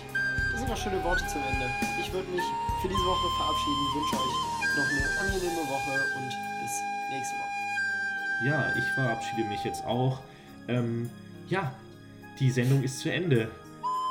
Sind 0.62 0.70
doch 0.70 0.78
schöne 0.78 1.04
Worte 1.04 1.26
zum 1.26 1.42
Ende. 1.52 1.72
Ich 2.00 2.14
würde 2.14 2.30
mich 2.30 2.44
für 2.84 2.88
diese 2.88 3.04
Woche 3.04 3.28
verabschieden, 3.36 3.82
wünsche 3.96 4.16
euch 4.16 4.78
noch 4.78 4.86
eine 4.86 5.20
angenehme 5.20 5.68
Woche 5.68 6.06
und 6.18 6.28
bis 6.62 6.72
nächste 7.10 7.36
Woche. 7.38 8.46
Ja, 8.46 8.72
ich 8.78 8.86
verabschiede 8.94 9.44
mich 9.46 9.64
jetzt 9.64 9.84
auch. 9.86 10.20
Ähm, 10.68 11.10
ja, 11.48 11.74
die 12.40 12.52
Sendung 12.52 12.84
ist 12.84 13.00
zu 13.00 13.12
Ende. 13.12 13.50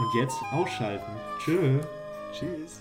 Und 0.01 0.21
jetzt 0.21 0.43
ausschalten. 0.51 1.13
Tschö. 1.39 1.79
Tschüss. 2.33 2.81